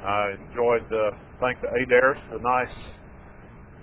I 0.05 0.33
enjoyed 0.33 0.83
the 0.90 1.11
thank 1.40 1.61
the 1.61 1.68
Adair 1.68 2.16
the 2.33 2.38
nice 2.42 2.77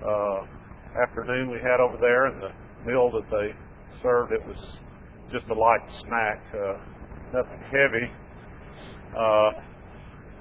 uh, 0.06 1.02
afternoon 1.02 1.50
we 1.50 1.58
had 1.58 1.80
over 1.80 1.98
there 2.00 2.26
and 2.26 2.42
the 2.44 2.52
meal 2.86 3.10
that 3.12 3.30
they 3.32 3.56
served. 4.04 4.34
It 4.34 4.46
was 4.46 4.78
just 5.32 5.46
a 5.50 5.54
light 5.54 5.82
snack, 6.02 6.44
uh, 6.54 6.78
nothing 7.34 7.64
heavy. 7.72 8.12
Uh, 9.18 9.52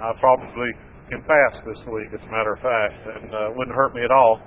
I 0.00 0.12
probably 0.18 0.72
can 1.10 1.20
fast 1.28 1.60
this 1.66 1.78
week, 1.92 2.08
as 2.14 2.20
a 2.24 2.30
matter 2.32 2.54
of 2.54 2.60
fact, 2.60 2.94
and 3.04 3.34
uh, 3.34 3.48
wouldn't 3.54 3.76
hurt 3.76 3.94
me 3.94 4.02
at 4.02 4.10
all. 4.10 4.40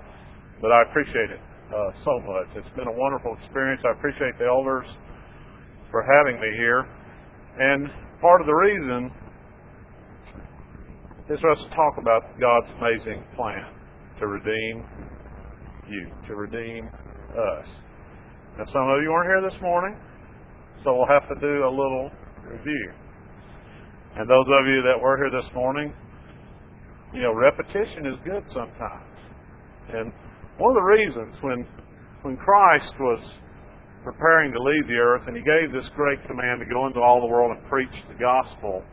But 0.61 0.71
I 0.71 0.81
appreciate 0.81 1.29
it 1.29 1.39
uh, 1.69 1.91
so 2.03 2.19
much. 2.25 2.47
It's 2.55 2.75
been 2.75 2.87
a 2.87 2.97
wonderful 2.97 3.37
experience. 3.37 3.81
I 3.85 3.91
appreciate 3.91 4.37
the 4.39 4.45
elders 4.45 4.87
for 5.91 6.01
having 6.01 6.41
me 6.41 6.57
here. 6.57 6.87
And 7.59 7.87
part 8.19 8.41
of 8.41 8.47
the 8.47 8.53
reason 8.53 9.11
is 11.29 11.39
for 11.39 11.51
us 11.51 11.59
to 11.59 11.69
talk 11.75 11.97
about 11.99 12.39
God's 12.39 12.67
amazing 12.81 13.23
plan 13.35 13.65
to 14.19 14.27
redeem 14.27 14.83
you, 15.87 16.09
to 16.27 16.35
redeem 16.35 16.87
us. 16.87 17.67
Now, 18.57 18.65
some 18.73 18.89
of 18.89 19.03
you 19.03 19.11
weren't 19.11 19.29
here 19.29 19.51
this 19.51 19.61
morning, 19.61 19.99
so 20.83 20.95
we'll 20.95 21.07
have 21.07 21.29
to 21.29 21.35
do 21.39 21.63
a 21.65 21.69
little 21.69 22.09
review. 22.43 22.93
And 24.15 24.29
those 24.29 24.45
of 24.45 24.67
you 24.67 24.81
that 24.83 24.99
were 25.01 25.17
here 25.17 25.41
this 25.41 25.49
morning, 25.55 25.93
you 27.13 27.21
know, 27.21 27.33
repetition 27.33 28.05
is 28.05 28.17
good 28.23 28.43
sometimes. 28.53 29.09
And 29.89 30.13
one 30.57 30.71
of 30.71 30.75
the 30.75 30.87
reasons 31.01 31.35
when 31.41 31.65
when 32.23 32.37
Christ 32.37 32.93
was 32.99 33.19
preparing 34.03 34.51
to 34.53 34.61
leave 34.61 34.87
the 34.87 34.95
earth 34.95 35.23
and 35.27 35.35
he 35.35 35.43
gave 35.43 35.73
this 35.73 35.89
great 35.95 36.19
command 36.25 36.59
to 36.59 36.65
go 36.65 36.87
into 36.87 36.99
all 36.99 37.19
the 37.19 37.27
world 37.27 37.55
and 37.55 37.67
preach 37.69 37.93
the 38.07 38.15
gospel, 38.15 38.83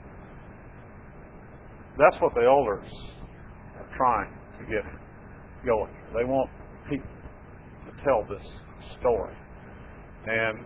that's 1.99 2.17
what 2.21 2.35
the 2.35 2.43
elders 2.43 2.91
are 3.77 3.97
trying 3.97 4.33
to 4.59 4.65
get 4.67 4.85
going. 5.65 5.93
They 6.15 6.25
want 6.25 6.51
people 6.89 7.07
to 7.87 8.05
tell 8.05 8.27
this 8.29 8.47
story. 8.99 9.35
And 10.27 10.65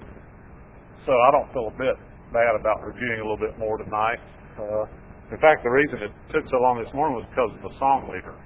so 1.04 1.12
I 1.12 1.30
don't 1.32 1.52
feel 1.52 1.68
a 1.68 1.78
bit 1.78 1.96
bad 2.32 2.54
about 2.58 2.82
reviewing 2.82 3.20
a 3.20 3.22
little 3.22 3.36
bit 3.36 3.58
more 3.58 3.78
tonight. 3.78 4.18
Uh, 4.58 4.86
in 5.32 5.38
fact, 5.40 5.64
the 5.64 5.70
reason 5.70 6.04
it 6.04 6.12
took 6.30 6.44
so 6.50 6.58
long 6.62 6.78
this 6.78 6.92
morning 6.94 7.18
was 7.18 7.26
because 7.30 7.50
of 7.54 7.62
the 7.64 7.74
song 7.78 8.06
leader. 8.12 8.36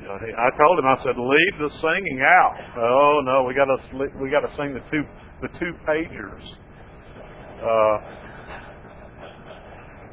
You 0.00 0.06
know, 0.06 0.16
I 0.16 0.48
told 0.56 0.74
him, 0.78 0.86
I 0.86 0.96
said, 1.02 1.14
leave 1.18 1.56
the 1.60 1.70
singing 1.82 2.20
out. 2.24 2.54
Oh 2.78 3.20
no, 3.26 3.44
we 3.44 3.54
got 3.54 3.68
to 3.68 3.78
we 4.16 4.30
got 4.30 4.46
to 4.46 4.52
sing 4.56 4.72
the 4.72 4.82
two 4.88 5.04
the 5.42 5.50
two 5.58 5.72
pagers. 5.84 6.44
Uh, 7.60 7.96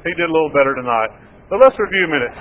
he 0.04 0.12
did 0.14 0.28
a 0.28 0.32
little 0.32 0.52
better 0.54 0.74
tonight. 0.76 1.10
But 1.50 1.60
let's 1.60 1.76
review 1.78 2.04
a 2.04 2.12
minute. 2.12 2.36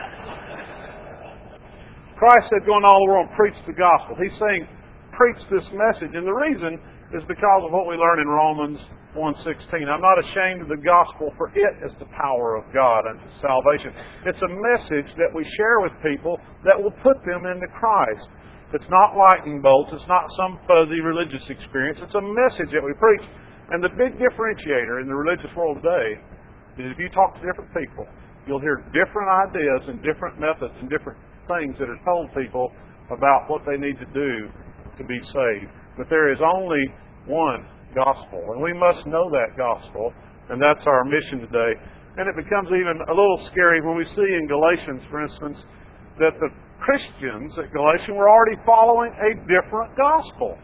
Christ 2.18 2.50
said, 2.50 2.66
Go 2.66 2.78
in 2.78 2.84
all 2.84 3.00
the 3.06 3.12
world 3.12 3.30
preach 3.38 3.56
the 3.66 3.74
gospel. 3.74 4.18
He's 4.20 4.36
saying, 4.36 4.68
preach 5.14 5.38
this 5.50 5.66
message. 5.74 6.12
And 6.14 6.26
the 6.26 6.34
reason 6.34 6.82
is 7.14 7.24
because 7.28 7.62
of 7.64 7.72
what 7.72 7.88
we 7.88 7.96
learn 7.96 8.20
in 8.20 8.28
Romans 8.28 8.80
1.16. 9.16 9.88
I'm 9.88 10.04
not 10.04 10.20
ashamed 10.20 10.62
of 10.62 10.68
the 10.68 10.84
gospel, 10.84 11.32
for 11.38 11.48
it 11.56 11.74
is 11.86 11.94
the 12.00 12.10
power 12.12 12.58
of 12.60 12.68
God 12.74 13.08
unto 13.08 13.28
salvation. 13.40 13.96
It's 14.26 14.42
a 14.42 14.52
message 14.52 15.10
that 15.16 15.32
we 15.32 15.48
share 15.56 15.80
with 15.86 15.96
people 16.04 16.40
that 16.66 16.76
will 16.76 16.94
put 17.00 17.18
them 17.24 17.48
into 17.48 17.68
Christ. 17.72 18.28
It's 18.74 18.90
not 18.92 19.16
lightning 19.16 19.62
bolts. 19.62 19.96
It's 19.96 20.08
not 20.12 20.28
some 20.36 20.60
fuzzy 20.68 21.00
religious 21.00 21.44
experience. 21.48 22.00
It's 22.04 22.20
a 22.20 22.22
message 22.22 22.76
that 22.76 22.84
we 22.84 22.92
preach. 23.00 23.24
And 23.72 23.84
the 23.84 23.96
big 23.96 24.20
differentiator 24.20 25.00
in 25.02 25.08
the 25.08 25.16
religious 25.16 25.52
world 25.56 25.80
today 25.80 26.20
is 26.84 26.92
if 26.92 27.00
you 27.00 27.10
talk 27.10 27.36
to 27.36 27.42
different 27.48 27.72
people, 27.72 28.06
you'll 28.46 28.64
hear 28.64 28.84
different 28.92 29.32
ideas 29.48 29.88
and 29.88 30.04
different 30.04 30.40
methods 30.40 30.76
and 30.80 30.90
different 30.90 31.20
things 31.48 31.80
that 31.80 31.88
are 31.88 32.00
told 32.04 32.28
people 32.36 32.72
about 33.12 33.48
what 33.48 33.64
they 33.64 33.80
need 33.80 33.96
to 34.00 34.10
do 34.12 34.52
to 35.00 35.04
be 35.04 35.20
saved. 35.32 35.72
But 35.98 36.08
there 36.10 36.32
is 36.32 36.40
only 36.44 36.84
one 37.26 37.66
gospel, 37.98 38.54
and 38.54 38.62
we 38.62 38.74
must 38.78 39.10
know 39.10 39.26
that 39.34 39.58
gospel, 39.58 40.14
and 40.54 40.62
that's 40.62 40.86
our 40.86 41.02
mission 41.04 41.42
today. 41.50 41.74
And 42.18 42.30
it 42.30 42.38
becomes 42.38 42.70
even 42.74 43.02
a 43.10 43.14
little 43.14 43.42
scary 43.50 43.82
when 43.82 43.98
we 43.98 44.06
see 44.14 44.30
in 44.38 44.46
Galatians, 44.46 45.02
for 45.10 45.22
instance, 45.26 45.58
that 46.22 46.34
the 46.38 46.50
Christians 46.82 47.54
at 47.58 47.74
Galatians 47.74 48.14
were 48.14 48.30
already 48.30 48.58
following 48.66 49.14
a 49.14 49.34
different 49.50 49.94
gospel. 49.98 50.58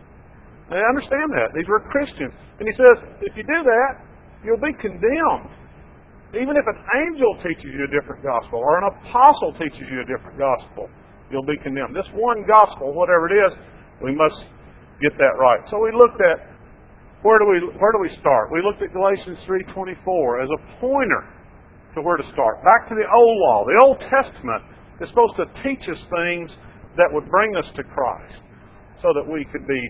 They 0.69 0.81
understand 0.81 1.29
that. 1.33 1.53
These 1.53 1.69
were 1.69 1.81
Christians. 1.89 2.33
And 2.57 2.66
he 2.69 2.73
says, 2.77 2.95
if 3.21 3.38
you 3.38 3.44
do 3.44 3.61
that, 3.61 3.91
you'll 4.45 4.61
be 4.61 4.73
condemned. 4.77 5.50
Even 6.33 6.57
if 6.57 6.65
an 6.65 6.79
angel 7.05 7.38
teaches 7.45 7.69
you 7.69 7.85
a 7.85 7.91
different 7.94 8.25
gospel 8.25 8.57
or 8.57 8.81
an 8.81 8.89
apostle 8.89 9.53
teaches 9.53 9.85
you 9.85 10.01
a 10.01 10.07
different 10.09 10.38
gospel, 10.38 10.89
you'll 11.29 11.45
be 11.45 11.57
condemned. 11.61 11.94
This 11.94 12.09
one 12.13 12.41
gospel, 12.50 12.94
whatever 12.94 13.29
it 13.29 13.38
is, 13.38 13.53
we 14.01 14.15
must 14.15 14.50
get 15.01 15.13
that 15.17 15.38
right. 15.38 15.61
So 15.69 15.77
we 15.77 15.94
looked 15.94 16.21
at 16.25 16.53
where 17.23 17.39
do 17.39 17.47
we 17.47 17.59
where 17.79 17.91
do 17.95 18.00
we 18.03 18.11
start? 18.19 18.51
We 18.51 18.61
looked 18.61 18.84
at 18.84 18.91
Galatians 18.91 19.39
3:24 19.47 20.44
as 20.44 20.50
a 20.51 20.59
pointer 20.79 21.23
to 21.95 22.01
where 22.01 22.17
to 22.17 22.28
start. 22.35 22.63
Back 22.63 22.89
to 22.89 22.95
the 22.95 23.07
old 23.07 23.38
law. 23.39 23.66
The 23.66 23.79
Old 23.84 24.00
Testament 24.11 24.63
is 25.00 25.09
supposed 25.09 25.39
to 25.39 25.47
teach 25.63 25.88
us 25.88 26.00
things 26.12 26.51
that 26.97 27.07
would 27.12 27.29
bring 27.31 27.56
us 27.56 27.66
to 27.75 27.83
Christ 27.83 28.44
so 29.01 29.13
that 29.16 29.23
we 29.23 29.45
could 29.45 29.66
be 29.67 29.81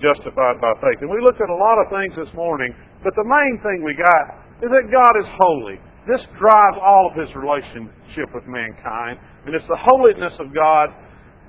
justified 0.00 0.60
by 0.60 0.72
faith. 0.80 1.02
And 1.02 1.10
we 1.10 1.20
looked 1.20 1.40
at 1.40 1.50
a 1.50 1.58
lot 1.58 1.76
of 1.82 1.90
things 1.90 2.14
this 2.16 2.32
morning, 2.34 2.70
but 3.02 3.14
the 3.16 3.24
main 3.24 3.58
thing 3.62 3.82
we 3.82 3.94
got 3.94 4.46
is 4.62 4.70
that 4.70 4.86
God 4.90 5.14
is 5.18 5.28
holy. 5.38 5.80
This 6.06 6.22
drives 6.38 6.78
all 6.80 7.10
of 7.10 7.18
his 7.18 7.34
relationship 7.34 8.30
with 8.32 8.46
mankind, 8.46 9.18
and 9.44 9.54
it's 9.54 9.66
the 9.66 9.80
holiness 9.80 10.34
of 10.38 10.54
God 10.54 10.94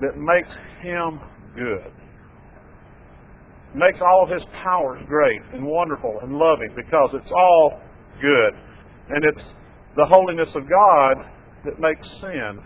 that 0.00 0.18
makes 0.18 0.50
him 0.82 1.20
good. 1.54 1.92
Makes 3.78 4.00
all 4.02 4.24
of 4.24 4.30
his 4.30 4.42
powers 4.62 5.00
great 5.06 5.40
and 5.54 5.64
wonderful 5.64 6.18
and 6.22 6.34
loving 6.34 6.74
because 6.74 7.10
it's 7.14 7.30
all 7.30 7.80
good. 8.20 8.52
And 9.10 9.24
it's 9.24 9.46
the 9.96 10.04
holiness 10.04 10.50
of 10.54 10.68
God 10.68 11.14
that 11.64 11.78
makes 11.78 12.06
sin 12.20 12.58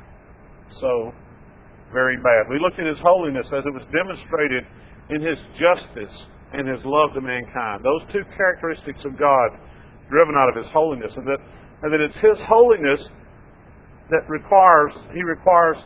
so 0.80 1.12
very 1.92 2.16
bad. 2.16 2.48
We 2.48 2.58
looked 2.58 2.80
at 2.80 2.86
his 2.86 2.98
holiness 3.04 3.46
as 3.52 3.64
it 3.64 3.74
was 3.74 3.84
demonstrated 3.92 4.64
in 5.10 5.20
his 5.20 5.36
justice 5.60 6.16
and 6.52 6.66
his 6.66 6.80
love 6.84 7.12
to 7.14 7.20
mankind. 7.20 7.84
Those 7.84 8.08
two 8.12 8.24
characteristics 8.36 9.04
of 9.04 9.18
God 9.18 9.60
driven 10.12 10.36
out 10.36 10.52
of 10.52 10.56
His 10.62 10.70
holiness, 10.72 11.10
and 11.16 11.26
that 11.26 11.40
and 11.82 11.92
that 11.92 12.00
it's 12.00 12.14
His 12.20 12.38
holiness 12.46 13.00
that 14.12 14.28
requires 14.28 14.92
He 15.16 15.24
requires 15.24 15.80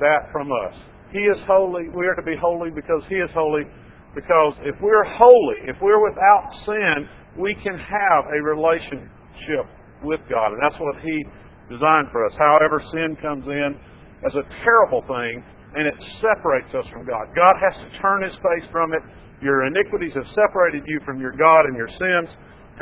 that 0.00 0.32
from 0.32 0.48
us. 0.50 0.74
He 1.12 1.20
is 1.20 1.36
holy. 1.46 1.92
We 1.92 2.08
are 2.08 2.16
to 2.16 2.22
be 2.22 2.34
holy 2.40 2.70
because 2.70 3.04
He 3.08 3.16
is 3.16 3.30
holy. 3.34 3.68
Because 4.14 4.54
if 4.62 4.74
we're 4.80 5.04
holy, 5.04 5.68
if 5.68 5.76
we're 5.80 6.02
without 6.02 6.50
sin, 6.66 7.08
we 7.38 7.54
can 7.54 7.78
have 7.78 8.22
a 8.26 8.42
relationship 8.42 9.66
with 10.02 10.20
God, 10.28 10.52
and 10.52 10.60
that's 10.62 10.78
what 10.80 10.96
He 11.02 11.24
designed 11.70 12.08
for 12.10 12.26
us. 12.26 12.34
However, 12.36 12.82
sin 12.90 13.16
comes 13.22 13.46
in 13.46 13.78
as 14.26 14.34
a 14.34 14.42
terrible 14.64 15.02
thing 15.06 15.42
and 15.74 15.86
it 15.86 15.94
separates 16.18 16.74
us 16.74 16.84
from 16.90 17.06
God. 17.06 17.30
God 17.34 17.54
has 17.62 17.78
to 17.78 17.88
turn 18.02 18.24
his 18.26 18.34
face 18.42 18.66
from 18.72 18.92
it. 18.92 19.02
Your 19.40 19.64
iniquities 19.64 20.12
have 20.14 20.26
separated 20.34 20.82
you 20.86 20.98
from 21.06 21.20
your 21.20 21.32
God 21.32 21.64
and 21.64 21.76
your 21.76 21.88
sins 21.88 22.28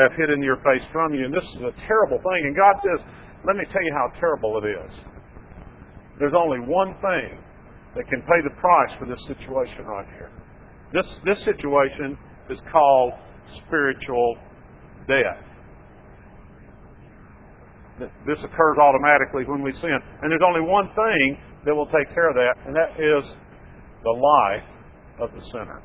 have 0.01 0.13
hidden 0.17 0.43
your 0.43 0.57
face 0.65 0.83
from 0.91 1.15
you. 1.15 1.27
And 1.27 1.35
this 1.35 1.45
is 1.57 1.63
a 1.63 1.75
terrible 1.87 2.19
thing. 2.19 2.41
And 2.49 2.57
God 2.57 2.75
says, 2.81 3.01
let 3.45 3.57
me 3.57 3.65
tell 3.71 3.83
you 3.85 3.93
how 3.93 4.19
terrible 4.19 4.59
it 4.65 4.67
is. 4.67 4.93
There's 6.19 6.35
only 6.37 6.59
one 6.61 6.97
thing 6.99 7.39
that 7.95 8.09
can 8.09 8.23
pay 8.23 8.41
the 8.43 8.55
price 8.59 8.91
for 8.99 9.07
this 9.07 9.21
situation 9.29 9.85
right 9.85 10.07
here. 10.17 10.33
This, 10.93 11.07
this 11.25 11.45
situation 11.45 12.17
is 12.51 12.59
called 12.73 13.13
spiritual 13.67 14.39
death. 15.07 15.45
This 18.27 18.39
occurs 18.45 18.77
automatically 18.81 19.45
when 19.47 19.63
we 19.63 19.73
sin. 19.73 19.99
And 20.23 20.31
there's 20.31 20.45
only 20.47 20.71
one 20.71 20.89
thing 20.95 21.39
that 21.65 21.75
will 21.75 21.91
take 21.91 22.15
care 22.15 22.31
of 22.31 22.37
that, 22.37 22.55
and 22.67 22.77
that 22.77 22.95
is 22.95 23.25
the 24.05 24.15
life 24.15 24.69
of 25.19 25.35
the 25.35 25.45
sinner. 25.51 25.83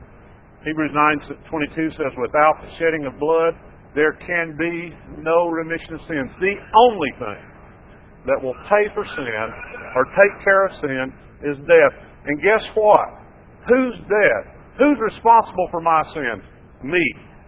Hebrews 0.64 0.92
9:22 0.94 1.92
says, 1.92 2.16
"Without 2.18 2.62
the 2.62 2.70
shedding 2.78 3.06
of 3.06 3.18
blood, 3.20 3.56
there 3.96 4.14
can 4.14 4.56
be 4.56 4.96
no 5.18 5.50
remission 5.50 5.96
of 5.96 6.02
sins." 6.02 6.32
The 6.40 6.58
only 6.76 7.12
thing 7.12 7.44
that 8.26 8.42
will 8.42 8.56
pay 8.70 8.88
for 8.94 9.04
sin 9.04 9.54
or 9.96 10.06
take 10.06 10.46
care 10.46 10.66
of 10.66 10.72
sin 10.74 11.14
is 11.42 11.58
death. 11.68 11.94
And 12.26 12.42
guess 12.42 12.72
what? 12.76 13.10
Who's 13.68 13.98
dead? 14.08 14.54
Who's 14.80 14.98
responsible 15.00 15.68
for 15.70 15.82
my 15.82 16.02
sin? 16.14 16.42
Me, 16.84 17.04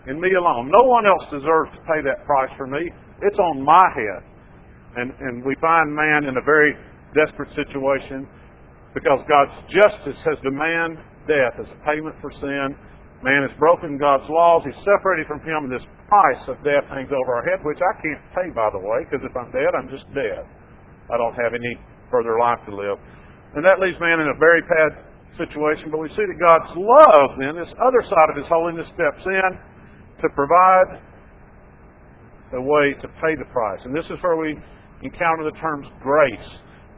and 0.08 0.20
me 0.20 0.32
alone. 0.38 0.70
No 0.70 0.86
one 0.86 1.06
else 1.06 1.26
deserves 1.32 1.74
to 1.74 1.82
pay 1.90 2.02
that 2.06 2.26
price 2.26 2.52
for 2.58 2.68
me. 2.68 2.90
It's 3.22 3.40
on 3.40 3.64
my 3.64 3.86
head. 3.96 4.22
And, 4.96 5.12
and 5.20 5.44
we 5.44 5.56
find 5.60 5.94
man 5.94 6.26
in 6.26 6.38
a 6.38 6.46
very 6.46 6.74
desperate 7.18 7.50
situation 7.56 8.28
because 8.94 9.20
God's 9.28 9.56
justice 9.68 10.20
has 10.24 10.38
demanded 10.40 11.04
death 11.28 11.60
as 11.60 11.68
a 11.68 11.80
payment 11.84 12.16
for 12.22 12.32
sin. 12.32 12.78
Man 13.24 13.42
has 13.42 13.52
broken 13.58 13.98
God's 13.98 14.30
laws. 14.30 14.64
He's 14.64 14.78
separated 14.86 15.26
from 15.26 15.42
Him, 15.42 15.66
and 15.66 15.74
this 15.74 15.86
price 16.08 16.44
of 16.48 16.62
death 16.62 16.86
hangs 16.94 17.10
over 17.10 17.36
our 17.36 17.44
head, 17.44 17.66
which 17.66 17.82
I 17.82 17.94
can't 17.98 18.22
pay, 18.38 18.48
by 18.54 18.70
the 18.70 18.80
way, 18.80 19.04
because 19.04 19.26
if 19.26 19.34
I'm 19.34 19.50
dead, 19.50 19.74
I'm 19.74 19.90
just 19.90 20.06
dead. 20.14 20.46
I 21.10 21.18
don't 21.18 21.34
have 21.34 21.58
any 21.58 21.76
further 22.12 22.38
life 22.38 22.62
to 22.70 22.74
live. 22.76 23.02
And 23.58 23.66
that 23.66 23.82
leaves 23.82 23.98
man 24.00 24.22
in 24.22 24.30
a 24.30 24.38
very 24.38 24.62
bad 24.70 25.15
situation. 25.38 25.92
But 25.92 26.00
we 26.00 26.10
see 26.10 26.26
that 26.26 26.40
God's 26.40 26.72
love, 26.76 27.40
then, 27.40 27.56
this 27.56 27.72
other 27.80 28.04
side 28.04 28.30
of 28.32 28.38
His 28.38 28.48
holiness, 28.48 28.88
steps 28.92 29.24
in 29.26 29.52
to 30.22 30.28
provide 30.36 31.02
a 32.54 32.62
way 32.62 32.94
to 32.94 33.08
pay 33.20 33.36
the 33.36 33.48
price. 33.52 33.82
And 33.84 33.96
this 33.96 34.06
is 34.06 34.18
where 34.22 34.38
we 34.38 34.56
encounter 35.04 35.44
the 35.44 35.58
terms 35.60 35.88
grace, 36.02 36.50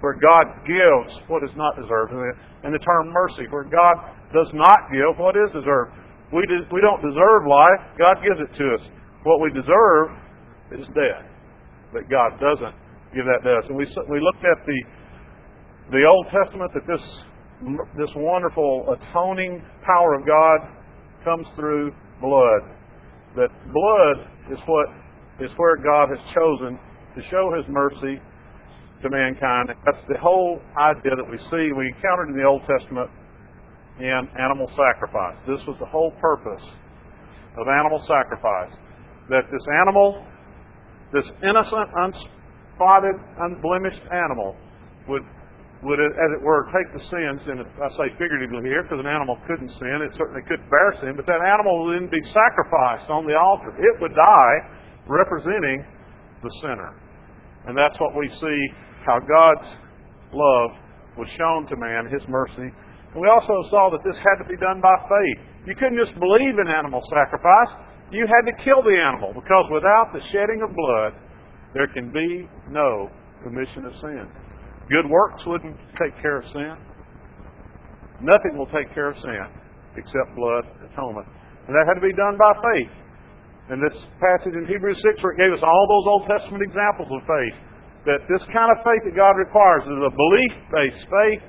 where 0.01 0.13
God 0.13 0.45
gives 0.65 1.17
what 1.27 1.43
is 1.43 1.55
not 1.57 1.75
deserved, 1.75 2.13
and 2.13 2.73
the 2.73 2.79
term 2.79 3.09
mercy, 3.09 3.49
where 3.49 3.65
God 3.65 3.95
does 4.33 4.51
not 4.53 4.77
give 4.93 5.17
what 5.17 5.35
is 5.35 5.49
deserved. 5.53 5.93
We, 6.33 6.45
do, 6.45 6.59
we 6.71 6.81
don't 6.81 7.01
deserve 7.01 7.47
life. 7.47 7.81
God 7.97 8.19
gives 8.19 8.39
it 8.43 8.51
to 8.59 8.65
us. 8.75 8.83
What 9.23 9.39
we 9.39 9.49
deserve 9.55 10.11
is 10.75 10.85
death. 10.91 11.23
But 11.93 12.09
God 12.11 12.35
doesn't 12.39 12.75
give 13.15 13.23
that 13.23 13.41
to 13.47 13.51
us. 13.55 13.65
And 13.71 13.77
we, 13.77 13.87
we 14.11 14.19
looked 14.19 14.43
at 14.43 14.59
the, 14.67 14.79
the 15.91 16.03
Old 16.03 16.27
Testament 16.27 16.71
that 16.75 16.83
this, 16.83 17.03
this 17.97 18.11
wonderful 18.15 18.85
atoning 18.93 19.63
power 19.83 20.13
of 20.13 20.25
God 20.25 20.59
comes 21.23 21.47
through 21.55 21.91
blood. 22.21 22.61
That 23.35 23.49
blood 23.73 24.27
is 24.51 24.59
what 24.65 24.87
is 25.39 25.51
where 25.57 25.75
God 25.77 26.09
has 26.09 26.19
chosen 26.33 26.79
to 27.15 27.21
show 27.29 27.53
His 27.55 27.65
mercy 27.69 28.19
to 29.01 29.09
mankind. 29.09 29.69
That's 29.85 30.03
the 30.07 30.17
whole 30.19 30.61
idea 30.77 31.15
that 31.15 31.29
we 31.29 31.37
see, 31.37 31.71
we 31.73 31.93
encountered 31.93 32.29
in 32.29 32.37
the 32.37 32.47
Old 32.47 32.61
Testament 32.65 33.09
in 33.99 34.27
animal 34.39 34.69
sacrifice. 34.73 35.37
This 35.47 35.61
was 35.67 35.77
the 35.79 35.85
whole 35.85 36.11
purpose 36.21 36.63
of 37.57 37.67
animal 37.67 38.01
sacrifice. 38.07 38.73
That 39.29 39.43
this 39.51 39.65
animal, 39.81 40.25
this 41.13 41.25
innocent, 41.43 41.89
unspotted, 41.95 43.17
unblemished 43.39 44.01
animal, 44.11 44.55
would, 45.07 45.23
would 45.85 46.01
as 46.01 46.31
it 46.33 46.41
were, 46.41 46.65
take 46.73 46.89
the 46.89 47.03
sins, 47.05 47.45
and 47.45 47.61
I 47.61 47.89
say 47.93 48.09
figuratively 48.17 48.65
here, 48.65 48.81
because 48.81 48.97
an 48.97 49.09
animal 49.09 49.37
couldn't 49.45 49.69
sin, 49.77 50.01
it 50.01 50.09
certainly 50.17 50.41
could 50.49 50.61
bear 50.73 50.89
sin, 50.97 51.13
but 51.13 51.29
that 51.29 51.37
animal 51.37 51.85
would 51.85 52.01
then 52.01 52.09
be 52.09 52.21
sacrificed 52.33 53.13
on 53.13 53.29
the 53.29 53.37
altar. 53.37 53.69
It 53.77 53.95
would 54.01 54.17
die 54.17 54.57
representing 55.05 55.85
the 56.41 56.51
sinner. 56.65 56.97
And 57.69 57.77
that's 57.77 57.99
what 58.01 58.17
we 58.17 58.25
see 58.41 58.59
how 59.05 59.21
God's 59.21 59.69
love 60.33 60.71
was 61.13 61.29
shown 61.37 61.69
to 61.69 61.75
man, 61.77 62.09
His 62.09 62.25
mercy. 62.25 62.73
And 63.13 63.19
we 63.21 63.29
also 63.29 63.53
saw 63.69 63.93
that 63.93 64.01
this 64.01 64.17
had 64.17 64.41
to 64.41 64.47
be 64.49 64.57
done 64.57 64.81
by 64.81 64.95
faith. 65.05 65.39
You 65.69 65.75
couldn't 65.75 65.99
just 65.99 66.17
believe 66.17 66.57
in 66.57 66.67
animal 66.73 67.01
sacrifice. 67.13 67.71
You 68.09 68.25
had 68.25 68.49
to 68.49 68.55
kill 68.63 68.81
the 68.81 68.97
animal 68.97 69.33
because 69.35 69.65
without 69.69 70.09
the 70.13 70.21
shedding 70.31 70.63
of 70.63 70.73
blood, 70.73 71.13
there 71.73 71.87
can 71.87 72.09
be 72.09 72.47
no 72.71 73.11
remission 73.43 73.85
of 73.85 73.93
sin. 73.99 74.25
Good 74.89 75.09
works 75.09 75.43
wouldn't 75.45 75.75
take 75.99 76.15
care 76.21 76.39
of 76.39 76.45
sin. 76.55 76.75
Nothing 78.21 78.57
will 78.57 78.71
take 78.71 78.87
care 78.95 79.11
of 79.11 79.17
sin 79.19 79.45
except 79.99 80.35
blood 80.35 80.63
atonement. 80.79 81.27
And 81.67 81.75
that 81.75 81.83
had 81.85 81.99
to 81.99 82.05
be 82.05 82.15
done 82.15 82.39
by 82.39 82.53
faith. 82.73 82.93
And 83.67 83.83
this 83.83 83.97
passage 84.23 84.55
in 84.55 84.63
Hebrews 84.63 84.95
6 85.03 85.19
where 85.19 85.35
it 85.35 85.43
gave 85.43 85.51
us 85.51 85.59
all 85.59 85.85
those 85.91 86.07
Old 86.07 86.23
Testament 86.31 86.63
examples 86.63 87.11
of 87.11 87.21
faith. 87.27 87.57
That 88.07 88.23
this 88.31 88.39
kind 88.55 88.71
of 88.71 88.79
faith 88.87 89.03
that 89.03 89.15
God 89.19 89.35
requires 89.35 89.83
is 89.83 89.99
a 89.99 90.13
belief-based 90.15 91.03
faith 91.11 91.43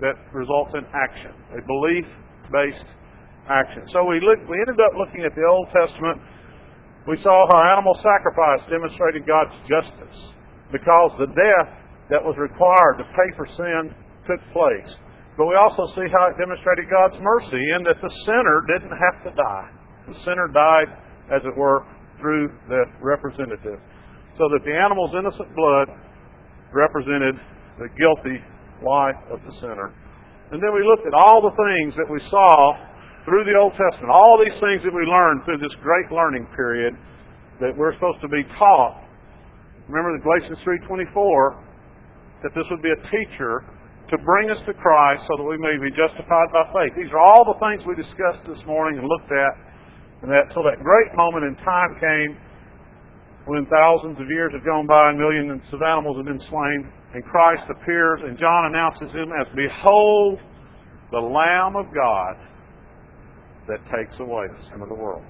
that 0.00 0.16
results 0.32 0.72
in 0.72 0.88
action. 0.96 1.36
A 1.52 1.60
belief-based 1.60 2.88
action. 3.52 3.84
So 3.92 4.08
we 4.08 4.24
look, 4.24 4.40
we 4.48 4.56
ended 4.56 4.80
up 4.80 4.96
looking 4.96 5.28
at 5.28 5.36
the 5.36 5.44
Old 5.44 5.68
Testament. 5.76 6.24
We 7.04 7.20
saw 7.20 7.44
how 7.52 7.60
animal 7.76 7.92
sacrifice 8.00 8.64
demonstrated 8.72 9.28
God's 9.28 9.52
justice 9.68 10.32
because 10.72 11.12
the 11.20 11.28
death 11.28 11.68
that 12.10 12.24
was 12.24 12.36
required 12.38 12.98
to 12.98 13.04
pay 13.12 13.28
for 13.36 13.46
sin 13.46 13.94
took 14.26 14.40
place. 14.52 14.92
But 15.36 15.46
we 15.46 15.54
also 15.54 15.86
see 15.94 16.08
how 16.10 16.26
it 16.28 16.36
demonstrated 16.40 16.90
God's 16.90 17.16
mercy 17.22 17.62
in 17.78 17.86
that 17.86 18.00
the 18.02 18.12
sinner 18.26 18.56
didn't 18.66 18.96
have 18.96 19.16
to 19.22 19.32
die. 19.36 19.68
The 20.10 20.18
sinner 20.24 20.48
died 20.50 20.90
as 21.30 21.44
it 21.44 21.54
were, 21.56 21.84
through 22.18 22.50
the 22.68 22.82
representative. 23.00 23.78
So 24.34 24.44
that 24.50 24.62
the 24.66 24.74
animal's 24.74 25.14
innocent 25.14 25.54
blood 25.54 25.88
represented 26.74 27.38
the 27.78 27.88
guilty 27.94 28.42
life 28.82 29.18
of 29.30 29.38
the 29.46 29.54
sinner. 29.62 29.94
And 30.50 30.58
then 30.58 30.72
we 30.74 30.82
looked 30.82 31.06
at 31.06 31.14
all 31.14 31.38
the 31.42 31.54
things 31.54 31.94
that 31.94 32.10
we 32.10 32.18
saw 32.30 32.74
through 33.24 33.44
the 33.44 33.54
Old 33.60 33.76
Testament, 33.76 34.10
all 34.10 34.40
these 34.40 34.56
things 34.58 34.80
that 34.82 34.94
we 34.94 35.04
learned 35.04 35.44
through 35.44 35.60
this 35.60 35.74
great 35.84 36.10
learning 36.10 36.48
period 36.56 36.96
that 37.60 37.76
we're 37.76 37.92
supposed 37.94 38.20
to 38.22 38.28
be 38.28 38.42
taught. 38.56 39.04
Remember 39.86 40.16
the 40.16 40.22
Galatians 40.24 40.58
3.24, 40.64 41.67
that 42.42 42.54
this 42.54 42.66
would 42.70 42.82
be 42.82 42.92
a 42.92 43.00
teacher 43.10 43.64
to 44.10 44.16
bring 44.24 44.50
us 44.50 44.58
to 44.64 44.72
Christ 44.72 45.24
so 45.28 45.36
that 45.36 45.44
we 45.44 45.58
may 45.58 45.76
be 45.76 45.90
justified 45.92 46.48
by 46.52 46.64
faith. 46.72 46.96
These 46.96 47.12
are 47.12 47.20
all 47.20 47.44
the 47.44 47.58
things 47.60 47.84
we 47.84 47.94
discussed 47.94 48.46
this 48.48 48.60
morning 48.64 48.98
and 48.98 49.06
looked 49.06 49.32
at 49.32 49.52
and 50.22 50.30
that 50.32 50.50
till 50.52 50.64
that 50.66 50.82
great 50.82 51.14
moment 51.14 51.46
in 51.46 51.54
time 51.62 51.94
came 52.00 52.36
when 53.46 53.64
thousands 53.70 54.18
of 54.20 54.26
years 54.28 54.52
have 54.52 54.64
gone 54.64 54.86
by 54.86 55.10
and 55.10 55.18
millions 55.18 55.62
of 55.72 55.80
animals 55.80 56.16
have 56.18 56.26
been 56.26 56.42
slain, 56.50 56.90
and 57.14 57.24
Christ 57.24 57.64
appears, 57.70 58.20
and 58.22 58.36
John 58.36 58.74
announces 58.74 59.10
him 59.12 59.32
as, 59.32 59.46
Behold, 59.56 60.40
the 61.10 61.22
Lamb 61.22 61.76
of 61.76 61.86
God 61.94 62.36
that 63.68 63.80
takes 63.88 64.20
away 64.20 64.48
the 64.52 64.62
sin 64.68 64.82
of 64.82 64.88
the 64.88 64.94
world. 64.94 65.24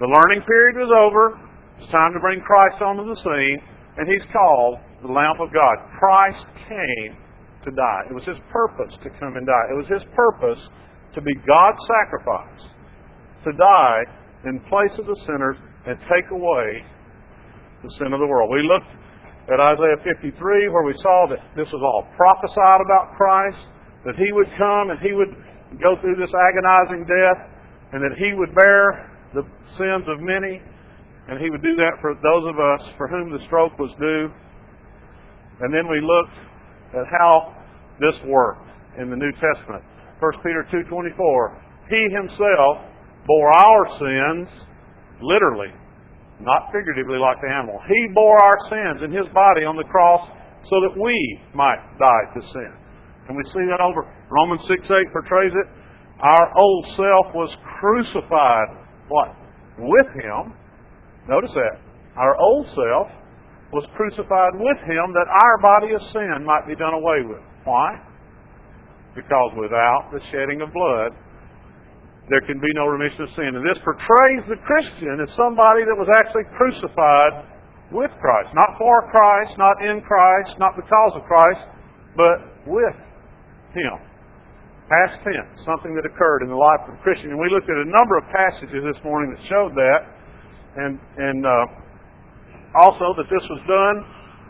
The 0.00 0.08
learning 0.08 0.46
period 0.48 0.76
was 0.80 0.92
over. 0.96 1.36
It's 1.80 1.92
time 1.92 2.14
to 2.14 2.20
bring 2.20 2.40
Christ 2.40 2.80
onto 2.80 3.04
the 3.04 3.16
scene, 3.20 3.60
and 3.98 4.08
he's 4.08 4.24
called 4.32 4.78
the 5.02 5.08
Lamb 5.08 5.38
of 5.40 5.52
God. 5.52 5.76
Christ 5.98 6.46
came 6.68 7.16
to 7.64 7.70
die. 7.70 8.02
It 8.10 8.14
was 8.14 8.24
his 8.24 8.38
purpose 8.50 8.94
to 9.02 9.10
come 9.18 9.36
and 9.36 9.46
die. 9.46 9.66
It 9.70 9.78
was 9.78 9.88
his 9.88 10.04
purpose 10.14 10.58
to 11.14 11.20
be 11.20 11.34
God's 11.46 11.82
sacrifice, 11.86 12.62
to 13.44 13.52
die 13.52 14.02
in 14.46 14.60
place 14.70 14.94
of 14.98 15.06
the 15.06 15.18
sinners 15.26 15.56
and 15.86 15.98
take 16.10 16.30
away 16.30 16.84
the 17.82 17.90
sin 17.98 18.12
of 18.12 18.20
the 18.20 18.26
world. 18.26 18.50
We 18.50 18.62
looked 18.62 18.90
at 19.48 19.58
Isaiah 19.58 19.98
53 20.04 20.68
where 20.68 20.84
we 20.84 20.94
saw 21.00 21.26
that 21.30 21.40
this 21.56 21.70
was 21.72 21.82
all 21.82 22.06
prophesied 22.16 22.82
about 22.82 23.16
Christ, 23.16 23.62
that 24.04 24.14
he 24.18 24.30
would 24.32 24.50
come 24.58 24.90
and 24.90 24.98
he 25.00 25.14
would 25.14 25.32
go 25.80 25.96
through 26.00 26.16
this 26.16 26.32
agonizing 26.32 27.04
death, 27.04 27.40
and 27.92 28.02
that 28.02 28.16
he 28.18 28.34
would 28.34 28.54
bear 28.54 29.10
the 29.34 29.44
sins 29.76 30.04
of 30.08 30.20
many, 30.20 30.60
and 31.28 31.40
he 31.40 31.50
would 31.50 31.62
do 31.62 31.76
that 31.76 32.00
for 32.00 32.14
those 32.14 32.44
of 32.48 32.56
us 32.56 32.88
for 32.96 33.08
whom 33.08 33.32
the 33.32 33.44
stroke 33.46 33.78
was 33.78 33.92
due. 34.00 34.32
And 35.60 35.74
then 35.74 35.88
we 35.90 36.00
looked 36.00 36.38
at 36.94 37.06
how 37.18 37.54
this 38.00 38.14
worked 38.26 38.68
in 38.98 39.10
the 39.10 39.16
New 39.16 39.32
Testament. 39.32 39.82
1 40.20 40.32
Peter 40.42 40.66
2.24, 40.70 41.14
He 41.90 42.02
himself 42.14 42.78
bore 43.26 43.50
our 43.50 43.84
sins, 43.98 44.48
literally, 45.20 45.70
not 46.40 46.70
figuratively 46.72 47.18
like 47.18 47.38
the 47.42 47.50
animal. 47.50 47.78
He 47.86 48.08
bore 48.14 48.38
our 48.42 48.58
sins 48.70 49.02
in 49.02 49.10
His 49.10 49.26
body 49.34 49.66
on 49.66 49.76
the 49.76 49.84
cross 49.84 50.26
so 50.64 50.76
that 50.86 50.94
we 50.94 51.14
might 51.54 51.78
die 51.98 52.24
to 52.34 52.40
sin. 52.52 52.72
Can 53.26 53.36
we 53.36 53.44
see 53.52 53.66
that 53.68 53.82
over? 53.82 54.06
Romans 54.30 54.62
6 54.66 54.80
8 54.82 55.12
portrays 55.12 55.52
it. 55.52 55.66
Our 56.20 56.56
old 56.56 56.84
self 56.96 57.34
was 57.34 57.54
crucified, 57.78 58.68
what? 59.08 59.36
With 59.78 60.08
Him. 60.18 60.54
Notice 61.28 61.52
that. 61.54 61.78
Our 62.16 62.34
old 62.40 62.66
self 62.74 63.08
was 63.72 63.84
crucified 63.96 64.56
with 64.56 64.80
Him 64.88 65.12
that 65.12 65.28
our 65.28 65.56
body 65.60 65.92
of 65.92 66.00
sin 66.12 66.44
might 66.44 66.64
be 66.64 66.74
done 66.74 66.94
away 66.94 67.20
with. 67.28 67.44
Why? 67.64 68.00
Because 69.14 69.52
without 69.60 70.08
the 70.12 70.20
shedding 70.32 70.64
of 70.64 70.72
blood, 70.72 71.12
there 72.32 72.40
can 72.44 72.60
be 72.60 72.72
no 72.76 72.88
remission 72.88 73.24
of 73.24 73.30
sin. 73.36 73.52
And 73.52 73.64
this 73.64 73.80
portrays 73.84 74.44
the 74.48 74.60
Christian 74.64 75.20
as 75.20 75.28
somebody 75.36 75.84
that 75.84 75.96
was 75.96 76.08
actually 76.16 76.48
crucified 76.56 77.44
with 77.92 78.12
Christ. 78.20 78.52
Not 78.52 78.76
for 78.76 79.08
Christ, 79.08 79.56
not 79.56 79.80
in 79.84 80.00
Christ, 80.04 80.56
not 80.60 80.76
because 80.76 81.12
of 81.16 81.24
Christ, 81.24 81.64
but 82.16 82.36
with 82.68 82.96
Him. 83.76 83.96
Past 84.88 85.20
tense, 85.24 85.60
something 85.68 85.92
that 85.92 86.08
occurred 86.08 86.40
in 86.40 86.48
the 86.48 86.56
life 86.56 86.80
of 86.88 86.96
a 86.96 87.00
Christian. 87.04 87.36
And 87.36 87.40
we 87.40 87.52
looked 87.52 87.68
at 87.68 87.76
a 87.76 87.88
number 87.88 88.16
of 88.16 88.24
passages 88.32 88.80
this 88.80 89.00
morning 89.04 89.36
that 89.36 89.40
showed 89.44 89.76
that. 89.76 90.00
And, 90.76 91.00
and 91.16 91.44
uh, 91.44 91.52
also 92.76 93.16
that 93.16 93.28
this 93.30 93.44
was 93.48 93.60
done 93.64 93.96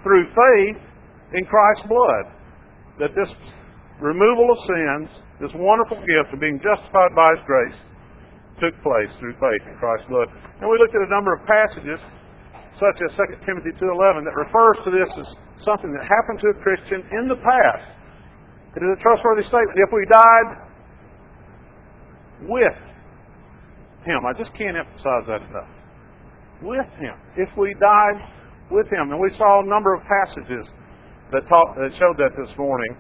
through 0.02 0.24
faith 0.32 0.78
in 1.34 1.42
Christ's 1.46 1.86
blood. 1.86 2.24
That 2.98 3.14
this 3.14 3.30
removal 4.00 4.50
of 4.50 4.58
sins, 4.66 5.08
this 5.38 5.54
wonderful 5.54 5.98
gift 6.02 6.34
of 6.34 6.40
being 6.40 6.58
justified 6.58 7.14
by 7.14 7.34
His 7.38 7.44
grace, 7.46 7.78
took 8.58 8.74
place 8.82 9.10
through 9.22 9.38
faith 9.38 9.62
in 9.70 9.74
Christ's 9.78 10.10
blood. 10.10 10.26
And 10.58 10.66
we 10.66 10.78
looked 10.78 10.94
at 10.94 11.02
a 11.06 11.12
number 11.14 11.30
of 11.30 11.46
passages, 11.46 12.02
such 12.74 12.98
as 13.06 13.14
2 13.14 13.46
Timothy 13.46 13.70
2.11, 13.78 14.26
that 14.26 14.34
refers 14.34 14.82
to 14.82 14.90
this 14.90 15.10
as 15.18 15.28
something 15.62 15.94
that 15.94 16.02
happened 16.02 16.42
to 16.42 16.48
a 16.50 16.56
Christian 16.62 17.06
in 17.14 17.30
the 17.30 17.38
past. 17.38 17.86
It 18.74 18.82
is 18.82 18.90
a 18.98 19.00
trustworthy 19.02 19.46
statement. 19.46 19.78
If 19.78 19.90
we 19.94 20.02
died 20.10 20.48
with 22.50 22.78
Him, 24.06 24.26
I 24.26 24.32
just 24.34 24.54
can't 24.54 24.76
emphasize 24.76 25.26
that 25.26 25.42
enough. 25.50 25.77
With 26.62 26.88
Him. 26.98 27.14
If 27.36 27.48
we 27.56 27.74
died 27.78 28.18
with 28.70 28.86
Him. 28.88 29.12
And 29.12 29.20
we 29.20 29.32
saw 29.36 29.62
a 29.62 29.66
number 29.66 29.94
of 29.94 30.02
passages 30.04 30.66
that, 31.32 31.44
taught, 31.48 31.76
that 31.76 31.92
showed 31.96 32.16
that 32.20 32.32
this 32.36 32.52
morning 32.56 32.92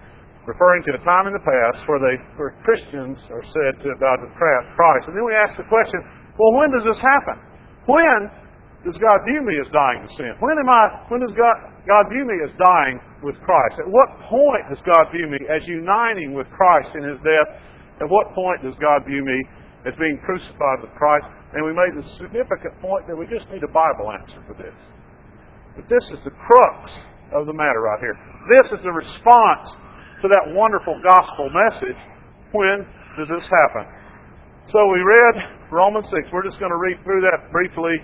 referring 0.48 0.80
to 0.88 0.96
a 0.96 1.02
time 1.04 1.28
in 1.28 1.36
the 1.36 1.44
past 1.44 1.84
where 1.84 2.00
they 2.00 2.16
where 2.40 2.56
Christians 2.64 3.20
are 3.28 3.44
said 3.44 3.76
to 3.84 3.92
died 4.00 4.20
with 4.24 4.32
Christ. 4.32 5.04
And 5.04 5.12
then 5.12 5.24
we 5.28 5.36
ask 5.36 5.52
the 5.60 5.68
question, 5.68 6.00
well, 6.40 6.56
when 6.56 6.72
does 6.72 6.88
this 6.88 7.00
happen? 7.04 7.36
When 7.84 8.32
does 8.80 8.96
God 8.96 9.18
view 9.28 9.44
me 9.44 9.60
as 9.60 9.68
dying 9.68 10.08
to 10.08 10.10
sin? 10.16 10.32
When 10.40 10.56
am 10.56 10.68
I 10.72 11.04
when 11.12 11.20
does 11.20 11.36
God 11.36 11.56
God 11.84 12.08
view 12.08 12.24
me 12.24 12.36
as 12.48 12.52
dying 12.56 12.96
with 13.20 13.36
Christ? 13.44 13.76
At 13.84 13.92
what 13.92 14.08
point 14.24 14.64
does 14.72 14.80
God 14.88 15.12
view 15.12 15.28
me 15.28 15.40
as 15.52 15.60
uniting 15.68 16.32
with 16.32 16.48
Christ 16.56 16.96
in 16.96 17.04
his 17.04 17.20
death? 17.20 17.48
At 18.00 18.08
what 18.08 18.32
point 18.32 18.64
does 18.64 18.76
God 18.80 19.04
view 19.04 19.20
me 19.20 19.38
as 19.84 19.92
being 20.00 20.16
crucified 20.24 20.80
with 20.80 20.96
Christ? 20.96 21.28
And 21.54 21.64
we 21.64 21.72
made 21.72 21.96
the 21.96 22.04
significant 22.20 22.76
point 22.80 23.08
that 23.08 23.16
we 23.16 23.24
just 23.26 23.48
need 23.48 23.64
a 23.64 23.72
Bible 23.72 24.12
answer 24.12 24.42
for 24.44 24.54
this. 24.54 24.76
But 25.76 25.88
this 25.88 26.04
is 26.12 26.20
the 26.24 26.34
crux 26.34 26.92
of 27.32 27.46
the 27.46 27.56
matter 27.56 27.80
right 27.80 28.00
here. 28.00 28.16
This 28.48 28.78
is 28.78 28.84
the 28.84 28.92
response 28.92 29.70
to 30.22 30.28
that 30.28 30.52
wonderful 30.52 31.00
gospel 31.00 31.48
message, 31.48 31.96
when 32.52 32.84
does 33.16 33.28
this 33.28 33.46
happen? 33.46 33.86
So 34.72 34.78
we 34.92 35.00
read 35.00 35.36
Romans 35.70 36.06
6. 36.12 36.28
We're 36.32 36.44
just 36.44 36.58
going 36.58 36.72
to 36.72 36.80
read 36.80 36.98
through 37.04 37.22
that 37.22 37.52
briefly 37.52 37.96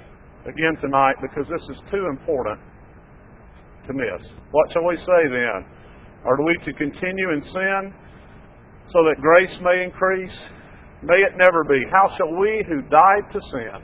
again 0.47 0.77
tonight 0.81 1.17
because 1.21 1.49
this 1.49 1.63
is 1.69 1.83
too 1.91 2.07
important 2.09 2.61
to 3.87 3.93
miss. 3.93 4.23
What 4.51 4.73
shall 4.73 4.87
we 4.87 4.97
say 4.97 5.29
then? 5.29 5.67
Are 6.25 6.41
we 6.41 6.57
to 6.65 6.73
continue 6.73 7.33
in 7.33 7.43
sin 7.53 7.93
so 8.89 9.05
that 9.05 9.17
grace 9.21 9.53
may 9.61 9.85
increase? 9.85 10.39
May 11.03 11.21
it 11.25 11.35
never 11.37 11.65
be. 11.65 11.81
How 11.91 12.07
shall 12.17 12.33
we 12.39 12.63
who 12.69 12.83
died 12.87 13.27
to 13.33 13.41
sin 13.51 13.81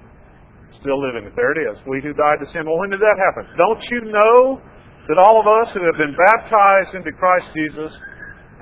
still 0.79 1.01
live 1.01 1.17
in 1.19 1.29
it? 1.29 1.35
There 1.37 1.53
it 1.53 1.61
is. 1.73 1.77
We 1.89 2.01
who 2.01 2.15
died 2.15 2.39
to 2.41 2.49
sin. 2.53 2.65
Well, 2.65 2.79
when 2.79 2.91
did 2.91 3.01
that 3.01 3.19
happen? 3.19 3.51
Don't 3.59 3.83
you 3.91 4.01
know 4.13 4.61
that 5.09 5.19
all 5.19 5.41
of 5.43 5.47
us 5.49 5.75
who 5.75 5.83
have 5.83 5.99
been 5.99 6.15
baptized 6.15 6.95
into 6.95 7.11
Christ 7.19 7.51
Jesus 7.57 7.93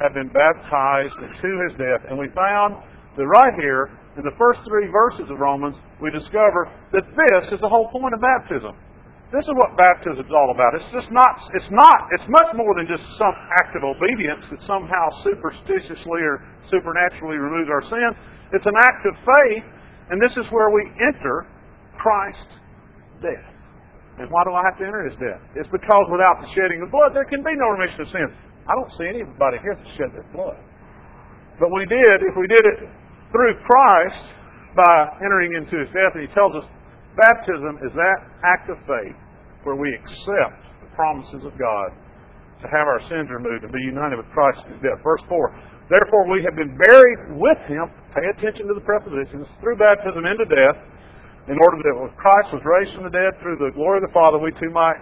have 0.00 0.14
been 0.14 0.30
baptized 0.30 1.18
into 1.18 1.50
his 1.68 1.74
death. 1.76 2.06
And 2.08 2.16
we 2.16 2.30
found 2.32 2.78
that 3.18 3.26
right 3.26 3.54
here, 3.60 3.90
in 4.16 4.24
the 4.24 4.34
first 4.38 4.62
three 4.66 4.88
verses 4.90 5.30
of 5.30 5.38
Romans, 5.38 5.76
we 6.00 6.10
discover 6.10 6.70
that 6.92 7.04
this 7.04 7.52
is 7.52 7.60
the 7.60 7.68
whole 7.68 7.90
point 7.90 8.14
of 8.14 8.20
baptism. 8.22 8.74
This 9.28 9.44
is 9.44 9.52
what 9.60 9.76
baptism 9.76 10.24
is 10.24 10.32
all 10.32 10.56
about. 10.56 10.72
It's 10.72 10.88
just 10.88 11.12
not, 11.12 11.36
it's 11.52 11.68
not, 11.68 12.08
it's 12.16 12.24
much 12.32 12.48
more 12.56 12.72
than 12.80 12.88
just 12.88 13.04
some 13.20 13.36
act 13.60 13.76
of 13.76 13.84
obedience 13.84 14.48
that 14.48 14.64
somehow 14.64 15.12
superstitiously 15.20 16.24
or 16.24 16.40
supernaturally 16.72 17.36
removes 17.36 17.68
our 17.68 17.84
sin. 17.92 18.08
It's 18.56 18.64
an 18.64 18.78
act 18.80 19.04
of 19.04 19.12
faith, 19.20 19.68
and 20.08 20.16
this 20.16 20.32
is 20.40 20.48
where 20.48 20.72
we 20.72 20.80
enter 21.04 21.44
Christ's 22.00 22.56
death. 23.20 23.52
And 24.16 24.32
why 24.32 24.48
do 24.48 24.56
I 24.56 24.64
have 24.64 24.80
to 24.80 24.84
enter 24.88 25.04
his 25.04 25.16
death? 25.20 25.44
It's 25.60 25.68
because 25.68 26.08
without 26.08 26.40
the 26.40 26.48
shedding 26.56 26.80
of 26.80 26.88
blood, 26.88 27.12
there 27.12 27.28
can 27.28 27.44
be 27.44 27.52
no 27.52 27.76
remission 27.76 28.00
of 28.00 28.08
sin. 28.08 28.32
I 28.64 28.72
don't 28.80 28.92
see 28.96 29.12
anybody 29.12 29.60
here 29.60 29.76
that 29.76 29.88
shed 30.00 30.10
their 30.16 30.24
blood. 30.32 30.56
But 31.60 31.68
we 31.68 31.84
did, 31.84 32.24
if 32.24 32.32
we 32.32 32.48
did 32.48 32.64
it 32.64 32.80
through 33.28 33.60
Christ 33.60 34.24
by 34.72 35.20
entering 35.20 35.52
into 35.52 35.84
his 35.84 35.92
death, 35.92 36.16
and 36.16 36.24
he 36.24 36.32
tells 36.32 36.56
us 36.56 36.64
baptism 37.18 37.82
is 37.82 37.92
that 37.98 38.18
act 38.46 38.70
of 38.70 38.78
faith 38.86 39.18
where 39.66 39.76
we 39.76 39.90
accept 39.92 40.62
the 40.80 40.90
promises 40.94 41.42
of 41.42 41.52
God 41.58 41.92
to 42.62 42.66
have 42.70 42.86
our 42.86 43.02
sins 43.06 43.30
removed 43.30 43.62
and 43.62 43.72
be 43.74 43.84
united 43.86 44.18
with 44.18 44.30
Christ 44.34 44.62
in 44.66 44.78
his 44.78 44.82
death. 44.82 45.02
Verse 45.02 45.22
4 45.26 45.90
Therefore 45.90 46.28
we 46.28 46.44
have 46.44 46.52
been 46.54 46.76
buried 46.76 47.40
with 47.40 47.60
him, 47.64 47.88
pay 48.12 48.24
attention 48.36 48.68
to 48.68 48.74
the 48.76 48.84
prepositions, 48.84 49.48
through 49.64 49.80
baptism 49.80 50.20
into 50.26 50.44
death, 50.44 50.78
in 51.48 51.56
order 51.56 51.78
that 51.80 51.96
when 51.96 52.12
Christ 52.20 52.52
was 52.52 52.60
raised 52.60 52.92
from 52.92 53.08
the 53.08 53.14
dead 53.14 53.32
through 53.40 53.56
the 53.56 53.72
glory 53.72 54.04
of 54.04 54.04
the 54.04 54.12
Father, 54.12 54.36
we 54.36 54.52
too 54.60 54.68
might 54.68 55.00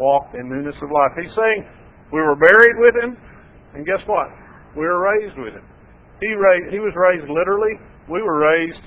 walk 0.00 0.32
in 0.32 0.48
newness 0.48 0.76
of 0.80 0.88
life. 0.88 1.12
He's 1.20 1.36
saying 1.36 1.68
we 2.08 2.20
were 2.24 2.36
buried 2.36 2.76
with 2.80 2.94
him, 3.04 3.12
and 3.76 3.84
guess 3.84 4.00
what? 4.08 4.32
We 4.72 4.88
were 4.88 5.04
raised 5.04 5.36
with 5.36 5.52
him. 5.52 5.66
He, 6.24 6.32
he 6.72 6.80
was 6.80 6.96
raised 6.96 7.28
literally. 7.28 7.76
We 8.08 8.24
were 8.24 8.40
raised, 8.40 8.80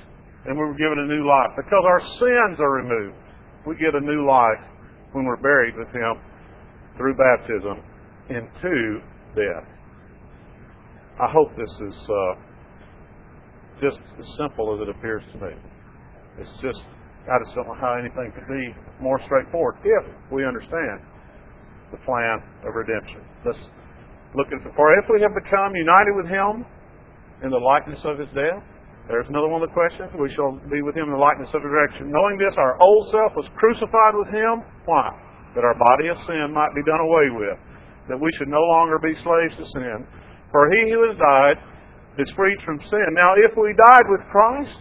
and 0.46 0.58
we 0.58 0.64
were 0.64 0.78
given 0.78 1.00
a 1.00 1.08
new 1.08 1.26
life. 1.26 1.52
Because 1.56 1.84
our 1.86 2.02
sins 2.22 2.60
are 2.60 2.74
removed, 2.82 3.18
we 3.66 3.76
get 3.78 3.96
a 3.96 4.02
new 4.02 4.26
life 4.28 4.62
when 5.14 5.26
we're 5.26 5.42
buried 5.42 5.76
with 5.76 5.90
him 5.90 6.22
through 6.98 7.16
baptism 7.16 7.82
into 8.30 9.02
death. 9.36 9.68
I 11.20 11.32
hope 11.32 11.56
this 11.56 11.72
is 11.72 11.98
uh, 12.10 12.34
just 13.82 14.00
as 14.20 14.28
simple 14.38 14.76
as 14.76 14.88
it 14.88 14.90
appears 14.90 15.24
to 15.34 15.38
me. 15.40 15.54
It's 16.40 16.52
just, 16.62 16.84
I 17.26 17.40
just 17.44 17.56
don't 17.56 17.68
know 17.68 17.80
how 17.80 17.96
anything 17.96 18.32
could 18.36 18.48
be 18.48 18.76
more 19.02 19.20
straightforward 19.26 19.76
if 19.84 20.04
we 20.32 20.46
understand 20.46 21.00
the 21.92 21.98
plan 22.06 22.44
of 22.68 22.76
redemption. 22.76 23.24
Let's 23.46 23.60
look 24.36 24.48
at 24.52 24.60
For 24.76 24.94
if 25.00 25.06
we 25.10 25.22
have 25.22 25.32
become 25.32 25.76
united 25.76 26.14
with 26.16 26.28
Him 26.28 26.66
in 27.44 27.50
the 27.50 27.58
likeness 27.58 28.00
of 28.04 28.20
His 28.20 28.30
death, 28.36 28.64
there's 29.08 29.30
another 29.30 29.48
one 29.48 29.62
of 29.62 29.70
the 29.70 29.76
questions. 29.76 30.10
We 30.18 30.34
shall 30.34 30.58
be 30.70 30.82
with 30.82 30.98
Him 30.98 31.10
in 31.10 31.14
the 31.14 31.22
likeness 31.22 31.50
of 31.54 31.62
resurrection. 31.62 32.10
Knowing 32.10 32.42
this, 32.42 32.58
our 32.58 32.78
old 32.82 33.12
self 33.14 33.38
was 33.38 33.46
crucified 33.54 34.14
with 34.18 34.30
Him. 34.34 34.66
Why? 34.86 35.14
That 35.54 35.64
our 35.64 35.78
body 35.78 36.10
of 36.10 36.18
sin 36.26 36.50
might 36.52 36.74
be 36.74 36.84
done 36.84 37.02
away 37.02 37.28
with. 37.38 37.58
That 38.10 38.18
we 38.18 38.30
should 38.38 38.50
no 38.50 38.62
longer 38.76 38.98
be 38.98 39.14
slaves 39.22 39.56
to 39.62 39.66
sin. 39.78 40.06
For 40.50 40.70
He 40.74 40.90
who 40.90 41.02
has 41.10 41.18
died 41.18 41.58
is 42.18 42.30
freed 42.34 42.58
from 42.66 42.82
sin. 42.90 43.10
Now, 43.14 43.34
if 43.46 43.54
we 43.54 43.76
died 43.78 44.08
with 44.10 44.22
Christ, 44.34 44.80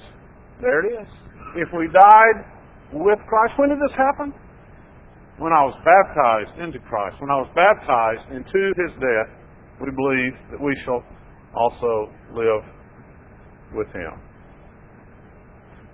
there 0.61 0.81
it 0.85 1.05
is. 1.05 1.11
If 1.61 1.69
we 1.77 1.89
died 1.93 2.39
with 2.93 3.21
Christ, 3.29 3.53
when 3.61 3.69
did 3.71 3.79
this 3.79 3.97
happen? 3.97 4.33
when 5.39 5.53
I 5.53 5.67
was 5.67 5.75
baptized 5.83 6.55
into 6.63 6.79
Christ, 6.87 7.19
when 7.19 7.31
I 7.31 7.43
was 7.43 7.51
baptized 7.59 8.31
into 8.31 8.71
his 8.79 8.93
death, 9.03 9.31
we 9.83 9.91
believe 9.91 10.33
that 10.55 10.61
we 10.63 10.71
shall 10.85 11.03
also 11.55 12.11
live 12.35 12.63
with 13.75 13.89
him. 13.93 14.15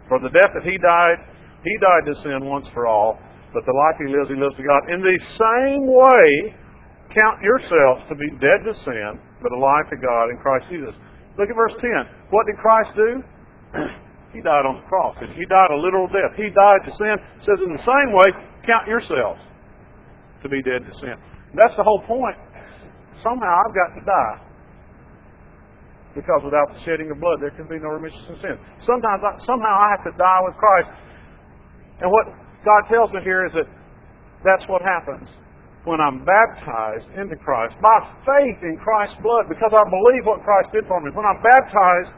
For 0.09 0.19
the 0.21 0.31
death 0.31 0.53
that 0.55 0.67
he 0.67 0.77
died, 0.79 1.19
he 1.63 1.75
died 1.81 2.05
to 2.07 2.15
sin 2.23 2.45
once 2.45 2.67
for 2.75 2.87
all, 2.87 3.19
but 3.53 3.65
the 3.67 3.75
life 3.75 3.97
he 3.99 4.09
lives, 4.11 4.29
he 4.31 4.39
lives 4.39 4.57
to 4.57 4.65
God. 4.65 4.81
In 4.91 5.01
the 5.03 5.19
same 5.39 5.85
way, 5.87 6.55
count 7.15 7.43
yourselves 7.43 8.07
to 8.09 8.15
be 8.15 8.31
dead 8.39 8.63
to 8.67 8.75
sin, 8.85 9.21
but 9.43 9.53
alive 9.53 9.91
to 9.91 9.99
God 9.99 10.31
in 10.31 10.37
Christ 10.39 10.67
Jesus. 10.71 10.95
Look 11.39 11.49
at 11.49 11.57
verse 11.57 11.75
10. 11.79 11.91
What 12.31 12.47
did 12.47 12.57
Christ 12.59 12.91
do? 12.97 13.11
he 14.35 14.41
died 14.43 14.67
on 14.67 14.83
the 14.83 14.87
cross. 14.87 15.17
He 15.21 15.47
died 15.47 15.71
a 15.71 15.79
literal 15.79 16.07
death. 16.09 16.35
He 16.37 16.51
died 16.51 16.83
to 16.87 16.93
sin. 16.99 17.15
It 17.17 17.45
says 17.47 17.59
in 17.63 17.71
the 17.71 17.85
same 17.87 18.11
way, 18.15 18.29
count 18.67 18.87
yourselves 18.87 19.41
to 20.43 20.49
be 20.49 20.63
dead 20.63 20.83
to 20.87 20.93
sin. 20.99 21.15
That's 21.55 21.75
the 21.77 21.83
whole 21.83 22.03
point. 22.03 22.37
Somehow 23.23 23.63
I've 23.63 23.75
got 23.75 23.95
to 23.95 24.03
die. 24.03 24.50
Because 26.15 26.43
without 26.43 26.75
the 26.75 26.81
shedding 26.83 27.11
of 27.11 27.23
blood, 27.23 27.39
there 27.39 27.55
can 27.55 27.71
be 27.71 27.79
no 27.79 27.95
remission 27.95 28.19
of 28.35 28.39
sin. 28.43 28.59
Sometimes, 28.83 29.23
I, 29.23 29.39
somehow 29.47 29.75
I 29.79 29.89
have 29.95 30.05
to 30.11 30.15
die 30.19 30.43
with 30.43 30.59
Christ. 30.59 30.91
And 32.03 32.11
what 32.11 32.27
God 32.67 32.83
tells 32.91 33.15
me 33.15 33.23
here 33.23 33.47
is 33.47 33.53
that 33.55 33.69
that's 34.43 34.67
what 34.67 34.83
happens 34.83 35.29
when 35.85 36.01
I'm 36.01 36.27
baptized 36.27 37.09
into 37.17 37.37
Christ 37.41 37.79
by 37.81 37.97
faith 38.27 38.59
in 38.61 38.77
Christ's 38.83 39.17
blood 39.23 39.49
because 39.49 39.73
I 39.73 39.85
believe 39.89 40.29
what 40.29 40.45
Christ 40.45 40.75
did 40.75 40.85
for 40.85 41.01
me. 41.01 41.09
When 41.15 41.25
I'm 41.25 41.41
baptized 41.41 42.13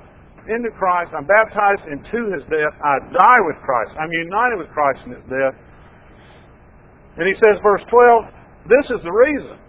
into 0.50 0.70
Christ, 0.74 1.14
I'm 1.14 1.28
baptized 1.28 1.86
into 1.86 2.32
His 2.34 2.42
death. 2.50 2.74
I 2.82 2.98
die 3.12 3.40
with 3.46 3.58
Christ. 3.62 3.94
I'm 4.00 4.10
united 4.10 4.58
with 4.58 4.70
Christ 4.74 5.06
in 5.06 5.14
His 5.14 5.26
death. 5.30 5.54
And 7.20 7.28
he 7.28 7.36
says, 7.44 7.60
verse 7.62 7.84
12, 7.92 8.72
this 8.72 8.86
is 8.88 9.00
the 9.04 9.12
reason. 9.12 9.60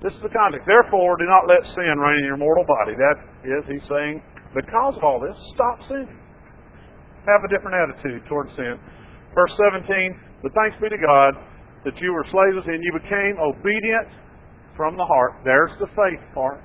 This 0.00 0.16
is 0.16 0.22
the 0.24 0.32
context. 0.32 0.64
Therefore, 0.64 1.20
do 1.20 1.28
not 1.28 1.44
let 1.44 1.60
sin 1.76 1.96
reign 2.00 2.24
in 2.24 2.28
your 2.32 2.40
mortal 2.40 2.64
body. 2.64 2.96
That 2.96 3.20
is, 3.44 3.64
he's 3.68 3.88
saying, 3.88 4.22
because 4.54 4.96
of 4.96 5.04
all 5.04 5.20
this, 5.20 5.36
stop 5.54 5.78
sinning. 5.88 6.18
Have 7.26 7.44
a 7.44 7.48
different 7.48 7.76
attitude 7.76 8.22
towards 8.28 8.50
sin. 8.56 8.78
Verse 9.34 9.52
17, 9.56 10.18
but 10.42 10.52
thanks 10.54 10.76
be 10.80 10.88
to 10.88 10.98
God 10.98 11.34
that 11.84 11.96
you 12.00 12.12
were 12.12 12.24
slaves 12.24 12.66
and. 12.66 12.82
You 12.82 12.92
became 13.00 13.36
obedient 13.38 14.08
from 14.76 14.96
the 14.96 15.04
heart. 15.04 15.32
There's 15.44 15.70
the 15.78 15.86
faith 15.88 16.20
part. 16.34 16.60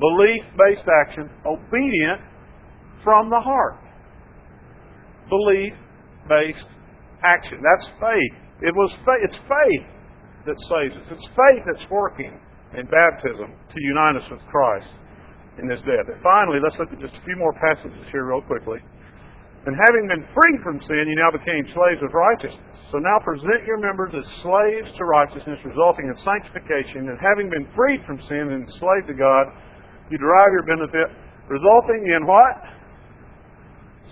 Belief 0.00 0.42
based 0.56 0.88
action. 1.02 1.30
Obedient 1.44 2.20
from 3.02 3.30
the 3.30 3.40
heart. 3.40 3.76
Belief 5.28 5.72
based 6.28 6.66
action. 7.22 7.60
That's 7.62 7.90
faith. 8.00 8.32
It 8.62 8.74
was 8.74 8.90
faith. 9.04 9.22
It's 9.22 9.38
faith 9.44 9.86
that 10.46 10.56
saves 10.70 10.94
us. 10.96 11.06
It's 11.10 11.28
faith 11.28 11.62
that's 11.66 11.90
working 11.90 12.40
in 12.76 12.86
baptism 12.86 13.50
to 13.50 13.82
unite 13.82 14.16
us 14.16 14.30
with 14.30 14.40
Christ 14.50 14.88
in 15.58 15.70
His 15.70 15.80
death. 15.82 16.06
And 16.10 16.20
finally, 16.22 16.58
let's 16.62 16.76
look 16.78 16.90
at 16.90 17.00
just 17.00 17.14
a 17.14 17.24
few 17.24 17.36
more 17.36 17.54
passages 17.54 18.02
here 18.10 18.26
real 18.26 18.42
quickly. 18.42 18.82
And 19.64 19.72
having 19.72 20.04
been 20.12 20.28
freed 20.36 20.60
from 20.60 20.76
sin, 20.84 21.08
you 21.08 21.16
now 21.16 21.32
became 21.32 21.64
slaves 21.72 22.02
of 22.04 22.12
righteousness. 22.12 22.76
So 22.92 23.00
now 23.00 23.16
present 23.24 23.64
your 23.64 23.80
members 23.80 24.12
as 24.12 24.26
slaves 24.44 24.92
to 25.00 25.04
righteousness, 25.08 25.56
resulting 25.64 26.04
in 26.12 26.16
sanctification. 26.20 27.08
And 27.08 27.16
having 27.16 27.48
been 27.48 27.64
freed 27.72 28.04
from 28.04 28.20
sin 28.28 28.52
and 28.52 28.68
enslaved 28.68 29.08
to 29.08 29.16
God, 29.16 29.48
you 30.12 30.20
derive 30.20 30.52
your 30.52 30.68
benefit, 30.68 31.08
resulting 31.48 32.12
in 32.12 32.28
what? 32.28 32.54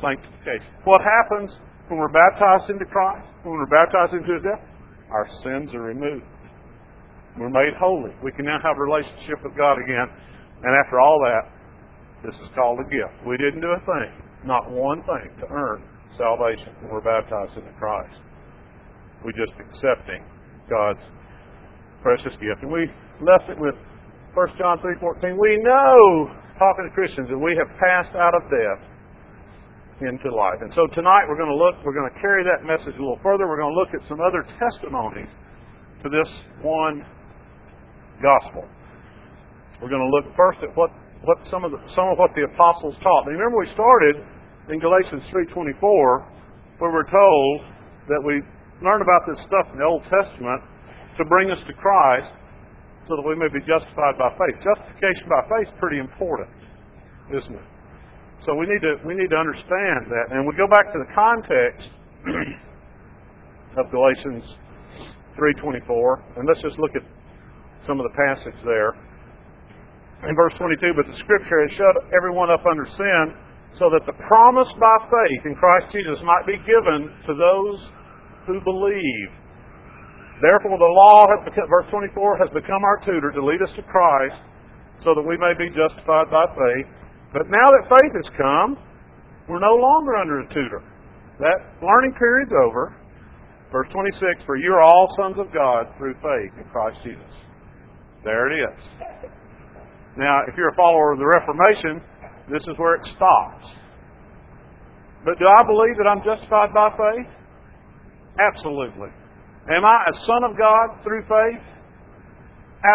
Sanctification. 0.00 0.72
What 0.88 1.04
happens 1.04 1.52
when 1.92 2.00
we're 2.00 2.08
baptized 2.08 2.72
into 2.72 2.88
Christ? 2.88 3.28
When 3.44 3.60
we're 3.60 3.68
baptized 3.68 4.16
into 4.16 4.32
His 4.32 4.42
death? 4.42 4.64
Our 5.12 5.28
sins 5.44 5.74
are 5.76 5.84
removed. 5.84 6.24
We're 7.36 7.52
made 7.52 7.76
holy. 7.76 8.16
We 8.24 8.32
can 8.32 8.46
now 8.48 8.56
have 8.64 8.76
a 8.76 8.80
relationship 8.80 9.44
with 9.44 9.56
God 9.56 9.76
again. 9.84 10.08
And 10.62 10.72
after 10.84 11.00
all 11.00 11.18
that, 11.26 11.50
this 12.24 12.34
is 12.40 12.48
called 12.54 12.78
a 12.78 12.88
gift. 12.88 13.26
We 13.26 13.36
didn't 13.36 13.60
do 13.60 13.70
a 13.70 13.80
thing 13.80 14.22
not 14.44 14.70
one 14.70 15.02
thing 15.02 15.30
to 15.40 15.46
earn 15.50 15.82
salvation 16.18 16.74
when 16.82 16.92
we're 16.92 17.04
baptized 17.04 17.56
into 17.56 17.72
Christ. 17.78 18.20
We're 19.24 19.38
just 19.38 19.54
accepting 19.58 20.24
God's 20.68 21.02
precious 22.02 22.34
gift. 22.42 22.62
And 22.62 22.72
we 22.72 22.90
left 23.22 23.48
it 23.48 23.58
with 23.58 23.74
1 24.34 24.58
John 24.58 24.78
3.14. 24.78 25.38
We 25.38 25.58
know, 25.62 26.34
talking 26.58 26.88
to 26.88 26.92
Christians, 26.94 27.28
that 27.30 27.38
we 27.38 27.54
have 27.56 27.70
passed 27.78 28.14
out 28.16 28.34
of 28.34 28.42
death 28.50 28.82
into 30.02 30.34
life. 30.34 30.58
And 30.60 30.72
so 30.74 30.86
tonight 30.94 31.30
we're 31.30 31.38
going 31.38 31.52
to 31.52 31.56
look, 31.56 31.78
we're 31.84 31.94
going 31.94 32.10
to 32.10 32.20
carry 32.20 32.42
that 32.42 32.66
message 32.66 32.98
a 32.98 33.02
little 33.02 33.20
further. 33.22 33.46
We're 33.46 33.60
going 33.62 33.72
to 33.72 33.78
look 33.78 33.94
at 33.94 34.02
some 34.08 34.18
other 34.20 34.42
testimonies 34.58 35.30
to 36.02 36.10
this 36.10 36.28
one 36.60 37.06
gospel. 38.20 38.66
We're 39.82 39.90
going 39.90 40.06
to 40.06 40.14
look 40.14 40.30
first 40.38 40.62
at 40.62 40.70
what 40.78 40.94
what 41.26 41.38
some 41.50 41.66
of 41.66 41.74
the, 41.74 41.78
some 41.94 42.06
of 42.10 42.18
what 42.18 42.30
the 42.38 42.46
apostles 42.54 42.94
taught. 43.02 43.26
Now, 43.26 43.34
remember 43.34 43.58
we 43.58 43.70
started 43.74 44.22
in 44.70 44.78
Galatians 44.78 45.26
3:24 45.34 45.74
where 46.78 46.94
we're 46.94 47.10
told 47.10 47.66
that 48.06 48.22
we 48.22 48.42
learn 48.78 49.02
about 49.02 49.26
this 49.26 49.42
stuff 49.46 49.66
in 49.74 49.82
the 49.82 49.86
Old 49.86 50.02
Testament 50.06 50.62
to 51.18 51.26
bring 51.26 51.50
us 51.50 51.58
to 51.66 51.74
Christ 51.74 52.30
so 53.10 53.18
that 53.18 53.26
we 53.26 53.34
may 53.34 53.50
be 53.50 53.58
justified 53.66 54.18
by 54.18 54.30
faith. 54.38 54.54
Justification 54.62 55.26
by 55.26 55.42
faith 55.50 55.66
is 55.66 55.74
pretty 55.78 55.98
important, 55.98 56.50
isn't 57.34 57.54
it? 57.54 57.68
So 58.46 58.54
we 58.54 58.70
need 58.70 58.82
to 58.86 59.02
we 59.02 59.18
need 59.18 59.30
to 59.34 59.38
understand 59.38 60.06
that. 60.14 60.30
And 60.30 60.46
we 60.46 60.54
go 60.54 60.70
back 60.70 60.94
to 60.94 60.98
the 61.02 61.10
context 61.10 61.90
of 63.82 63.90
Galatians 63.90 64.46
3:24 65.34 66.38
and 66.38 66.46
let's 66.46 66.62
just 66.62 66.78
look 66.78 66.94
at 66.94 67.02
some 67.82 67.98
of 67.98 68.06
the 68.06 68.14
passage 68.14 68.58
there 68.62 68.94
in 70.28 70.34
verse 70.36 70.54
22, 70.54 70.94
but 70.94 71.06
the 71.10 71.18
Scripture 71.18 71.66
has 71.66 71.72
shut 71.74 71.96
everyone 72.14 72.50
up 72.50 72.62
under 72.62 72.86
sin, 72.86 73.24
so 73.78 73.90
that 73.90 74.06
the 74.06 74.14
promise 74.28 74.68
by 74.78 74.96
faith 75.08 75.42
in 75.48 75.54
Christ 75.56 75.90
Jesus 75.90 76.20
might 76.22 76.46
be 76.46 76.60
given 76.62 77.10
to 77.26 77.32
those 77.34 77.78
who 78.46 78.60
believe. 78.62 79.30
Therefore, 80.42 80.78
the 80.78 80.94
law, 80.94 81.26
has 81.30 81.42
become, 81.46 81.66
verse 81.70 81.86
24, 81.90 82.38
has 82.38 82.50
become 82.50 82.82
our 82.82 82.98
tutor 83.02 83.30
to 83.30 83.42
lead 83.42 83.62
us 83.62 83.70
to 83.74 83.82
Christ, 83.82 84.38
so 85.02 85.14
that 85.14 85.22
we 85.22 85.38
may 85.38 85.54
be 85.58 85.70
justified 85.74 86.30
by 86.30 86.46
faith. 86.54 86.86
But 87.32 87.50
now 87.50 87.66
that 87.66 87.90
faith 87.90 88.14
has 88.14 88.30
come, 88.38 88.78
we're 89.48 89.62
no 89.62 89.74
longer 89.74 90.14
under 90.16 90.40
a 90.40 90.48
tutor. 90.48 90.82
That 91.38 91.58
learning 91.82 92.14
period's 92.18 92.52
over. 92.66 92.94
Verse 93.72 93.88
26, 93.90 94.44
for 94.44 94.56
you 94.56 94.70
are 94.74 94.82
all 94.82 95.08
sons 95.16 95.36
of 95.38 95.52
God 95.52 95.86
through 95.96 96.14
faith 96.20 96.52
in 96.58 96.68
Christ 96.70 96.98
Jesus. 97.02 97.32
There 98.22 98.46
it 98.48 98.60
is. 98.60 99.32
Now, 100.16 100.38
if 100.48 100.56
you're 100.56 100.68
a 100.68 100.76
follower 100.76 101.12
of 101.12 101.18
the 101.18 101.26
Reformation, 101.26 102.02
this 102.50 102.62
is 102.68 102.74
where 102.76 102.96
it 102.96 103.06
stops. 103.16 103.64
But 105.24 105.38
do 105.38 105.46
I 105.46 105.62
believe 105.64 105.96
that 106.02 106.08
I'm 106.10 106.22
justified 106.24 106.74
by 106.74 106.90
faith? 106.90 107.30
Absolutely. 108.38 109.08
Am 109.70 109.84
I 109.84 109.96
a 110.10 110.14
son 110.26 110.42
of 110.44 110.58
God 110.58 110.98
through 111.04 111.22
faith? 111.22 111.62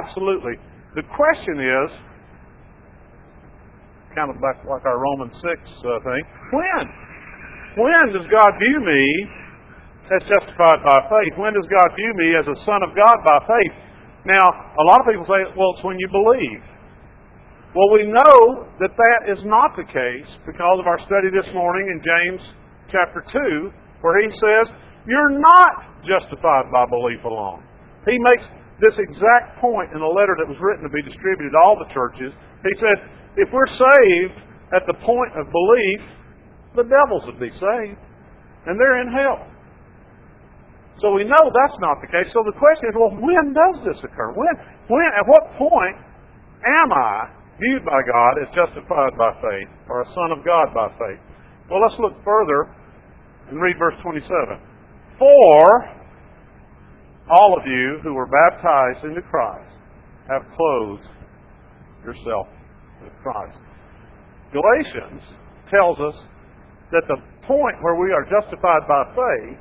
Absolutely. 0.03 0.59
The 0.95 1.03
question 1.15 1.63
is, 1.63 1.89
kind 4.15 4.29
of 4.29 4.41
back 4.41 4.65
like 4.67 4.83
our 4.83 4.99
Romans 4.99 5.33
6 5.39 5.45
uh, 5.45 6.01
thing, 6.03 6.23
when? 6.51 6.85
When 7.77 8.05
does 8.11 8.27
God 8.27 8.51
view 8.59 8.77
me 8.81 9.03
as 10.11 10.21
justified 10.27 10.81
by 10.83 10.97
faith? 11.07 11.33
When 11.37 11.53
does 11.53 11.67
God 11.69 11.89
view 11.95 12.11
me 12.17 12.35
as 12.35 12.45
a 12.49 12.57
son 12.65 12.81
of 12.83 12.91
God 12.97 13.17
by 13.23 13.39
faith? 13.45 13.75
Now, 14.25 14.49
a 14.49 14.83
lot 14.83 14.99
of 14.99 15.05
people 15.07 15.23
say, 15.23 15.45
well, 15.55 15.71
it's 15.77 15.83
when 15.85 15.95
you 15.99 16.09
believe. 16.11 16.59
Well, 17.75 17.91
we 17.91 18.07
know 18.07 18.63
that 18.79 18.95
that 18.95 19.21
is 19.27 19.43
not 19.43 19.75
the 19.75 19.83
case 19.83 20.31
because 20.47 20.79
of 20.79 20.87
our 20.87 20.99
study 21.03 21.27
this 21.35 21.51
morning 21.51 21.91
in 21.91 21.99
James 21.99 22.41
chapter 22.87 23.19
2, 23.27 23.71
where 23.99 24.23
he 24.23 24.31
says, 24.39 24.71
You're 25.03 25.35
not 25.35 25.99
justified 26.07 26.71
by 26.71 26.87
belief 26.87 27.19
alone. 27.27 27.59
He 28.07 28.15
makes 28.23 28.47
this 28.79 28.95
exact 28.95 29.59
point 29.59 29.91
in 29.91 29.99
the 29.99 30.07
letter 30.07 30.39
that 30.39 30.47
was 30.47 30.55
written 30.63 30.87
to 30.87 30.93
be 30.95 31.03
distributed 31.03 31.51
to 31.51 31.59
all 31.59 31.75
the 31.75 31.91
churches. 31.91 32.31
He 32.63 32.73
said, 32.79 32.97
If 33.35 33.51
we're 33.51 33.67
saved 33.67 34.39
at 34.71 34.87
the 34.87 34.95
point 35.03 35.35
of 35.35 35.51
belief, 35.51 36.01
the 36.71 36.87
devils 36.87 37.27
would 37.27 37.39
be 37.39 37.51
saved, 37.51 37.99
and 38.63 38.79
they're 38.79 39.03
in 39.03 39.11
hell. 39.11 39.43
So 41.03 41.11
we 41.11 41.27
know 41.27 41.43
that's 41.51 41.77
not 41.83 41.99
the 41.99 42.07
case. 42.07 42.31
So 42.31 42.47
the 42.47 42.55
question 42.55 42.89
is, 42.89 42.95
well, 42.95 43.11
when 43.11 43.51
does 43.51 43.83
this 43.83 43.99
occur? 44.07 44.31
When, 44.33 44.55
when, 44.87 45.09
at 45.19 45.27
what 45.27 45.51
point 45.59 45.99
am 46.63 46.89
I 46.95 47.36
viewed 47.61 47.85
by 47.85 48.01
God 48.05 48.33
as 48.41 48.53
justified 48.53 49.17
by 49.17 49.33
faith, 49.41 49.69
or 49.89 50.01
a 50.01 50.13
son 50.13 50.31
of 50.31 50.45
God 50.45 50.73
by 50.73 50.89
faith. 50.97 51.19
Well, 51.69 51.81
let's 51.81 51.99
look 51.99 52.13
further 52.23 52.73
and 53.49 53.61
read 53.61 53.77
verse 53.77 53.95
27. 54.03 54.59
For 55.19 55.97
all 57.29 57.57
of 57.59 57.67
you 57.67 57.99
who 58.03 58.13
were 58.13 58.27
baptized 58.27 59.03
into 59.05 59.21
Christ 59.21 59.73
have 60.29 60.43
clothed 60.55 61.07
yourself 62.05 62.47
with 63.03 63.13
Christ. 63.23 63.57
Galatians 64.53 65.21
tells 65.73 65.99
us 65.99 66.15
that 66.91 67.03
the 67.07 67.17
point 67.45 67.75
where 67.81 67.95
we 67.95 68.11
are 68.11 68.23
justified 68.23 68.87
by 68.87 69.03
faith, 69.15 69.59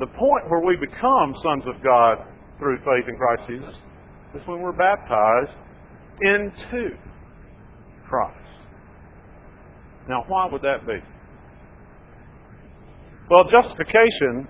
the 0.00 0.06
point 0.06 0.48
where 0.48 0.64
we 0.64 0.76
become 0.76 1.34
sons 1.42 1.64
of 1.66 1.82
God 1.82 2.24
through 2.58 2.78
faith 2.78 3.08
in 3.08 3.16
Christ 3.16 3.42
Jesus, 3.48 3.74
is 4.34 4.40
when 4.46 4.60
we're 4.60 4.72
baptized 4.72 5.52
into 6.22 6.96
Christ. 8.12 8.52
Now, 10.06 10.24
why 10.28 10.44
would 10.52 10.60
that 10.60 10.84
be? 10.84 11.00
Well, 13.30 13.48
justification 13.48 14.44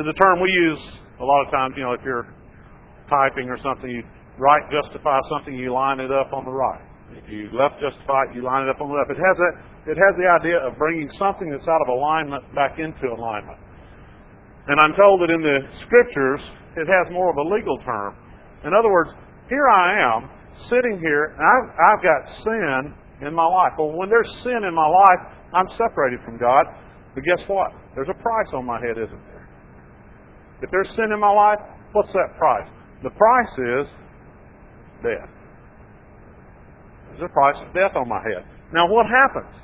is 0.00 0.06
a 0.08 0.16
term 0.16 0.40
we 0.40 0.48
use 0.48 0.80
a 1.20 1.24
lot 1.24 1.44
of 1.44 1.52
times. 1.52 1.74
You 1.76 1.84
know, 1.84 1.92
if 1.92 2.00
you're 2.00 2.32
typing 3.10 3.50
or 3.50 3.58
something, 3.60 3.90
you 3.90 4.02
right 4.38 4.64
justify 4.72 5.20
something, 5.28 5.52
you 5.52 5.74
line 5.74 6.00
it 6.00 6.10
up 6.10 6.32
on 6.32 6.46
the 6.46 6.50
right. 6.50 6.80
If 7.12 7.28
you 7.28 7.50
left 7.52 7.76
justify 7.76 8.24
it, 8.30 8.36
you 8.36 8.42
line 8.42 8.64
it 8.64 8.70
up 8.70 8.80
on 8.80 8.88
the 8.88 8.96
left. 8.96 9.10
It 9.10 9.20
has. 9.20 9.36
It 9.84 10.00
has 10.00 10.12
the 10.16 10.28
idea 10.40 10.64
of 10.64 10.78
bringing 10.78 11.10
something 11.18 11.50
that's 11.50 11.68
out 11.68 11.82
of 11.84 11.88
alignment 11.92 12.44
back 12.54 12.78
into 12.78 13.04
alignment. 13.04 13.58
And 14.68 14.80
I'm 14.80 14.96
told 14.96 15.20
that 15.20 15.28
in 15.28 15.42
the 15.42 15.60
scriptures, 15.84 16.40
it 16.76 16.88
has 16.88 17.12
more 17.12 17.28
of 17.28 17.36
a 17.36 17.54
legal 17.54 17.76
term. 17.84 18.16
In 18.64 18.72
other 18.72 18.88
words, 18.88 19.10
here 19.50 19.68
I 19.68 20.16
am 20.16 20.39
sitting 20.68 20.98
here, 21.00 21.36
and 21.36 21.42
I've, 21.42 21.68
I've 21.74 22.02
got 22.02 22.20
sin 22.44 22.94
in 23.26 23.34
my 23.34 23.46
life. 23.46 23.72
Well, 23.78 23.92
when 23.92 24.08
there's 24.08 24.30
sin 24.42 24.62
in 24.64 24.74
my 24.74 24.88
life, 24.88 25.22
I'm 25.54 25.68
separated 25.76 26.20
from 26.24 26.38
God. 26.38 26.66
But 27.14 27.24
guess 27.24 27.42
what? 27.48 27.72
There's 27.94 28.08
a 28.08 28.22
price 28.22 28.50
on 28.54 28.64
my 28.66 28.78
head, 28.78 28.96
isn't 28.96 29.24
there? 29.26 29.48
If 30.62 30.70
there's 30.70 30.88
sin 30.96 31.10
in 31.12 31.20
my 31.20 31.32
life, 31.32 31.58
what's 31.92 32.12
that 32.12 32.36
price? 32.38 32.68
The 33.02 33.10
price 33.10 33.52
is 33.58 33.86
death. 35.02 35.30
There's 37.08 37.28
a 37.28 37.32
price 37.32 37.56
of 37.66 37.74
death 37.74 37.96
on 37.96 38.08
my 38.08 38.20
head. 38.30 38.44
Now, 38.72 38.88
what 38.88 39.06
happens? 39.06 39.54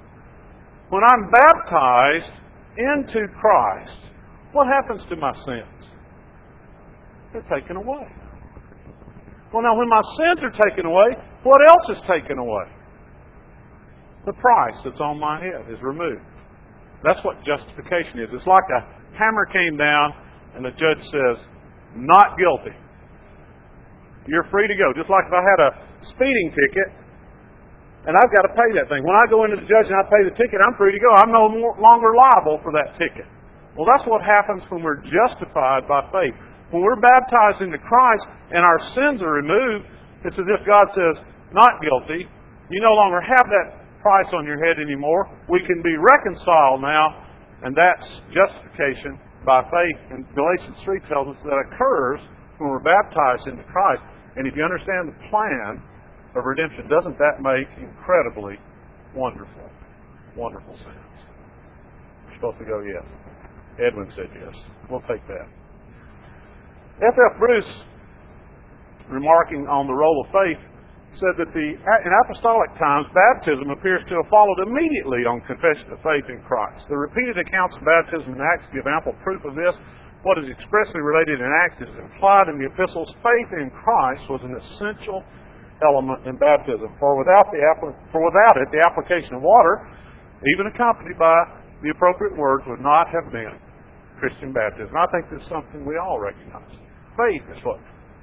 When 0.88 1.02
I'm 1.04 1.30
baptized 1.30 2.32
into 2.76 3.26
Christ, 3.40 4.12
what 4.52 4.66
happens 4.66 5.02
to 5.10 5.16
my 5.16 5.32
sins? 5.44 5.90
They're 7.32 7.60
taken 7.60 7.76
away. 7.76 8.08
Well, 9.56 9.64
now, 9.64 9.72
when 9.72 9.88
my 9.88 10.04
sins 10.20 10.44
are 10.44 10.52
taken 10.52 10.84
away, 10.84 11.16
what 11.40 11.56
else 11.64 11.96
is 11.96 12.04
taken 12.04 12.36
away? 12.36 12.68
The 14.28 14.36
price 14.36 14.76
that's 14.84 15.00
on 15.00 15.16
my 15.16 15.40
head 15.40 15.64
is 15.72 15.80
removed. 15.80 16.20
That's 17.00 17.24
what 17.24 17.40
justification 17.40 18.20
is. 18.20 18.28
It's 18.36 18.44
like 18.44 18.68
a 18.76 18.84
hammer 19.16 19.48
came 19.48 19.80
down 19.80 20.12
and 20.52 20.60
the 20.60 20.76
judge 20.76 21.00
says, 21.08 21.40
not 21.96 22.36
guilty. 22.36 22.76
You're 24.28 24.44
free 24.52 24.68
to 24.68 24.76
go. 24.76 24.92
Just 24.92 25.08
like 25.08 25.24
if 25.24 25.32
I 25.32 25.40
had 25.40 25.60
a 25.64 25.70
speeding 26.12 26.52
ticket 26.52 26.88
and 28.04 28.12
I've 28.12 28.28
got 28.36 28.44
to 28.44 28.52
pay 28.52 28.76
that 28.76 28.92
thing. 28.92 29.08
When 29.08 29.16
I 29.16 29.24
go 29.32 29.48
into 29.48 29.56
the 29.56 29.64
judge 29.64 29.88
and 29.88 29.96
I 29.96 30.04
pay 30.04 30.20
the 30.28 30.36
ticket, 30.36 30.60
I'm 30.68 30.76
free 30.76 30.92
to 30.92 31.00
go. 31.00 31.16
I'm 31.16 31.32
no 31.32 31.48
more, 31.48 31.80
longer 31.80 32.12
liable 32.12 32.60
for 32.60 32.76
that 32.76 33.00
ticket. 33.00 33.24
Well, 33.72 33.88
that's 33.88 34.04
what 34.04 34.20
happens 34.20 34.68
when 34.68 34.84
we're 34.84 35.00
justified 35.00 35.88
by 35.88 36.04
faith. 36.12 36.36
When 36.70 36.82
we're 36.82 37.00
baptized 37.00 37.62
into 37.62 37.78
Christ 37.78 38.26
and 38.50 38.64
our 38.64 38.80
sins 38.94 39.22
are 39.22 39.38
removed, 39.38 39.86
it's 40.24 40.34
as 40.34 40.48
if 40.50 40.66
God 40.66 40.86
says, 40.94 41.22
not 41.54 41.78
guilty. 41.80 42.26
You 42.70 42.80
no 42.82 42.94
longer 42.94 43.20
have 43.20 43.46
that 43.46 44.02
price 44.02 44.26
on 44.34 44.46
your 44.46 44.58
head 44.64 44.78
anymore. 44.82 45.30
We 45.48 45.60
can 45.60 45.82
be 45.82 45.94
reconciled 45.94 46.82
now, 46.82 47.22
and 47.62 47.76
that's 47.76 48.06
justification 48.34 49.18
by 49.46 49.62
faith. 49.62 49.98
And 50.10 50.26
Galatians 50.34 50.76
3 50.84 50.98
tells 51.08 51.28
us 51.30 51.38
that 51.44 51.58
occurs 51.70 52.20
when 52.58 52.70
we're 52.70 52.82
baptized 52.82 53.46
into 53.46 53.62
Christ. 53.70 54.02
And 54.34 54.46
if 54.46 54.54
you 54.56 54.64
understand 54.64 55.08
the 55.08 55.18
plan 55.30 55.82
of 56.34 56.44
redemption, 56.44 56.88
doesn't 56.90 57.16
that 57.18 57.38
make 57.38 57.70
incredibly 57.78 58.58
wonderful, 59.14 59.70
wonderful 60.36 60.74
sense? 60.82 61.14
You're 62.26 62.34
supposed 62.36 62.58
to 62.58 62.66
go 62.66 62.82
yes. 62.82 63.06
Edwin 63.78 64.10
said 64.16 64.28
yes. 64.34 64.54
We'll 64.90 65.06
take 65.06 65.26
that. 65.28 65.46
F.F. 66.96 67.36
Bruce, 67.36 67.72
remarking 69.12 69.68
on 69.68 69.84
the 69.84 69.92
role 69.92 70.24
of 70.24 70.32
faith, 70.32 70.62
said 71.20 71.36
that 71.36 71.52
the, 71.52 71.68
in 71.76 72.12
apostolic 72.24 72.72
times, 72.76 73.04
baptism 73.12 73.68
appears 73.68 74.00
to 74.08 74.16
have 74.16 74.28
followed 74.32 74.64
immediately 74.64 75.28
on 75.28 75.44
confession 75.44 75.92
of 75.92 76.00
faith 76.00 76.24
in 76.28 76.40
Christ. 76.48 76.88
The 76.88 76.96
repeated 76.96 77.36
accounts 77.36 77.76
of 77.76 77.84
baptism 77.84 78.36
in 78.36 78.40
Acts 78.40 78.68
give 78.72 78.88
ample 78.88 79.12
proof 79.24 79.44
of 79.44 79.56
this. 79.56 79.76
What 80.24 80.40
is 80.40 80.48
expressly 80.48 81.04
related 81.04 81.40
in 81.40 81.48
Acts 81.68 81.84
is 81.84 81.92
implied 82.00 82.48
in 82.48 82.56
the 82.60 82.68
epistles. 82.68 83.12
Faith 83.20 83.50
in 83.60 83.68
Christ 83.76 84.24
was 84.32 84.40
an 84.44 84.56
essential 84.56 85.20
element 85.84 86.24
in 86.24 86.40
baptism. 86.40 86.96
For 86.96 87.16
without, 87.16 87.52
the, 87.52 87.60
for 88.08 88.24
without 88.24 88.56
it, 88.56 88.72
the 88.72 88.80
application 88.88 89.36
of 89.36 89.44
water, 89.44 89.84
even 90.48 90.68
accompanied 90.72 91.20
by 91.20 91.36
the 91.84 91.92
appropriate 91.92 92.36
words, 92.36 92.64
would 92.68 92.80
not 92.80 93.12
have 93.12 93.28
been 93.32 93.56
Christian 94.20 94.52
baptism. 94.52 94.96
I 94.96 95.06
think 95.12 95.28
this 95.28 95.44
is 95.44 95.48
something 95.48 95.84
we 95.84 95.96
all 96.00 96.20
recognize. 96.20 96.85
Faith 97.16 97.42
is 97.56 97.64
what 97.64 97.80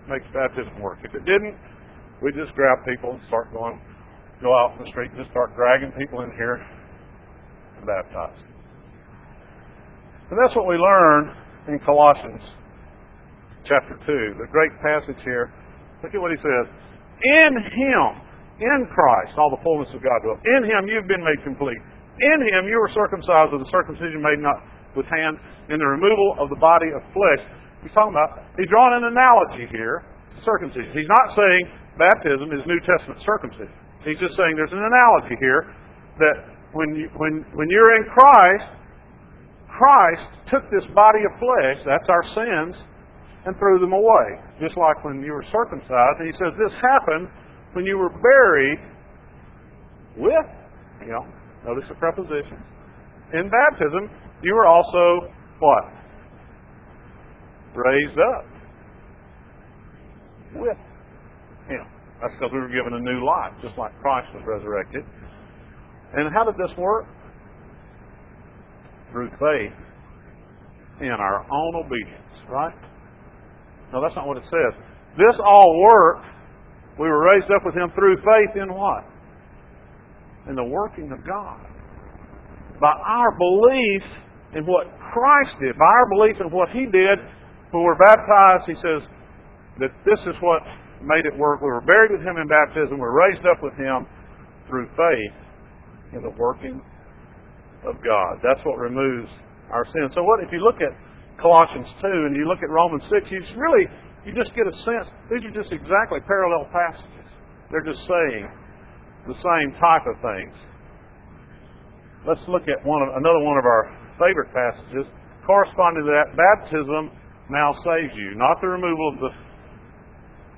makes 0.08 0.26
baptism 0.34 0.80
work. 0.80 1.00
If 1.04 1.14
it 1.14 1.26
didn't, 1.26 1.58
we'd 2.22 2.38
just 2.38 2.54
grab 2.54 2.86
people 2.86 3.18
and 3.18 3.22
start 3.28 3.52
going, 3.52 3.82
go 4.42 4.54
out 4.54 4.78
in 4.78 4.86
the 4.86 4.90
street 4.90 5.10
and 5.12 5.20
just 5.20 5.32
start 5.32 5.56
dragging 5.56 5.92
people 5.98 6.22
in 6.22 6.32
here 6.38 6.62
and 7.78 7.86
baptize. 7.86 8.38
And 10.30 10.38
that's 10.38 10.56
what 10.56 10.68
we 10.68 10.78
learn 10.78 11.36
in 11.68 11.80
Colossians 11.82 12.42
chapter 13.66 13.96
2, 13.96 14.38
the 14.38 14.50
great 14.52 14.72
passage 14.84 15.20
here. 15.24 15.52
Look 16.04 16.14
at 16.14 16.20
what 16.20 16.32
he 16.32 16.40
says. 16.44 16.66
In 17.40 17.54
Him, 17.56 18.10
in 18.60 18.80
Christ, 18.92 19.40
all 19.40 19.50
the 19.50 19.64
fullness 19.64 19.88
of 19.96 20.04
God 20.04 20.20
dwells. 20.22 20.44
In 20.44 20.68
Him 20.68 20.92
you've 20.92 21.08
been 21.08 21.24
made 21.24 21.40
complete. 21.48 21.80
In 22.20 22.40
Him 22.52 22.68
you 22.68 22.78
were 22.78 22.92
circumcised 22.92 23.56
with 23.56 23.64
a 23.64 23.72
circumcision 23.72 24.22
made 24.22 24.40
not 24.44 24.60
with 24.96 25.08
hands, 25.10 25.40
in 25.72 25.80
the 25.80 25.88
removal 25.88 26.36
of 26.38 26.50
the 26.50 26.60
body 26.60 26.92
of 26.94 27.02
flesh. 27.16 27.42
He's 27.84 27.92
talking 27.92 28.16
about, 28.16 28.48
he's 28.56 28.72
drawing 28.72 29.04
an 29.04 29.12
analogy 29.12 29.68
here 29.70 30.08
circumcision. 30.42 30.92
He's 30.96 31.08
not 31.08 31.36
saying 31.36 31.62
baptism 32.00 32.52
is 32.52 32.66
New 32.66 32.82
Testament 32.82 33.22
circumcision. 33.22 33.76
He's 34.04 34.20
just 34.20 34.36
saying 34.36 34.56
there's 34.56 34.74
an 34.74 34.84
analogy 34.84 35.36
here 35.40 35.76
that 36.20 36.36
when 36.74 36.96
you, 36.96 37.08
when 37.16 37.46
when 37.54 37.68
you're 37.70 37.96
in 37.96 38.06
Christ, 38.10 38.68
Christ 39.70 40.28
took 40.52 40.64
this 40.70 40.84
body 40.94 41.24
of 41.24 41.34
flesh, 41.40 41.80
that's 41.86 42.10
our 42.10 42.24
sins, 42.36 42.76
and 43.46 43.56
threw 43.58 43.80
them 43.80 43.94
away. 43.94 44.42
Just 44.60 44.78
like 44.78 45.04
when 45.04 45.22
you 45.22 45.32
were 45.32 45.46
circumcised. 45.52 46.18
And 46.20 46.28
he 46.28 46.36
says 46.38 46.52
this 46.60 46.74
happened 46.82 47.30
when 47.74 47.86
you 47.86 47.98
were 47.98 48.12
buried 48.12 48.80
with, 50.18 50.48
you 51.02 51.12
know, 51.12 51.26
notice 51.66 51.88
the 51.90 51.96
prepositions. 51.96 52.62
In 53.34 53.50
baptism, 53.50 54.10
you 54.44 54.54
were 54.54 54.68
also 54.68 55.32
what? 55.60 56.03
Raised 57.76 58.20
up 58.20 58.46
with 60.56 60.78
him. 61.68 61.86
That's 62.22 62.34
because 62.40 62.52
we 62.54 62.60
were 62.60 62.70
given 62.70 62.94
a 62.94 63.00
new 63.00 63.26
life, 63.26 63.52
just 63.62 63.78
like 63.78 63.92
Christ 64.00 64.30
was 64.34 64.44
resurrected. 64.46 65.04
And 66.14 66.34
how 66.34 66.46
did 66.46 66.56
this 66.56 66.76
work? 66.78 67.06
Through 69.12 69.30
faith 69.40 69.74
in 71.02 71.10
our 71.10 71.46
own 71.52 71.76
obedience, 71.76 72.38
right? 72.50 72.74
No, 73.92 74.02
that's 74.02 74.16
not 74.16 74.28
what 74.28 74.38
it 74.38 74.44
says. 74.46 74.74
This 75.18 75.36
all 75.44 75.82
worked. 75.92 76.26
We 77.00 77.08
were 77.08 77.26
raised 77.26 77.52
up 77.52 77.66
with 77.66 77.76
Him 77.76 77.92
through 77.96 78.18
faith 78.18 78.56
in 78.56 78.74
what? 78.74 79.04
In 80.48 80.56
the 80.56 80.64
working 80.64 81.12
of 81.12 81.26
God. 81.26 81.60
By 82.80 82.92
our 82.92 83.38
belief 83.38 84.04
in 84.56 84.66
what 84.66 84.88
Christ 85.12 85.56
did, 85.62 85.78
by 85.78 85.86
our 85.86 86.10
belief 86.10 86.36
in 86.40 86.52
what 86.52 86.70
He 86.70 86.86
did 86.86 87.20
when 87.74 87.84
we're 87.84 87.98
baptized, 87.98 88.70
He 88.70 88.78
says 88.78 89.02
that 89.82 89.90
this 90.06 90.22
is 90.30 90.38
what 90.42 90.62
made 91.02 91.26
it 91.26 91.36
work. 91.36 91.62
We 91.62 91.68
were 91.68 91.82
buried 91.82 92.14
with 92.14 92.22
him 92.22 92.38
in 92.38 92.48
baptism. 92.48 92.96
We 92.96 93.02
were 93.02 93.18
raised 93.18 93.46
up 93.50 93.62
with 93.62 93.74
him 93.74 94.06
through 94.70 94.88
faith 94.96 95.36
in 96.14 96.22
the 96.22 96.32
working 96.38 96.80
of 97.84 97.98
God. 98.06 98.40
That's 98.46 98.64
what 98.64 98.78
removes 98.78 99.30
our 99.72 99.86
sin. 99.86 100.10
So 100.14 100.24
what 100.24 100.40
if 100.46 100.52
you 100.54 100.60
look 100.60 100.80
at 100.80 100.94
Colossians 101.42 101.88
2 102.00 102.08
and 102.08 102.38
you 102.38 102.46
look 102.46 102.62
at 102.64 102.70
Romans 102.70 103.04
6, 103.10 103.32
you 103.32 103.42
just 103.42 103.58
really 103.58 103.90
you 104.24 104.32
just 104.32 104.56
get 104.56 104.64
a 104.64 104.76
sense 104.88 105.12
these 105.28 105.44
are 105.44 105.52
just 105.52 105.74
exactly 105.74 106.22
parallel 106.24 106.70
passages. 106.72 107.28
They're 107.72 107.84
just 107.84 108.00
saying 108.08 108.48
the 109.28 109.36
same 109.36 109.70
type 109.82 110.06
of 110.08 110.16
things. 110.22 110.56
Let's 112.24 112.44
look 112.48 112.70
at 112.72 112.80
one 112.86 113.02
of, 113.04 113.10
another 113.20 113.44
one 113.44 113.58
of 113.58 113.66
our 113.66 113.92
favorite 114.16 114.54
passages. 114.56 115.10
Corresponding 115.44 116.08
to 116.08 116.12
that, 116.12 116.38
baptism 116.40 117.12
now 117.50 117.74
saves 117.84 118.16
you, 118.16 118.36
not 118.36 118.62
the 118.62 118.68
removal 118.68 119.14
of 119.14 119.20
the 119.20 119.30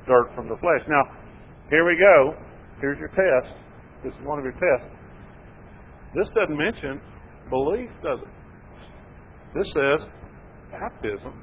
dirt 0.08 0.30
from 0.36 0.48
the 0.48 0.58
flesh. 0.58 0.86
Now, 0.88 1.04
here 1.70 1.86
we 1.86 1.98
go. 1.98 2.36
Here's 2.82 3.00
your 3.00 3.10
test. 3.10 3.56
This 4.04 4.14
is 4.14 4.20
one 4.26 4.38
of 4.38 4.46
your 4.46 4.54
tests. 4.54 4.94
This 6.14 6.28
doesn't 6.36 6.58
mention 6.58 7.02
belief, 7.50 7.90
does 8.04 8.20
it? 8.20 8.32
This 9.56 9.68
says 9.74 10.08
baptism 10.72 11.34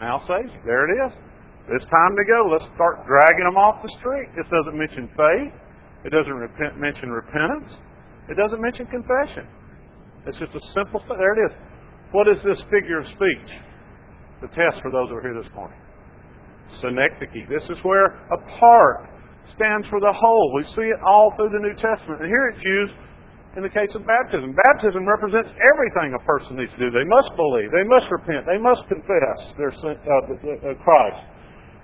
now 0.00 0.18
saves 0.26 0.50
you. 0.52 0.60
There 0.64 0.90
it 0.90 1.06
is. 1.06 1.12
It's 1.70 1.84
time 1.86 2.12
to 2.16 2.24
go. 2.28 2.50
Let's 2.50 2.68
start 2.74 3.06
dragging 3.06 3.44
them 3.44 3.56
off 3.56 3.80
the 3.82 3.92
street. 4.00 4.28
This 4.36 4.46
doesn't 4.50 4.76
mention 4.76 5.08
faith. 5.16 5.54
It 6.04 6.10
doesn't 6.10 6.34
repent, 6.34 6.76
mention 6.76 7.08
repentance. 7.10 7.72
It 8.28 8.36
doesn't 8.36 8.60
mention 8.60 8.86
confession. 8.86 9.48
It's 10.26 10.38
just 10.38 10.52
a 10.52 10.60
simple. 10.74 11.00
There 11.08 11.32
it 11.36 11.40
is. 11.48 11.52
What 12.12 12.28
is 12.28 12.36
this 12.44 12.60
figure 12.68 13.00
of 13.00 13.06
speech? 13.16 13.50
The 14.44 14.52
test 14.52 14.84
for 14.84 14.92
those 14.92 15.08
who 15.08 15.16
are 15.16 15.24
here 15.24 15.32
this 15.32 15.48
morning 15.56 15.80
synecdoche. 16.84 17.48
This 17.48 17.64
is 17.72 17.80
where 17.80 18.12
a 18.28 18.38
part 18.60 19.08
stands 19.56 19.88
for 19.88 20.00
the 20.00 20.12
whole. 20.12 20.52
We 20.52 20.64
see 20.76 20.88
it 20.88 21.00
all 21.00 21.32
through 21.36 21.52
the 21.52 21.64
New 21.64 21.76
Testament. 21.80 22.20
And 22.20 22.28
here 22.28 22.52
it's 22.52 22.64
used 22.64 22.94
in 23.56 23.62
the 23.62 23.72
case 23.72 23.92
of 23.94 24.02
baptism. 24.04 24.52
Baptism 24.52 25.06
represents 25.06 25.48
everything 25.48 26.16
a 26.16 26.22
person 26.28 26.56
needs 26.60 26.72
to 26.76 26.80
do. 26.80 26.88
They 26.90 27.06
must 27.06 27.32
believe. 27.36 27.70
They 27.70 27.86
must 27.86 28.10
repent. 28.10 28.44
They 28.44 28.58
must 28.58 28.84
confess 28.90 29.38
their 29.56 29.72
sin, 29.80 29.96
uh, 29.96 30.12
uh, 30.12 30.76
Christ. 30.82 31.22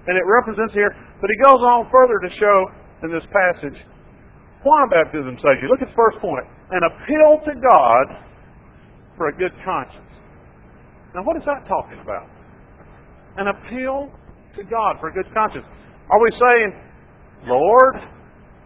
And 0.09 0.17
it 0.17 0.27
represents 0.27 0.75
here, 0.75 0.91
but 1.21 1.29
he 1.33 1.39
goes 1.45 1.61
on 1.61 1.87
further 1.93 2.17
to 2.25 2.31
show 2.37 2.57
in 3.05 3.13
this 3.13 3.25
passage 3.29 3.79
why 4.65 4.85
baptism 4.91 5.37
saves 5.41 5.61
you. 5.63 5.69
Look 5.69 5.81
at 5.81 5.93
the 5.93 6.01
first 6.01 6.19
point. 6.21 6.45
An 6.73 6.85
appeal 6.85 7.41
to 7.47 7.53
God 7.57 8.05
for 9.17 9.29
a 9.29 9.35
good 9.37 9.53
conscience. 9.65 10.13
Now, 11.15 11.23
what 11.25 11.37
is 11.37 11.45
that 11.45 11.67
talking 11.69 12.01
about? 12.01 12.30
An 13.37 13.47
appeal 13.49 14.11
to 14.57 14.63
God 14.65 14.97
for 15.01 15.09
a 15.09 15.13
good 15.13 15.33
conscience. 15.35 15.65
Are 16.11 16.21
we 16.21 16.31
saying, 16.47 16.73
Lord, 17.47 17.97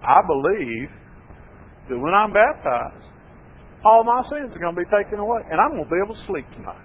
I 0.03 0.21
believe 0.27 0.89
that 1.89 1.99
when 1.99 2.15
I'm 2.15 2.33
baptized, 2.33 3.05
all 3.85 4.03
my 4.05 4.23
sins 4.33 4.51
are 4.57 4.59
going 4.59 4.75
to 4.75 4.81
be 4.81 4.89
taken 4.97 5.19
away, 5.19 5.41
and 5.51 5.61
I'm 5.61 5.77
going 5.77 5.85
to 5.85 5.91
be 5.91 6.01
able 6.03 6.15
to 6.17 6.27
sleep 6.27 6.47
tonight. 6.57 6.81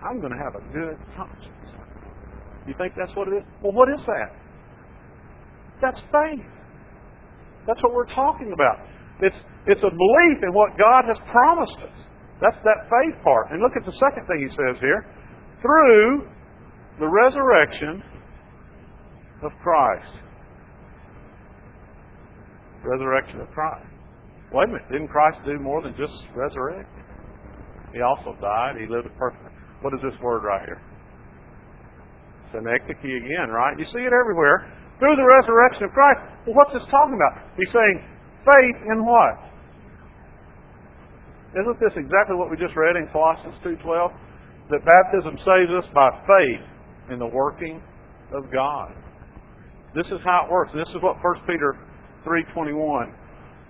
I'm 0.00 0.18
going 0.18 0.32
to 0.32 0.40
have 0.40 0.56
a 0.56 0.64
good 0.72 0.96
conscience. 1.14 1.62
You 2.66 2.74
think 2.78 2.94
that's 2.96 3.14
what 3.16 3.28
it 3.28 3.42
is? 3.42 3.44
Well, 3.62 3.72
what 3.72 3.88
is 3.90 4.00
that? 4.06 4.32
That's 5.82 6.00
faith. 6.14 6.46
That's 7.66 7.82
what 7.82 7.92
we're 7.92 8.10
talking 8.14 8.52
about. 8.54 8.86
It's, 9.20 9.36
it's 9.66 9.82
a 9.82 9.90
belief 9.90 10.38
in 10.42 10.50
what 10.54 10.78
God 10.78 11.04
has 11.06 11.18
promised 11.30 11.78
us. 11.82 11.98
That's 12.40 12.58
that 12.64 12.90
faith 12.90 13.14
part. 13.22 13.50
And 13.50 13.62
look 13.62 13.74
at 13.76 13.84
the 13.84 13.94
second 13.98 14.26
thing 14.26 14.46
he 14.46 14.50
says 14.50 14.78
here. 14.80 15.06
Through 15.62 16.26
the 16.98 17.08
resurrection 17.08 18.02
of 19.42 19.52
Christ. 19.62 20.12
Resurrection 22.84 23.40
of 23.40 23.50
Christ. 23.50 23.86
Wait 24.52 24.64
a 24.64 24.66
minute. 24.66 24.88
Didn't 24.90 25.08
Christ 25.08 25.38
do 25.46 25.58
more 25.58 25.82
than 25.82 25.94
just 25.96 26.12
resurrect? 26.34 26.90
He 27.94 28.00
also 28.00 28.36
died. 28.40 28.76
He 28.78 28.86
lived 28.86 29.06
a 29.06 29.14
perfect. 29.16 29.44
What 29.80 29.94
is 29.94 30.00
this 30.02 30.18
word 30.20 30.44
right 30.44 30.62
here? 30.64 30.80
Synecdoche 32.52 33.16
again, 33.16 33.48
right? 33.48 33.78
You 33.78 33.84
see 33.84 34.04
it 34.04 34.12
everywhere. 34.12 34.68
Through 34.98 35.16
the 35.16 35.28
resurrection 35.40 35.84
of 35.84 35.90
Christ. 35.92 36.20
Well, 36.46 36.54
what's 36.54 36.72
this 36.72 36.84
talking 36.90 37.16
about? 37.16 37.48
He's 37.56 37.72
saying 37.72 37.96
faith 38.44 38.78
in 38.92 39.04
what? 39.04 39.50
Isn't 41.56 41.80
this 41.80 41.92
exactly 41.96 42.36
what 42.36 42.50
we 42.50 42.56
just 42.56 42.76
read 42.76 42.96
in 42.96 43.08
Colossians 43.08 43.56
2.12? 43.64 44.12
That 44.70 44.84
baptism 44.84 45.36
saves 45.44 45.72
us 45.72 45.84
by 45.92 46.08
faith 46.24 46.64
in 47.12 47.18
the 47.18 47.26
working 47.26 47.82
of 48.34 48.50
God. 48.52 48.92
This 49.94 50.06
is 50.06 50.20
how 50.24 50.46
it 50.46 50.50
works. 50.50 50.72
This 50.74 50.88
is 50.88 51.02
what 51.02 51.16
1 51.22 51.46
Peter 51.46 51.76
3.21 52.24 53.12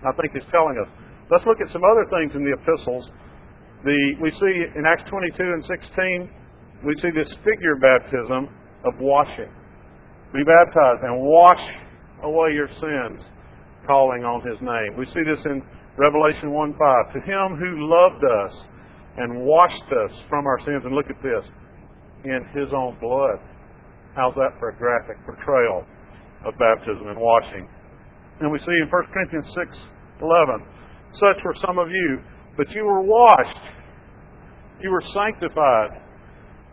I 0.06 0.12
think 0.18 0.34
is 0.36 0.46
telling 0.52 0.78
us. 0.78 0.88
Let's 1.30 1.46
look 1.46 1.58
at 1.60 1.72
some 1.72 1.82
other 1.82 2.06
things 2.10 2.34
in 2.34 2.44
the 2.44 2.54
epistles. 2.54 3.10
The, 3.84 3.98
we 4.20 4.30
see 4.30 4.54
in 4.78 4.86
Acts 4.86 5.08
22 5.10 5.34
and 5.42 5.64
16, 5.64 6.30
we 6.86 6.94
see 7.02 7.10
this 7.10 7.30
figure 7.42 7.78
baptism 7.78 8.50
of 8.84 8.94
washing. 9.00 9.50
Be 10.34 10.42
baptized 10.44 11.02
and 11.02 11.22
wash 11.22 11.62
away 12.22 12.50
your 12.54 12.68
sins, 12.68 13.22
calling 13.86 14.24
on 14.24 14.42
His 14.46 14.58
name. 14.62 14.98
We 14.98 15.06
see 15.06 15.22
this 15.26 15.42
in 15.46 15.62
Revelation 15.98 16.50
1 16.50 16.74
5. 16.78 17.14
To 17.14 17.20
Him 17.20 17.58
who 17.58 17.86
loved 17.86 18.22
us 18.24 18.54
and 19.18 19.44
washed 19.44 19.90
us 19.92 20.12
from 20.28 20.46
our 20.46 20.58
sins, 20.64 20.82
and 20.84 20.94
look 20.94 21.10
at 21.10 21.22
this, 21.22 21.44
in 22.24 22.40
His 22.54 22.72
own 22.72 22.96
blood. 23.00 23.38
How's 24.14 24.34
that 24.34 24.58
for 24.58 24.70
a 24.70 24.76
graphic 24.76 25.16
portrayal 25.24 25.84
of 26.44 26.54
baptism 26.58 27.08
and 27.08 27.18
washing? 27.18 27.68
And 28.40 28.52
we 28.52 28.58
see 28.58 28.76
in 28.82 28.88
1 28.90 29.02
Corinthians 29.12 29.48
6 29.54 29.78
11, 30.22 30.62
such 31.18 31.42
were 31.44 31.56
some 31.66 31.78
of 31.78 31.90
you, 31.90 32.20
but 32.56 32.70
you 32.70 32.84
were 32.84 33.02
washed, 33.02 33.64
you 34.80 34.90
were 34.90 35.02
sanctified, 35.14 35.98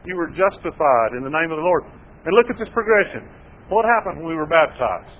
you 0.05 0.15
were 0.15 0.29
justified 0.29 1.17
in 1.17 1.23
the 1.23 1.33
name 1.33 1.51
of 1.51 1.57
the 1.57 1.65
Lord. 1.65 1.83
And 2.25 2.35
look 2.35 2.47
at 2.49 2.59
this 2.59 2.69
progression. 2.73 3.27
What 3.69 3.85
happened 3.85 4.21
when 4.21 4.27
we 4.27 4.35
were 4.35 4.47
baptized? 4.47 5.17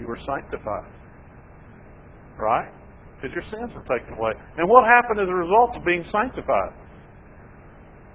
You 0.00 0.06
were 0.06 0.18
sanctified. 0.26 0.90
Right? 2.38 2.70
Because 3.16 3.34
your 3.34 3.44
sins 3.50 3.70
were 3.74 3.86
taken 3.86 4.14
away. 4.14 4.32
And 4.58 4.68
what 4.68 4.84
happened 4.90 5.20
as 5.20 5.28
a 5.28 5.34
result 5.34 5.76
of 5.76 5.84
being 5.84 6.04
sanctified? 6.10 6.72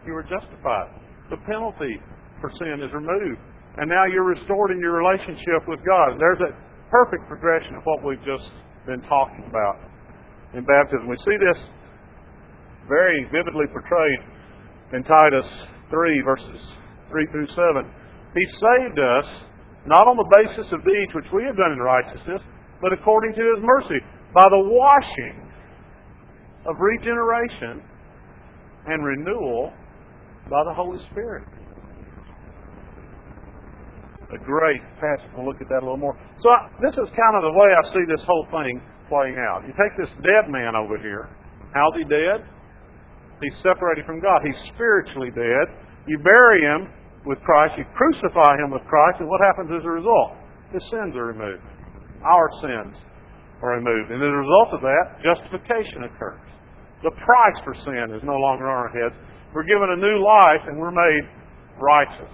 You 0.07 0.13
were 0.13 0.23
justified. 0.23 0.87
The 1.29 1.35
penalty 1.43 1.99
for 2.39 2.49
sin 2.55 2.79
is 2.79 2.87
removed. 2.95 3.43
And 3.75 3.91
now 3.91 4.05
you're 4.07 4.23
restored 4.23 4.71
in 4.71 4.79
your 4.79 4.95
relationship 5.03 5.67
with 5.67 5.83
God. 5.83 6.15
There's 6.17 6.39
a 6.39 6.55
perfect 6.89 7.27
progression 7.27 7.75
of 7.75 7.83
what 7.83 7.99
we've 8.07 8.23
just 8.23 8.49
been 8.87 9.03
talking 9.03 9.43
about 9.51 9.83
in 10.55 10.63
baptism. 10.63 11.11
We 11.11 11.17
see 11.27 11.35
this 11.35 11.59
very 12.87 13.27
vividly 13.35 13.67
portrayed 13.67 14.19
in 14.95 15.03
Titus 15.03 15.45
3, 15.91 16.21
verses 16.23 16.61
3 17.11 17.27
through 17.27 17.47
7. 17.51 17.91
He 18.33 18.45
saved 18.47 18.99
us 19.03 19.27
not 19.85 20.07
on 20.07 20.15
the 20.15 20.29
basis 20.39 20.71
of 20.71 20.79
deeds 20.87 21.11
which 21.13 21.27
we 21.35 21.43
have 21.43 21.57
done 21.59 21.75
in 21.75 21.79
righteousness, 21.79 22.41
but 22.81 22.93
according 22.93 23.35
to 23.35 23.43
His 23.43 23.59
mercy, 23.59 23.99
by 24.33 24.47
the 24.47 24.63
washing 24.71 25.51
of 26.65 26.79
regeneration 26.79 27.83
and 28.87 29.03
renewal 29.03 29.73
by 30.49 30.63
the 30.63 30.73
Holy 30.73 30.99
Spirit 31.11 31.43
a 34.33 34.39
great 34.43 34.83
passage. 34.99 35.29
We'll 35.35 35.47
look 35.47 35.61
at 35.63 35.69
that 35.71 35.79
a 35.79 35.85
little 35.87 35.99
more. 35.99 36.17
So 36.43 36.51
I, 36.51 36.67
this 36.83 36.95
is 36.99 37.07
kind 37.15 37.35
of 37.39 37.47
the 37.47 37.55
way 37.55 37.69
I 37.71 37.83
see 37.95 38.03
this 38.11 38.23
whole 38.27 38.47
thing 38.51 38.83
playing 39.07 39.39
out. 39.39 39.63
You 39.63 39.71
take 39.71 39.95
this 39.95 40.11
dead 40.19 40.51
man 40.51 40.75
over 40.75 40.99
here. 40.99 41.31
How's 41.71 41.95
he 41.95 42.03
dead? 42.03 42.43
He's 43.39 43.55
separated 43.63 44.03
from 44.03 44.19
God. 44.19 44.43
He's 44.43 44.59
spiritually 44.73 45.31
dead. 45.31 45.71
You 46.07 46.19
bury 46.19 46.59
him 46.63 46.91
with 47.23 47.39
Christ. 47.43 47.77
You 47.77 47.85
crucify 47.95 48.59
him 48.59 48.71
with 48.71 48.83
Christ. 48.89 49.23
And 49.23 49.29
what 49.29 49.39
happens 49.39 49.71
as 49.71 49.85
a 49.85 49.93
result? 49.93 50.35
His 50.73 50.83
sins 50.91 51.15
are 51.15 51.31
removed. 51.31 51.63
Our 52.25 52.49
sins 52.59 52.97
are 53.63 53.79
removed. 53.79 54.11
And 54.11 54.19
as 54.19 54.31
a 54.33 54.41
result 54.43 54.69
of 54.75 54.81
that, 54.81 55.23
justification 55.23 56.03
occurs. 56.03 56.43
The 57.03 57.13
price 57.13 57.59
for 57.63 57.75
sin 57.85 58.11
is 58.11 58.23
no 58.25 58.35
longer 58.35 58.67
on 58.67 58.89
our 58.89 58.91
heads. 58.91 59.15
We're 59.57 59.65
given 59.65 59.89
a 59.89 59.97
new 59.97 60.21
life 60.21 60.69
and 60.69 60.77
we're 60.77 60.93
made 60.93 61.25
righteous. 61.81 62.29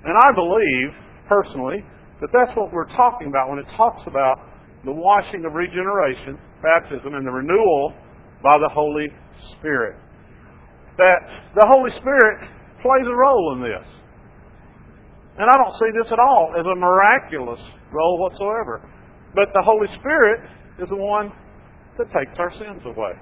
And 0.00 0.16
I 0.16 0.32
believe 0.32 0.96
personally 1.28 1.84
that 2.22 2.32
that's 2.32 2.56
what 2.56 2.72
we're 2.72 2.88
talking 2.96 3.28
about 3.28 3.50
when 3.50 3.58
it 3.58 3.68
talks 3.76 4.00
about 4.06 4.48
the 4.82 4.92
washing 4.92 5.44
of 5.44 5.52
regeneration, 5.52 6.40
baptism, 6.64 7.12
and 7.12 7.26
the 7.26 7.30
renewal 7.30 7.92
by 8.42 8.56
the 8.56 8.70
Holy 8.72 9.12
Spirit. 9.52 10.00
That 10.96 11.52
the 11.52 11.68
Holy 11.68 11.90
Spirit 12.00 12.48
plays 12.80 13.12
a 13.12 13.14
role 13.14 13.60
in 13.60 13.60
this. 13.60 13.84
And 15.36 15.44
I 15.44 15.60
don't 15.60 15.76
see 15.76 15.92
this 16.00 16.10
at 16.10 16.18
all 16.18 16.54
as 16.56 16.64
a 16.64 16.76
miraculous 16.80 17.60
role 17.92 18.16
whatsoever. 18.24 18.88
But 19.34 19.52
the 19.52 19.60
Holy 19.60 19.88
Spirit 20.00 20.48
is 20.80 20.88
the 20.88 20.96
one 20.96 21.30
that 21.98 22.08
takes 22.08 22.38
our 22.38 22.50
sins 22.56 22.80
away. 22.86 23.12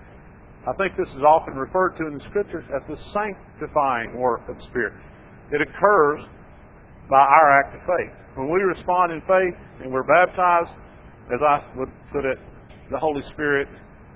I 0.62 0.72
think 0.78 0.94
this 0.96 1.08
is 1.08 1.22
often 1.26 1.54
referred 1.54 1.96
to 1.98 2.06
in 2.06 2.14
the 2.18 2.24
Scriptures 2.30 2.64
as 2.70 2.82
the 2.86 2.96
sanctifying 3.10 4.14
work 4.16 4.48
of 4.48 4.56
the 4.56 4.64
Spirit. 4.70 4.94
It 5.50 5.60
occurs 5.60 6.22
by 7.10 7.18
our 7.18 7.50
act 7.50 7.74
of 7.74 7.80
faith. 7.82 8.14
When 8.36 8.48
we 8.48 8.60
respond 8.62 9.12
in 9.12 9.20
faith 9.22 9.58
and 9.82 9.92
we're 9.92 10.06
baptized, 10.06 10.70
as 11.34 11.40
I 11.42 11.66
would 11.76 11.90
put 12.12 12.24
it, 12.24 12.38
the 12.90 12.98
Holy 12.98 13.22
Spirit 13.34 13.66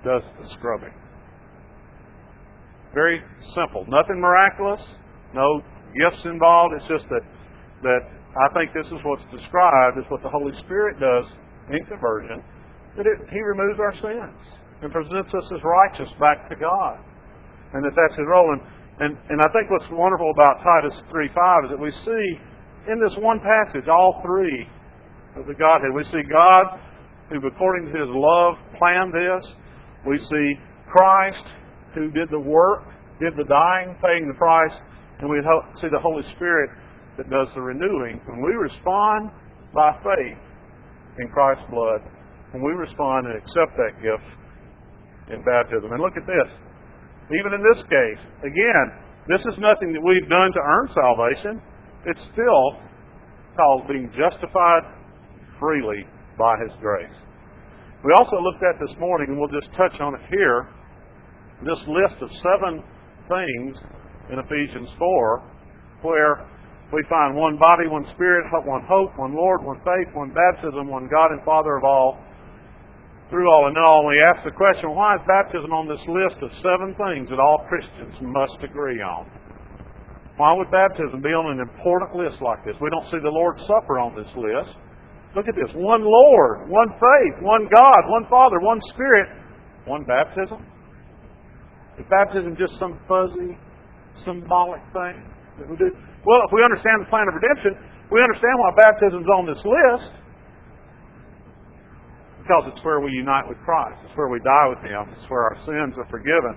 does 0.04 0.22
the 0.40 0.48
scrubbing. 0.54 0.94
Very 2.94 3.20
simple. 3.54 3.84
Nothing 3.88 4.20
miraculous. 4.20 4.80
No 5.34 5.60
gifts 5.98 6.24
involved. 6.24 6.74
It's 6.78 6.88
just 6.88 7.04
that 7.10 7.22
that 7.82 8.00
I 8.38 8.48
think 8.54 8.72
this 8.72 8.86
is 8.86 9.04
what's 9.04 9.24
described 9.30 9.98
as 9.98 10.04
what 10.08 10.22
the 10.22 10.30
Holy 10.30 10.56
Spirit 10.60 10.96
does 11.00 11.26
in 11.70 11.84
conversion. 11.86 12.42
That 12.96 13.04
it, 13.04 13.18
He 13.28 13.42
removes 13.42 13.80
our 13.80 13.94
sins 14.00 14.38
and 14.82 14.92
presents 14.92 15.32
us 15.32 15.46
as 15.54 15.60
righteous 15.64 16.12
back 16.20 16.48
to 16.48 16.56
God. 16.56 16.98
And 17.72 17.84
that 17.84 17.92
that's 17.96 18.16
His 18.16 18.26
role. 18.28 18.52
And, 18.52 18.60
and, 19.00 19.18
and 19.28 19.40
I 19.40 19.48
think 19.52 19.70
what's 19.70 19.88
wonderful 19.90 20.30
about 20.30 20.62
Titus 20.62 20.96
3.5 21.12 21.64
is 21.64 21.70
that 21.70 21.80
we 21.80 21.92
see 22.04 22.26
in 22.92 23.00
this 23.00 23.16
one 23.18 23.40
passage 23.40 23.88
all 23.88 24.20
three 24.24 24.68
of 25.36 25.46
the 25.46 25.54
Godhead. 25.54 25.92
We 25.94 26.04
see 26.04 26.22
God 26.28 26.80
who, 27.28 27.44
according 27.46 27.92
to 27.92 27.98
his 27.98 28.08
love, 28.08 28.56
planned 28.78 29.12
this. 29.12 29.44
We 30.06 30.18
see 30.18 30.54
Christ 30.86 31.44
who 31.94 32.10
did 32.10 32.30
the 32.30 32.38
work, 32.38 32.84
did 33.20 33.34
the 33.36 33.44
dying, 33.44 33.96
paying 34.00 34.28
the 34.28 34.38
price, 34.38 34.72
and 35.18 35.28
we 35.28 35.40
see 35.80 35.88
the 35.88 35.98
Holy 35.98 36.22
Spirit 36.36 36.70
that 37.16 37.30
does 37.30 37.48
the 37.54 37.60
renewing. 37.60 38.20
When 38.26 38.42
we 38.44 38.52
respond 38.52 39.30
by 39.74 39.96
faith 40.04 40.38
in 41.18 41.28
Christ's 41.28 41.64
blood, 41.70 42.02
when 42.52 42.62
we 42.62 42.72
respond 42.72 43.26
and 43.26 43.36
accept 43.36 43.76
that 43.76 43.96
gift 44.02 44.24
in 45.32 45.42
baptism. 45.42 45.90
And 45.92 46.00
look 46.00 46.16
at 46.16 46.26
this. 46.26 46.50
Even 47.26 47.58
in 47.58 47.62
this 47.62 47.82
case, 47.90 48.22
again, 48.46 48.86
this 49.26 49.42
is 49.50 49.58
nothing 49.58 49.92
that 49.92 50.02
we've 50.02 50.28
done 50.30 50.50
to 50.54 50.62
earn 50.62 50.86
salvation. 50.94 51.62
It's 52.06 52.22
still 52.32 52.78
called 53.58 53.88
being 53.88 54.10
justified 54.14 54.86
freely 55.58 56.06
by 56.38 56.54
His 56.62 56.72
grace. 56.80 57.16
We 58.04 58.12
also 58.14 58.38
looked 58.38 58.62
at 58.62 58.78
this 58.78 58.94
morning, 59.00 59.34
and 59.34 59.38
we'll 59.40 59.50
just 59.50 59.72
touch 59.74 59.98
on 60.00 60.14
it 60.14 60.22
here, 60.30 60.70
this 61.64 61.82
list 61.88 62.22
of 62.22 62.30
seven 62.44 62.84
things 63.26 63.74
in 64.30 64.38
Ephesians 64.38 64.90
4 64.98 65.42
where 66.02 66.46
we 66.92 67.02
find 67.08 67.34
one 67.34 67.58
body, 67.58 67.88
one 67.88 68.06
spirit, 68.14 68.46
one 68.64 68.84
hope, 68.86 69.18
one 69.18 69.34
Lord, 69.34 69.64
one 69.64 69.80
faith, 69.82 70.14
one 70.14 70.30
baptism, 70.30 70.86
one 70.88 71.08
God 71.10 71.32
and 71.32 71.42
Father 71.44 71.76
of 71.76 71.84
all, 71.84 72.18
through 73.30 73.50
all 73.50 73.66
and 73.66 73.76
all. 73.78 74.06
We 74.06 74.22
ask 74.22 74.44
the 74.44 74.54
question, 74.54 74.94
why 74.94 75.16
is 75.18 75.22
baptism 75.26 75.72
on 75.72 75.90
this 75.90 76.02
list 76.06 76.38
of 76.42 76.50
seven 76.62 76.94
things 76.94 77.30
that 77.30 77.42
all 77.42 77.66
Christians 77.66 78.14
must 78.22 78.62
agree 78.62 79.02
on? 79.02 79.26
Why 80.36 80.52
would 80.52 80.70
baptism 80.70 81.24
be 81.24 81.32
on 81.32 81.56
an 81.56 81.64
important 81.64 82.12
list 82.12 82.44
like 82.44 82.60
this? 82.62 82.76
We 82.76 82.92
don't 82.92 83.08
see 83.08 83.18
the 83.24 83.32
Lord's 83.32 83.64
Supper 83.64 83.98
on 83.98 84.12
this 84.12 84.28
list. 84.36 84.76
Look 85.32 85.48
at 85.48 85.56
this. 85.56 85.72
One 85.72 86.04
Lord, 86.04 86.68
one 86.68 86.92
faith, 86.96 87.36
one 87.40 87.68
God, 87.72 88.00
one 88.08 88.28
Father, 88.28 88.60
one 88.60 88.80
Spirit, 88.92 89.28
one 89.88 90.04
baptism. 90.04 90.60
Is 91.96 92.04
baptism 92.12 92.56
just 92.60 92.76
some 92.76 93.00
fuzzy, 93.08 93.56
symbolic 94.28 94.84
thing 94.92 95.24
that 95.56 95.64
we 95.64 95.76
do? 95.80 95.88
Well, 96.28 96.44
if 96.44 96.52
we 96.52 96.60
understand 96.60 97.00
the 97.00 97.08
plan 97.08 97.24
of 97.32 97.40
redemption, 97.40 97.72
we 98.12 98.20
understand 98.20 98.60
why 98.60 98.70
baptism's 98.76 99.28
on 99.32 99.48
this 99.48 99.62
list. 99.64 100.12
Because 102.46 102.70
it's 102.70 102.78
where 102.86 103.02
we 103.02 103.10
unite 103.10 103.42
with 103.50 103.58
Christ. 103.66 103.98
It's 104.06 104.14
where 104.14 104.30
we 104.30 104.38
die 104.38 104.70
with 104.70 104.78
Him. 104.86 105.10
It's 105.18 105.26
where 105.26 105.50
our 105.50 105.58
sins 105.66 105.98
are 105.98 106.06
forgiven. 106.06 106.54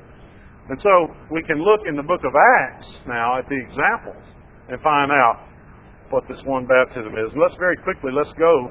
And 0.70 0.78
so 0.86 0.94
we 1.34 1.42
can 1.50 1.58
look 1.58 1.82
in 1.90 1.98
the 1.98 2.06
book 2.06 2.22
of 2.22 2.30
Acts 2.62 2.86
now 3.10 3.42
at 3.42 3.50
the 3.50 3.58
examples 3.58 4.22
and 4.70 4.78
find 4.86 5.10
out 5.10 5.50
what 6.14 6.30
this 6.30 6.38
one 6.46 6.70
baptism 6.70 7.10
is. 7.18 7.34
And 7.34 7.42
let's 7.42 7.58
very 7.58 7.74
quickly, 7.82 8.14
let's 8.14 8.30
go 8.38 8.70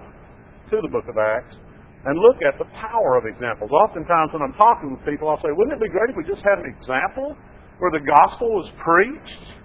to 0.70 0.76
the 0.78 0.86
book 0.94 1.10
of 1.10 1.18
Acts 1.18 1.58
and 2.06 2.14
look 2.22 2.38
at 2.46 2.54
the 2.62 2.70
power 2.78 3.18
of 3.18 3.26
examples. 3.26 3.74
Oftentimes 3.74 4.30
when 4.30 4.46
I'm 4.46 4.54
talking 4.54 4.94
with 4.94 5.02
people, 5.02 5.26
I'll 5.26 5.42
say, 5.42 5.50
wouldn't 5.50 5.74
it 5.74 5.82
be 5.82 5.90
great 5.90 6.14
if 6.14 6.16
we 6.16 6.22
just 6.22 6.46
had 6.46 6.62
an 6.62 6.70
example 6.70 7.34
where 7.82 7.90
the 7.90 8.06
gospel 8.06 8.46
was 8.46 8.70
preached? 8.78 9.58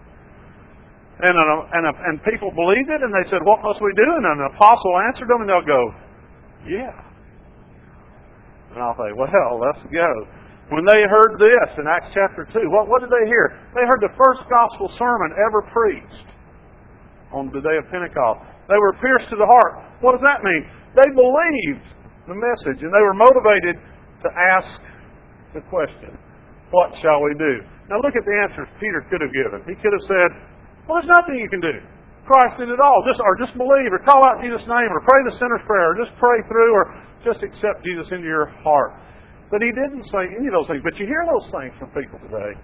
And, 1.22 1.38
and, 1.38 1.86
a, 1.86 1.94
and 2.10 2.18
people 2.26 2.50
believed 2.58 2.90
it, 2.90 3.06
and 3.06 3.14
they 3.14 3.30
said, 3.30 3.46
what 3.46 3.62
must 3.62 3.78
we 3.78 3.94
do? 3.94 4.10
And 4.10 4.26
an 4.26 4.50
apostle 4.58 4.98
answered 5.06 5.30
them, 5.30 5.46
and 5.46 5.48
they'll 5.54 5.70
go, 5.70 5.82
yeah. 6.66 7.13
And 8.74 8.82
I'll 8.82 8.98
say, 8.98 9.14
well, 9.14 9.62
let's 9.62 9.82
go. 9.94 10.10
When 10.74 10.86
they 10.90 11.06
heard 11.06 11.38
this 11.38 11.70
in 11.78 11.86
Acts 11.86 12.10
chapter 12.18 12.50
2, 12.50 12.74
what, 12.74 12.90
what 12.90 13.06
did 13.06 13.14
they 13.14 13.26
hear? 13.30 13.54
They 13.78 13.86
heard 13.86 14.02
the 14.02 14.14
first 14.18 14.42
gospel 14.50 14.90
sermon 14.98 15.38
ever 15.38 15.62
preached 15.70 16.28
on 17.30 17.54
the 17.54 17.62
day 17.62 17.78
of 17.78 17.86
Pentecost. 17.94 18.42
They 18.66 18.80
were 18.80 18.98
pierced 18.98 19.30
to 19.30 19.38
the 19.38 19.46
heart. 19.46 20.02
What 20.02 20.18
does 20.18 20.26
that 20.26 20.42
mean? 20.42 20.64
They 20.98 21.10
believed 21.14 21.86
the 22.26 22.38
message 22.38 22.82
and 22.82 22.90
they 22.90 23.04
were 23.04 23.18
motivated 23.18 23.76
to 24.24 24.30
ask 24.56 24.82
the 25.54 25.62
question, 25.68 26.16
What 26.72 26.96
shall 27.04 27.22
we 27.22 27.36
do? 27.38 27.62
Now 27.92 28.00
look 28.00 28.16
at 28.16 28.24
the 28.24 28.36
answers 28.48 28.72
Peter 28.80 29.04
could 29.12 29.20
have 29.20 29.34
given. 29.36 29.62
He 29.68 29.76
could 29.78 29.92
have 29.92 30.06
said, 30.08 30.30
Well, 30.88 30.98
there's 30.98 31.12
nothing 31.12 31.38
you 31.38 31.52
can 31.52 31.62
do. 31.62 31.76
Christ 32.24 32.56
did 32.56 32.72
it 32.72 32.80
all. 32.80 33.04
Just 33.04 33.20
or 33.20 33.36
just 33.36 33.52
believe 33.60 33.92
or 33.92 34.00
call 34.08 34.24
out 34.24 34.40
Jesus' 34.40 34.64
name 34.64 34.90
or 34.90 35.04
pray 35.04 35.20
the 35.28 35.36
sinner's 35.36 35.64
prayer 35.68 35.92
or 35.92 35.96
just 36.00 36.16
pray 36.16 36.40
through 36.48 36.72
or 36.72 36.84
just 37.24 37.44
accept 37.44 37.84
Jesus 37.84 38.08
into 38.12 38.28
your 38.28 38.52
heart. 38.62 38.94
But 39.50 39.62
he 39.62 39.72
didn't 39.72 40.06
say 40.10 40.24
any 40.34 40.48
of 40.50 40.56
those 40.58 40.68
things. 40.68 40.82
But 40.84 40.98
you 40.98 41.06
hear 41.06 41.24
those 41.30 41.48
things 41.52 41.74
from 41.80 41.90
people 41.96 42.20
today. 42.26 42.58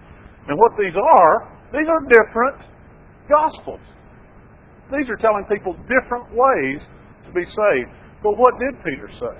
And 0.48 0.58
what 0.58 0.72
these 0.78 0.96
are, 0.96 1.34
these 1.72 1.86
are 1.86 2.00
different 2.10 2.58
gospels. 3.28 3.82
These 4.90 5.08
are 5.08 5.16
telling 5.16 5.46
people 5.46 5.78
different 5.86 6.26
ways 6.34 6.82
to 7.26 7.30
be 7.30 7.46
saved. 7.46 7.90
But 8.22 8.34
what 8.36 8.58
did 8.58 8.74
Peter 8.82 9.08
say? 9.08 9.36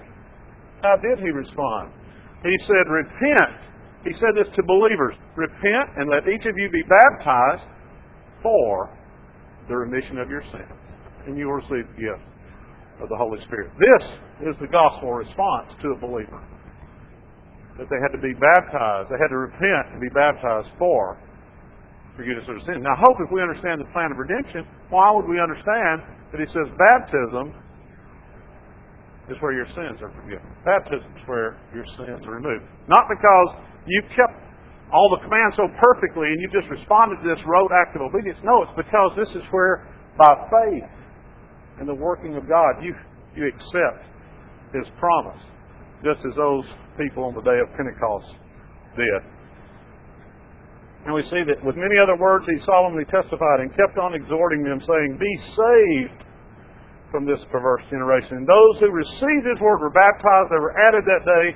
How 0.82 0.96
did 0.96 1.18
he 1.18 1.30
respond? 1.32 1.92
He 2.44 2.56
said, 2.66 2.86
Repent. 2.88 3.60
He 4.04 4.12
said 4.14 4.32
this 4.36 4.48
to 4.56 4.62
believers 4.62 5.14
Repent 5.36 5.90
and 5.96 6.08
let 6.08 6.24
each 6.28 6.46
of 6.46 6.54
you 6.56 6.70
be 6.70 6.84
baptized 6.86 7.66
for 8.42 8.96
the 9.68 9.76
remission 9.76 10.18
of 10.18 10.30
your 10.30 10.42
sins. 10.52 10.70
And 11.26 11.36
you 11.36 11.46
will 11.46 11.60
receive 11.60 11.84
the 11.96 12.00
gift 12.00 12.24
of 13.02 13.08
the 13.08 13.16
Holy 13.16 13.40
Spirit. 13.42 13.72
This 13.78 14.06
is 14.46 14.56
the 14.60 14.68
gospel 14.68 15.12
response 15.12 15.72
to 15.82 15.92
a 15.92 15.98
believer 15.98 16.40
that 17.80 17.88
they 17.88 18.00
had 18.04 18.12
to 18.12 18.20
be 18.20 18.36
baptized. 18.36 19.08
They 19.08 19.16
had 19.16 19.32
to 19.32 19.40
repent 19.40 19.96
and 19.96 20.00
be 20.00 20.12
baptized 20.12 20.68
for 20.76 21.16
forgiveness 22.16 22.44
of 22.48 22.60
sin. 22.68 22.84
Now, 22.84 22.92
hope 23.00 23.16
if 23.24 23.32
we 23.32 23.40
understand 23.40 23.80
the 23.80 23.88
plan 23.96 24.12
of 24.12 24.20
redemption, 24.20 24.68
why 24.92 25.08
would 25.08 25.24
we 25.24 25.40
understand 25.40 26.04
that 26.32 26.40
he 26.40 26.48
says 26.52 26.68
baptism 26.76 27.56
is 29.32 29.40
where 29.40 29.56
your 29.56 29.68
sins 29.72 30.04
are 30.04 30.12
forgiven? 30.12 30.44
Baptism 30.64 31.08
is 31.16 31.24
where 31.24 31.56
your 31.72 31.88
sins 31.96 32.20
are 32.28 32.36
removed. 32.36 32.68
Not 32.88 33.08
because 33.08 33.64
you 33.88 34.04
kept 34.12 34.36
all 34.92 35.08
the 35.16 35.22
commands 35.24 35.56
so 35.56 35.64
perfectly 35.80 36.28
and 36.28 36.38
you 36.42 36.48
just 36.52 36.68
responded 36.68 37.22
to 37.22 37.32
this 37.32 37.40
rote 37.46 37.72
act 37.72 37.96
of 37.96 38.02
obedience. 38.02 38.36
No, 38.44 38.60
it's 38.66 38.76
because 38.76 39.16
this 39.16 39.30
is 39.32 39.46
where, 39.54 39.88
by 40.18 40.28
faith 40.52 40.90
in 41.80 41.86
the 41.86 41.94
working 41.94 42.36
of 42.36 42.44
God, 42.44 42.82
you, 42.82 42.92
you 43.32 43.48
accept 43.48 44.09
His 44.72 44.86
promise 44.98 45.40
just 46.04 46.24
as 46.24 46.34
those 46.36 46.64
people 46.96 47.24
on 47.24 47.34
the 47.36 47.44
day 47.44 47.58
of 47.60 47.68
Pentecost 47.76 48.32
did. 48.96 49.20
And 51.04 51.16
we 51.16 51.24
see 51.32 51.44
that 51.44 51.60
with 51.64 51.76
many 51.76 51.96
other 51.96 52.16
words 52.16 52.44
he 52.48 52.60
solemnly 52.64 53.04
testified 53.08 53.64
and 53.64 53.72
kept 53.72 53.96
on 53.96 54.12
exhorting 54.12 54.64
them, 54.64 54.80
saying, 54.84 55.16
Be 55.16 55.34
saved 55.56 56.20
from 57.08 57.24
this 57.24 57.40
perverse 57.48 57.82
generation. 57.88 58.44
And 58.44 58.46
those 58.46 58.80
who 58.80 58.92
received 58.92 59.44
his 59.48 59.60
word 59.60 59.80
were 59.80 59.92
baptized. 59.92 60.52
They 60.52 60.60
were 60.60 60.76
added 60.76 61.04
that 61.08 61.24
day 61.24 61.46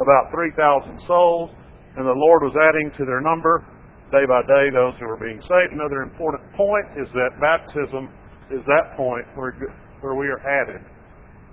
about 0.00 0.32
3,000 0.32 1.04
souls, 1.06 1.52
and 1.96 2.04
the 2.04 2.16
Lord 2.16 2.42
was 2.42 2.56
adding 2.56 2.90
to 2.96 3.04
their 3.04 3.20
number 3.20 3.64
day 4.08 4.24
by 4.24 4.40
day 4.48 4.72
those 4.72 4.96
who 4.96 5.04
were 5.04 5.20
being 5.20 5.40
saved. 5.44 5.72
Another 5.76 6.00
important 6.00 6.40
point 6.56 6.88
is 6.96 7.08
that 7.12 7.36
baptism 7.40 8.08
is 8.48 8.64
that 8.64 8.96
point 8.96 9.28
where, 9.36 9.52
where 10.00 10.16
we 10.16 10.28
are 10.32 10.40
added 10.40 10.80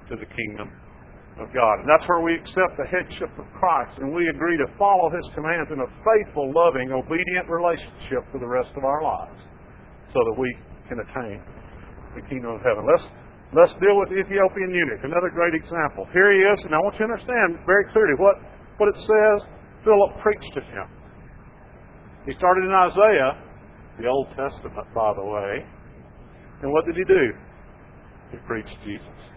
to 0.07 0.15
the 0.15 0.25
kingdom 0.25 0.71
of 1.39 1.51
God. 1.51 1.83
And 1.83 1.87
that's 1.87 2.07
where 2.07 2.23
we 2.23 2.35
accept 2.35 2.79
the 2.79 2.87
headship 2.87 3.31
of 3.35 3.45
Christ 3.59 3.99
and 3.99 4.15
we 4.15 4.23
agree 4.31 4.55
to 4.55 4.67
follow 4.79 5.11
His 5.11 5.27
commands 5.35 5.67
in 5.71 5.83
a 5.83 5.89
faithful, 6.03 6.47
loving, 6.55 6.95
obedient 6.95 7.47
relationship 7.51 8.23
for 8.31 8.39
the 8.39 8.47
rest 8.47 8.71
of 8.79 8.87
our 8.87 9.03
lives 9.03 9.41
so 10.15 10.23
that 10.23 10.35
we 10.39 10.47
can 10.87 11.03
attain 11.03 11.43
the 12.15 12.23
kingdom 12.31 12.55
of 12.55 12.63
heaven. 12.63 12.87
Let's, 12.87 13.03
let's 13.51 13.75
deal 13.83 13.99
with 13.99 14.15
the 14.15 14.23
Ethiopian 14.23 14.71
eunuch, 14.71 15.03
another 15.03 15.27
great 15.27 15.51
example. 15.59 16.07
Here 16.15 16.31
he 16.31 16.39
is, 16.39 16.59
and 16.63 16.71
I 16.71 16.79
want 16.79 16.95
you 16.95 17.03
to 17.03 17.11
understand 17.11 17.59
very 17.67 17.83
clearly 17.91 18.15
what, 18.15 18.39
what 18.79 18.87
it 18.87 18.99
says 19.03 19.37
Philip 19.83 20.11
preached 20.23 20.55
to 20.55 20.63
him. 20.63 20.87
He 22.25 22.33
started 22.39 22.63
in 22.63 22.71
Isaiah, 22.71 23.31
the 23.99 24.07
Old 24.07 24.31
Testament, 24.39 24.87
by 24.95 25.13
the 25.13 25.23
way. 25.23 25.67
And 26.63 26.71
what 26.71 26.85
did 26.87 26.95
he 26.95 27.03
do? 27.03 27.23
He 28.31 28.37
preached 28.47 28.73
Jesus. 28.87 29.34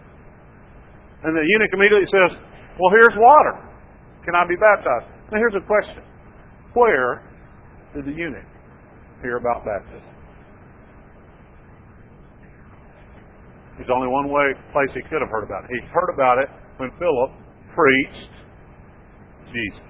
And 1.23 1.35
the 1.35 1.43
eunuch 1.43 1.73
immediately 1.73 2.07
says, 2.07 2.37
Well, 2.79 2.91
here's 2.95 3.15
water. 3.17 3.59
Can 4.23 4.35
I 4.35 4.47
be 4.47 4.55
baptized? 4.55 5.07
Now, 5.31 5.37
here's 5.37 5.55
a 5.55 5.65
question 5.65 6.03
Where 6.73 7.23
did 7.95 8.05
the 8.05 8.15
eunuch 8.15 8.47
hear 9.21 9.37
about 9.37 9.65
baptism? 9.65 10.07
There's 13.77 13.91
only 13.95 14.11
one 14.11 14.27
way, 14.27 14.47
place 14.75 14.91
he 14.91 15.01
could 15.07 15.23
have 15.23 15.31
heard 15.31 15.47
about 15.47 15.63
it. 15.63 15.71
He 15.71 15.79
heard 15.87 16.11
about 16.11 16.37
it 16.39 16.51
when 16.77 16.91
Philip 16.99 17.31
preached 17.71 18.35
Jesus. 19.55 19.89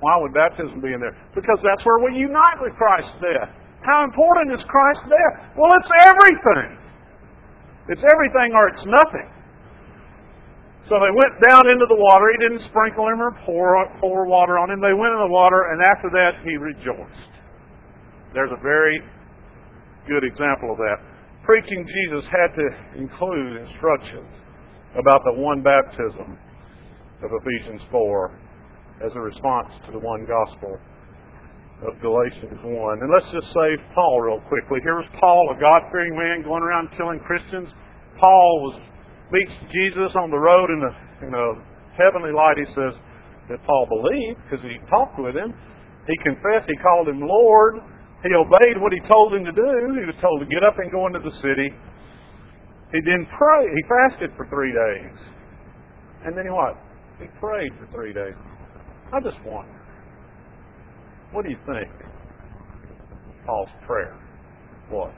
Why 0.00 0.16
would 0.16 0.32
baptism 0.32 0.80
be 0.80 0.92
in 0.92 1.00
there? 1.00 1.16
Because 1.34 1.58
that's 1.60 1.84
where 1.84 2.00
we 2.00 2.16
unite 2.16 2.56
with 2.60 2.72
Christ's 2.80 3.12
death. 3.20 3.52
How 3.84 4.04
important 4.04 4.52
is 4.56 4.64
Christ's 4.64 5.04
death? 5.12 5.34
Well, 5.56 5.68
it's 5.76 5.92
everything. 6.08 6.78
It's 7.88 8.04
everything 8.04 8.56
or 8.56 8.68
it's 8.68 8.84
nothing. 8.84 9.28
So 10.88 10.96
they 10.96 11.12
went 11.12 11.36
down 11.44 11.68
into 11.68 11.84
the 11.84 12.00
water. 12.00 12.32
He 12.32 12.40
didn't 12.40 12.64
sprinkle 12.72 13.12
him 13.12 13.20
or 13.20 13.36
pour, 13.44 13.76
pour 14.00 14.24
water 14.24 14.56
on 14.56 14.72
him. 14.72 14.80
They 14.80 14.96
went 14.96 15.12
in 15.12 15.20
the 15.20 15.32
water, 15.32 15.68
and 15.72 15.84
after 15.84 16.08
that, 16.16 16.40
he 16.48 16.56
rejoiced. 16.56 17.32
There's 18.32 18.52
a 18.52 18.62
very 18.64 19.00
good 20.08 20.24
example 20.24 20.72
of 20.72 20.78
that. 20.80 20.96
Preaching 21.44 21.84
Jesus 21.84 22.24
had 22.32 22.56
to 22.56 22.66
include 22.96 23.60
instructions 23.60 24.32
about 24.96 25.20
the 25.28 25.36
one 25.36 25.60
baptism 25.60 26.40
of 27.20 27.30
Ephesians 27.44 27.82
4 27.92 29.04
as 29.04 29.12
a 29.14 29.20
response 29.20 29.68
to 29.84 29.92
the 29.92 30.00
one 30.00 30.24
gospel 30.24 30.80
of 31.84 32.00
Galatians 32.00 32.58
1. 32.64 32.98
And 33.04 33.10
let's 33.12 33.30
just 33.30 33.52
say 33.52 33.76
Paul 33.94 34.20
real 34.20 34.40
quickly. 34.48 34.80
Here 34.82 34.96
was 34.96 35.08
Paul, 35.20 35.52
a 35.52 35.60
God 35.60 35.82
fearing 35.92 36.16
man 36.16 36.42
going 36.42 36.62
around 36.62 36.90
killing 36.96 37.20
Christians. 37.20 37.68
Paul 38.18 38.72
was 38.72 38.80
meets 39.32 39.52
Jesus 39.72 40.12
on 40.16 40.30
the 40.30 40.38
road 40.38 40.68
in 40.70 40.80
a, 40.80 40.92
in 41.26 41.32
a 41.34 41.46
heavenly 41.98 42.32
light, 42.32 42.56
he 42.56 42.68
says 42.72 42.94
that 43.48 43.60
Paul 43.64 43.86
believed 43.88 44.38
because 44.44 44.64
he 44.64 44.78
talked 44.88 45.18
with 45.18 45.36
him. 45.36 45.52
He 46.06 46.16
confessed. 46.24 46.68
He 46.68 46.76
called 46.80 47.08
him 47.08 47.20
Lord. 47.20 47.80
He 48.24 48.32
obeyed 48.34 48.80
what 48.80 48.92
he 48.92 49.00
told 49.06 49.34
him 49.34 49.44
to 49.44 49.52
do. 49.52 49.68
He 50.00 50.06
was 50.08 50.16
told 50.20 50.40
to 50.40 50.48
get 50.48 50.64
up 50.64 50.78
and 50.78 50.90
go 50.90 51.06
into 51.06 51.20
the 51.20 51.34
city. 51.42 51.70
He 52.92 53.00
didn't 53.02 53.28
pray. 53.36 53.64
He 53.68 53.82
fasted 53.84 54.30
for 54.36 54.48
three 54.48 54.72
days. 54.72 55.18
And 56.24 56.36
then 56.36 56.44
he 56.44 56.50
what? 56.50 56.76
He 57.20 57.26
prayed 57.38 57.72
for 57.78 57.86
three 57.92 58.12
days. 58.12 58.34
I 59.12 59.20
just 59.20 59.38
wonder, 59.44 59.80
what 61.32 61.44
do 61.44 61.50
you 61.50 61.58
think 61.66 61.90
Paul's 63.46 63.68
prayer 63.86 64.18
was? 64.90 65.14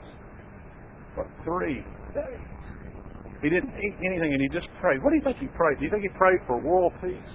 For 1.15 1.27
three 1.43 1.83
days. 2.13 2.47
He 3.41 3.49
didn't 3.49 3.73
eat 3.81 3.95
anything 4.05 4.33
and 4.33 4.41
he 4.41 4.49
just 4.49 4.67
prayed. 4.79 5.01
What 5.03 5.09
do 5.09 5.15
you 5.17 5.23
think 5.23 5.37
he 5.37 5.47
prayed? 5.47 5.79
Do 5.79 5.85
you 5.85 5.91
think 5.91 6.03
he 6.03 6.13
prayed 6.17 6.39
for 6.45 6.61
world 6.61 6.93
peace? 7.01 7.33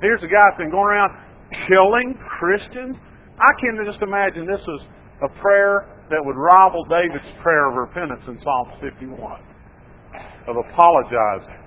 Here's 0.00 0.22
a 0.22 0.28
guy 0.28 0.44
that's 0.46 0.58
been 0.58 0.70
going 0.70 0.86
around 0.94 1.10
killing 1.66 2.14
Christians. 2.38 2.96
I 3.40 3.52
can 3.58 3.80
just 3.84 4.02
imagine 4.02 4.46
this 4.46 4.60
is 4.60 4.80
a 5.24 5.28
prayer 5.40 5.88
that 6.10 6.20
would 6.22 6.36
rival 6.36 6.84
David's 6.84 7.24
prayer 7.42 7.68
of 7.70 7.74
repentance 7.74 8.22
in 8.28 8.38
Psalm 8.42 8.72
51 8.80 9.16
of 10.46 10.56
apologizing 10.56 11.58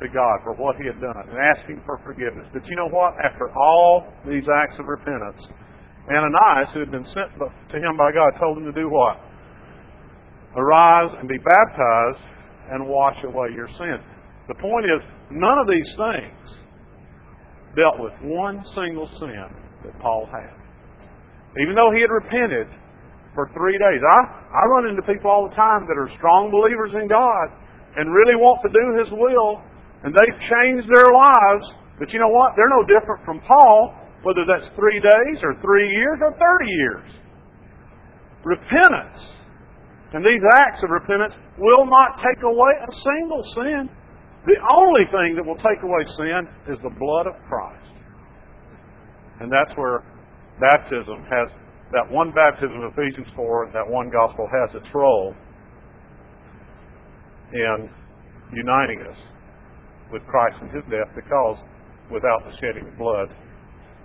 to 0.00 0.08
God 0.08 0.36
for 0.44 0.54
what 0.54 0.76
he 0.76 0.86
had 0.86 1.00
done 1.00 1.16
and 1.16 1.38
asking 1.56 1.82
for 1.86 1.98
forgiveness. 2.04 2.46
But 2.52 2.66
you 2.66 2.76
know 2.76 2.88
what? 2.88 3.14
After 3.24 3.48
all 3.56 4.12
these 4.28 4.44
acts 4.62 4.78
of 4.78 4.86
repentance, 4.86 5.40
Ananias, 6.06 6.70
who 6.74 6.80
had 6.80 6.90
been 6.90 7.06
sent 7.14 7.32
to 7.40 7.76
him 7.76 7.96
by 7.96 8.12
God, 8.12 8.36
told 8.38 8.58
him 8.58 8.64
to 8.64 8.76
do 8.76 8.88
what? 8.88 9.18
Arise 10.56 11.12
and 11.18 11.28
be 11.28 11.38
baptized 11.38 12.24
and 12.70 12.88
wash 12.88 13.22
away 13.24 13.48
your 13.54 13.68
sins. 13.68 14.02
The 14.48 14.54
point 14.54 14.86
is, 14.86 15.02
none 15.30 15.58
of 15.58 15.66
these 15.68 15.94
things 15.96 16.56
dealt 17.76 17.98
with 17.98 18.12
one 18.22 18.64
single 18.74 19.08
sin 19.18 19.46
that 19.84 19.98
Paul 20.00 20.28
had. 20.32 20.56
Even 21.60 21.74
though 21.74 21.90
he 21.92 22.00
had 22.00 22.10
repented 22.10 22.68
for 23.36 23.52
three 23.52 23.76
days. 23.76 24.00
I, 24.00 24.18
I 24.48 24.64
run 24.72 24.88
into 24.88 25.04
people 25.04 25.30
all 25.30 25.44
the 25.46 25.54
time 25.54 25.84
that 25.86 25.94
are 26.00 26.08
strong 26.16 26.48
believers 26.48 26.96
in 26.96 27.06
God 27.06 27.52
and 28.00 28.08
really 28.08 28.34
want 28.34 28.64
to 28.64 28.72
do 28.72 28.84
His 28.96 29.12
will, 29.12 29.60
and 30.02 30.10
they've 30.10 30.40
changed 30.48 30.88
their 30.88 31.12
lives, 31.12 31.68
but 32.00 32.10
you 32.10 32.18
know 32.18 32.32
what? 32.32 32.56
They're 32.56 32.72
no 32.72 32.82
different 32.88 33.22
from 33.28 33.44
Paul, 33.44 33.92
whether 34.24 34.48
that's 34.48 34.72
three 34.74 34.98
days 34.98 35.38
or 35.44 35.54
three 35.60 35.86
years 35.86 36.18
or 36.24 36.32
30 36.32 36.64
years. 36.64 37.08
Repentance 38.42 39.20
and 40.16 40.24
these 40.24 40.40
acts 40.56 40.80
of 40.82 40.88
repentance 40.88 41.34
will 41.60 41.84
not 41.84 42.16
take 42.24 42.40
away 42.40 42.72
a 42.80 42.92
single 43.04 43.44
sin. 43.52 43.84
The 44.48 44.56
only 44.72 45.04
thing 45.12 45.36
that 45.36 45.44
will 45.44 45.60
take 45.60 45.76
away 45.84 46.08
sin 46.16 46.48
is 46.72 46.80
the 46.80 46.88
blood 46.96 47.28
of 47.28 47.36
Christ. 47.44 47.92
And 49.40 49.52
that's 49.52 49.76
where 49.76 50.08
baptism 50.58 51.20
has, 51.28 51.52
that 51.92 52.08
one 52.08 52.32
baptism 52.32 52.80
of 52.80 52.96
Ephesians 52.96 53.28
4, 53.36 53.72
that 53.74 53.84
one 53.84 54.08
gospel 54.08 54.48
has 54.48 54.80
its 54.80 54.88
role 54.94 55.36
in 57.52 57.90
uniting 58.56 59.04
us 59.12 59.20
with 60.10 60.24
Christ 60.24 60.56
and 60.62 60.70
His 60.72 60.84
death 60.88 61.12
because 61.14 61.60
without 62.10 62.40
the 62.48 62.56
shedding 62.56 62.88
of 62.88 62.96
blood, 62.96 63.28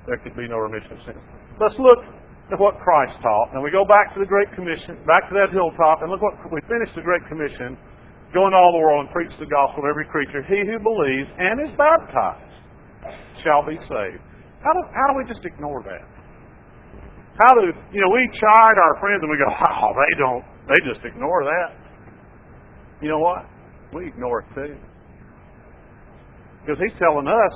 there 0.07 0.18
could 0.18 0.36
be 0.36 0.43
no 0.49 0.57
remission 0.57 0.91
of 0.91 0.99
sin. 1.05 1.16
Let's 1.55 1.80
look 1.80 2.03
at 2.52 2.60
what 2.60 2.76
Christ 2.84 3.16
taught. 3.24 3.56
Now 3.56 3.64
we 3.64 3.72
go 3.72 3.88
back 3.88 4.14
to 4.14 4.20
the 4.20 4.28
Great 4.28 4.52
Commission, 4.54 4.99
back 5.08 5.32
to 5.32 5.34
that 5.39 5.56
hilltop, 5.56 6.04
and 6.04 6.12
look 6.12 6.22
what 6.22 6.36
we 6.52 6.60
finished 6.68 6.91
the 6.95 7.02
Great 7.02 7.24
Commission. 7.32 7.80
Go 8.36 8.47
into 8.47 8.56
all 8.56 8.72
the 8.76 8.84
world 8.84 9.08
and 9.08 9.12
preach 9.12 9.32
the 9.39 9.47
gospel 9.47 9.84
to 9.84 9.89
every 9.91 10.08
creature. 10.08 10.43
He 10.47 10.64
who 10.64 10.80
believes 10.80 11.28
and 11.39 11.60
is 11.64 11.72
baptized 11.76 12.56
shall 13.43 13.64
be 13.64 13.76
saved. 13.88 14.24
How 14.64 14.72
do, 14.72 14.82
how 14.91 15.06
do 15.12 15.20
we 15.20 15.26
just 15.28 15.43
ignore 15.43 15.84
that? 15.84 16.04
How 17.39 17.52
do, 17.56 17.72
you 17.91 17.99
know, 18.04 18.12
we 18.14 18.24
chide 18.36 18.78
our 18.78 18.95
friends 18.99 19.20
and 19.24 19.32
we 19.32 19.39
go, 19.39 19.47
oh, 19.52 19.91
they 19.95 20.14
don't, 20.20 20.43
they 20.68 20.80
just 20.88 21.04
ignore 21.04 21.43
that. 21.43 21.76
You 23.02 23.10
know 23.10 23.20
what? 23.20 23.47
We 23.93 24.08
ignore 24.08 24.43
it 24.43 24.47
too. 24.56 24.76
Because 26.62 26.78
he's 26.84 26.97
telling 26.99 27.28
us 27.28 27.54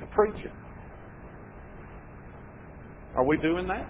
to 0.00 0.06
preach 0.12 0.44
it. 0.44 0.52
Are 3.16 3.24
we 3.24 3.36
doing 3.38 3.66
that? 3.68 3.86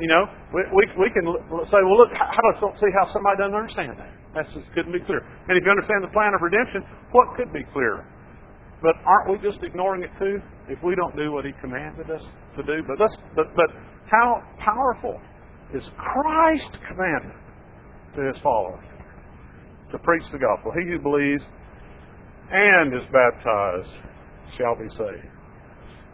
You 0.00 0.08
know, 0.08 0.24
we, 0.54 0.62
we, 0.72 0.82
we 0.98 1.08
can 1.14 1.26
say, 1.70 1.80
well, 1.84 1.98
look, 1.98 2.10
I 2.10 2.60
don't 2.60 2.78
see 2.78 2.90
how 2.98 3.12
somebody 3.12 3.38
doesn't 3.38 3.54
understand 3.54 3.98
that. 3.98 4.10
That 4.34 4.46
just 4.54 4.66
couldn't 4.74 4.92
be 4.92 5.04
clear. 5.04 5.20
And 5.20 5.58
if 5.58 5.62
you 5.62 5.70
understand 5.70 6.02
the 6.02 6.12
plan 6.14 6.32
of 6.34 6.40
redemption, 6.40 6.82
what 7.12 7.36
could 7.36 7.52
be 7.52 7.62
clearer? 7.72 8.06
But 8.82 8.96
aren't 9.06 9.30
we 9.30 9.48
just 9.48 9.62
ignoring 9.62 10.02
it 10.02 10.10
too 10.18 10.42
if 10.68 10.82
we 10.82 10.94
don't 10.96 11.14
do 11.16 11.32
what 11.32 11.44
He 11.44 11.52
commanded 11.60 12.10
us 12.10 12.22
to 12.56 12.62
do? 12.62 12.82
But 12.82 12.98
let's, 12.98 13.14
but 13.36 13.54
but 13.54 13.70
how 14.10 14.42
powerful 14.58 15.20
is 15.72 15.84
Christ 15.96 16.78
commanded 16.88 17.38
to 18.16 18.32
His 18.32 18.42
followers 18.42 18.84
to 19.92 19.98
preach 19.98 20.24
the 20.32 20.38
gospel? 20.38 20.72
He 20.82 20.90
who 20.90 20.98
believes 20.98 21.44
and 22.50 22.94
is 22.94 23.06
baptized 23.12 23.94
shall 24.58 24.74
be 24.74 24.88
saved. 24.98 25.30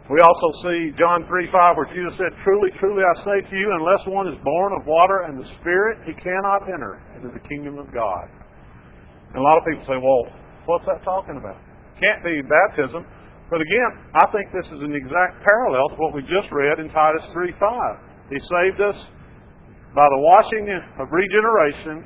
We 0.09 0.17
also 0.25 0.49
see 0.65 0.89
John 0.97 1.21
3 1.29 1.53
5 1.53 1.77
where 1.77 1.89
Jesus 1.93 2.17
said, 2.17 2.33
Truly, 2.41 2.73
truly 2.81 3.05
I 3.05 3.13
say 3.21 3.45
to 3.45 3.55
you, 3.55 3.69
unless 3.77 4.01
one 4.09 4.25
is 4.25 4.41
born 4.41 4.73
of 4.73 4.89
water 4.89 5.29
and 5.29 5.37
the 5.37 5.45
Spirit, 5.61 6.01
he 6.01 6.17
cannot 6.17 6.65
enter 6.65 6.97
into 7.13 7.29
the 7.29 7.43
kingdom 7.45 7.77
of 7.77 7.93
God. 7.93 8.25
And 9.29 9.37
a 9.37 9.45
lot 9.45 9.61
of 9.61 9.69
people 9.69 9.85
say, 9.85 10.01
Well, 10.01 10.25
what's 10.65 10.89
that 10.89 11.05
talking 11.05 11.37
about? 11.37 11.61
Can't 12.01 12.25
be 12.25 12.41
baptism. 12.41 13.05
But 13.53 13.61
again, 13.61 13.91
I 14.17 14.25
think 14.33 14.49
this 14.49 14.65
is 14.73 14.81
an 14.81 14.97
exact 14.97 15.45
parallel 15.45 15.93
to 15.93 15.97
what 16.01 16.17
we 16.17 16.25
just 16.25 16.49
read 16.49 16.81
in 16.81 16.89
Titus 16.89 17.29
3 17.29 17.53
5. 17.53 18.33
He 18.33 18.41
saved 18.41 18.81
us 18.81 18.97
by 19.93 20.09
the 20.09 20.21
washing 20.25 20.73
of 20.73 21.05
regeneration, 21.13 22.01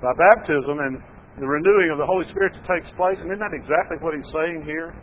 by 0.00 0.16
baptism, 0.16 0.80
and 0.80 0.96
the 1.36 1.48
renewing 1.48 1.92
of 1.92 2.00
the 2.00 2.08
Holy 2.08 2.24
Spirit 2.32 2.56
that 2.56 2.64
takes 2.64 2.88
place. 2.96 3.20
And 3.20 3.28
isn't 3.28 3.44
that 3.44 3.52
exactly 3.52 4.00
what 4.00 4.16
he's 4.16 4.32
saying 4.32 4.64
here? 4.64 4.96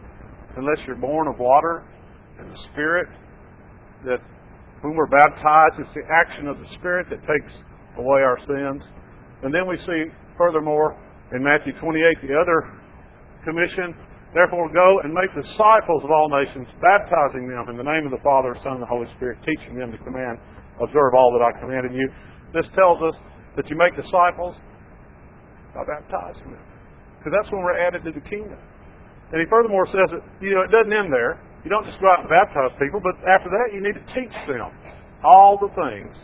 Unless 0.57 0.81
you're 0.89 0.97
born 0.97 1.29
of 1.29 1.37
water 1.37 1.85
and 2.39 2.51
the 2.51 2.59
Spirit 2.71 3.07
that 4.05 4.19
whom 4.81 4.95
we're 4.95 5.09
baptized. 5.09 5.77
It's 5.77 5.93
the 5.93 6.05
action 6.09 6.47
of 6.47 6.57
the 6.57 6.69
Spirit 6.73 7.07
that 7.09 7.21
takes 7.21 7.53
away 7.97 8.21
our 8.21 8.39
sins. 8.39 8.83
And 9.43 9.53
then 9.53 9.67
we 9.69 9.77
see 9.85 10.09
furthermore 10.37 10.97
in 11.33 11.43
Matthew 11.43 11.73
28 11.79 12.01
the 12.21 12.33
other 12.33 12.69
commission. 13.45 13.95
Therefore, 14.33 14.71
go 14.71 14.89
and 15.03 15.13
make 15.13 15.27
disciples 15.35 16.03
of 16.03 16.09
all 16.09 16.31
nations, 16.31 16.67
baptizing 16.79 17.51
them 17.51 17.67
in 17.67 17.75
the 17.75 17.83
name 17.83 18.07
of 18.07 18.11
the 18.15 18.23
Father, 18.23 18.55
Son, 18.63 18.79
and 18.79 18.81
the 18.81 18.87
Holy 18.87 19.07
Spirit, 19.17 19.43
teaching 19.43 19.75
them 19.75 19.91
to 19.91 19.99
command, 20.07 20.39
observe 20.79 21.13
all 21.13 21.35
that 21.35 21.43
I 21.43 21.51
commanded 21.59 21.91
you. 21.91 22.07
This 22.53 22.65
tells 22.73 23.03
us 23.03 23.15
that 23.57 23.69
you 23.69 23.75
make 23.75 23.91
disciples 23.95 24.55
by 25.75 25.83
baptizing 25.83 26.47
them. 26.51 26.63
Because 27.19 27.35
that's 27.35 27.51
when 27.51 27.61
we're 27.61 27.77
added 27.77 28.03
to 28.07 28.11
the 28.11 28.23
kingdom. 28.23 28.57
And 29.31 29.39
he 29.39 29.47
furthermore 29.51 29.85
says 29.87 30.15
that 30.15 30.23
you 30.39 30.55
know 30.55 30.63
it 30.63 30.71
doesn't 30.71 30.91
end 30.91 31.11
there. 31.11 31.39
You 31.63 31.69
don't 31.69 31.85
just 31.85 32.01
go 32.01 32.09
out 32.09 32.25
and 32.25 32.29
baptize 32.29 32.73
people, 32.81 32.97
but 32.97 33.13
after 33.29 33.49
that, 33.53 33.69
you 33.69 33.85
need 33.85 33.93
to 33.93 34.05
teach 34.17 34.33
them 34.49 34.73
all 35.21 35.61
the 35.61 35.69
things 35.77 36.17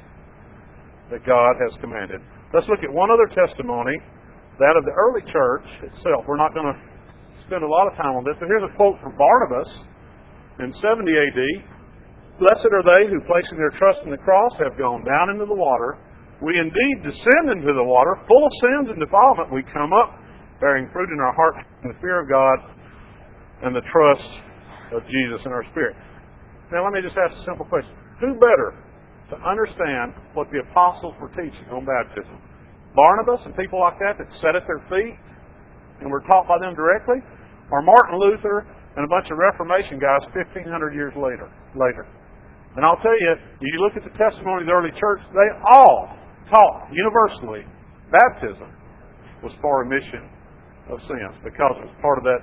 that 1.13 1.21
God 1.21 1.53
has 1.61 1.77
commanded. 1.77 2.21
Let's 2.53 2.65
look 2.67 2.81
at 2.81 2.89
one 2.89 3.13
other 3.13 3.29
testimony, 3.29 3.93
that 4.57 4.73
of 4.73 4.83
the 4.83 4.95
early 4.97 5.21
church 5.29 5.67
itself. 5.85 6.25
We're 6.25 6.41
not 6.41 6.57
going 6.57 6.73
to 6.73 6.77
spend 7.45 7.61
a 7.61 7.69
lot 7.69 7.85
of 7.85 7.93
time 7.93 8.17
on 8.17 8.25
this, 8.25 8.33
but 8.41 8.49
here's 8.49 8.65
a 8.65 8.73
quote 8.73 8.97
from 8.97 9.13
Barnabas 9.13 9.69
in 10.57 10.73
70 10.81 11.05
AD. 11.05 11.41
Blessed 12.41 12.69
are 12.73 12.85
they 12.85 13.05
who, 13.05 13.21
placing 13.29 13.61
their 13.61 13.73
trust 13.77 14.01
in 14.05 14.09
the 14.09 14.21
cross, 14.25 14.57
have 14.57 14.73
gone 14.77 15.05
down 15.05 15.37
into 15.37 15.45
the 15.45 15.57
water. 15.57 16.01
We 16.41 16.57
indeed 16.57 16.97
descend 17.05 17.53
into 17.53 17.73
the 17.73 17.85
water, 17.85 18.17
full 18.25 18.45
of 18.45 18.53
sins 18.61 18.89
and 18.89 18.97
defilement. 18.97 19.53
We 19.53 19.61
come 19.69 19.93
up, 19.93 20.17
bearing 20.61 20.89
fruit 20.89 21.09
in 21.13 21.21
our 21.21 21.33
heart 21.33 21.61
in 21.85 21.93
the 21.93 21.97
fear 22.01 22.25
of 22.25 22.29
God 22.29 22.57
and 23.61 23.75
the 23.75 23.85
trust 23.89 24.46
of 24.91 25.03
Jesus 25.07 25.41
in 25.45 25.51
our 25.51 25.63
spirit. 25.71 25.95
Now, 26.71 26.83
let 26.83 26.93
me 26.93 27.01
just 27.01 27.15
ask 27.15 27.35
a 27.35 27.43
simple 27.43 27.65
question. 27.65 27.95
Who 28.19 28.35
better 28.39 28.75
to 29.31 29.35
understand 29.43 30.15
what 30.33 30.47
the 30.51 30.59
apostles 30.63 31.15
were 31.19 31.31
teaching 31.31 31.67
on 31.71 31.87
baptism? 31.87 32.39
Barnabas 32.95 33.45
and 33.45 33.55
people 33.55 33.79
like 33.79 33.99
that 33.99 34.17
that 34.17 34.27
sat 34.41 34.55
at 34.55 34.65
their 34.65 34.83
feet 34.89 35.15
and 36.01 36.11
were 36.11 36.23
taught 36.27 36.47
by 36.47 36.59
them 36.59 36.75
directly? 36.75 37.21
Or 37.71 37.81
Martin 37.81 38.19
Luther 38.19 38.65
and 38.95 39.05
a 39.05 39.09
bunch 39.09 39.29
of 39.29 39.37
Reformation 39.37 39.99
guys 39.99 40.23
1,500 40.33 40.65
years 40.95 41.13
later? 41.15 41.51
later? 41.75 42.07
And 42.75 42.85
I'll 42.85 42.99
tell 43.01 43.15
you, 43.17 43.31
if 43.33 43.39
you 43.61 43.79
look 43.81 43.97
at 43.97 44.03
the 44.03 44.13
testimony 44.17 44.61
of 44.61 44.67
the 44.67 44.73
early 44.73 44.93
church, 44.93 45.21
they 45.33 45.49
all 45.71 46.13
taught 46.49 46.89
universally 46.93 47.65
baptism 48.11 48.71
was 49.43 49.53
for 49.61 49.83
remission 49.83 50.29
of 50.89 50.99
sins 51.01 51.35
because 51.43 51.73
it 51.83 51.85
was 51.85 51.95
part 52.01 52.17
of 52.17 52.23
that 52.23 52.41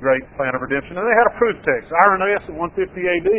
great 0.00 0.24
plan 0.36 0.52
of 0.54 0.60
redemption. 0.60 0.98
And 1.00 1.04
they 1.04 1.16
had 1.16 1.28
a 1.32 1.36
proof 1.38 1.56
text. 1.64 1.88
Irenaeus 1.92 2.44
in 2.48 2.56
150 2.60 2.92
AD 2.92 3.30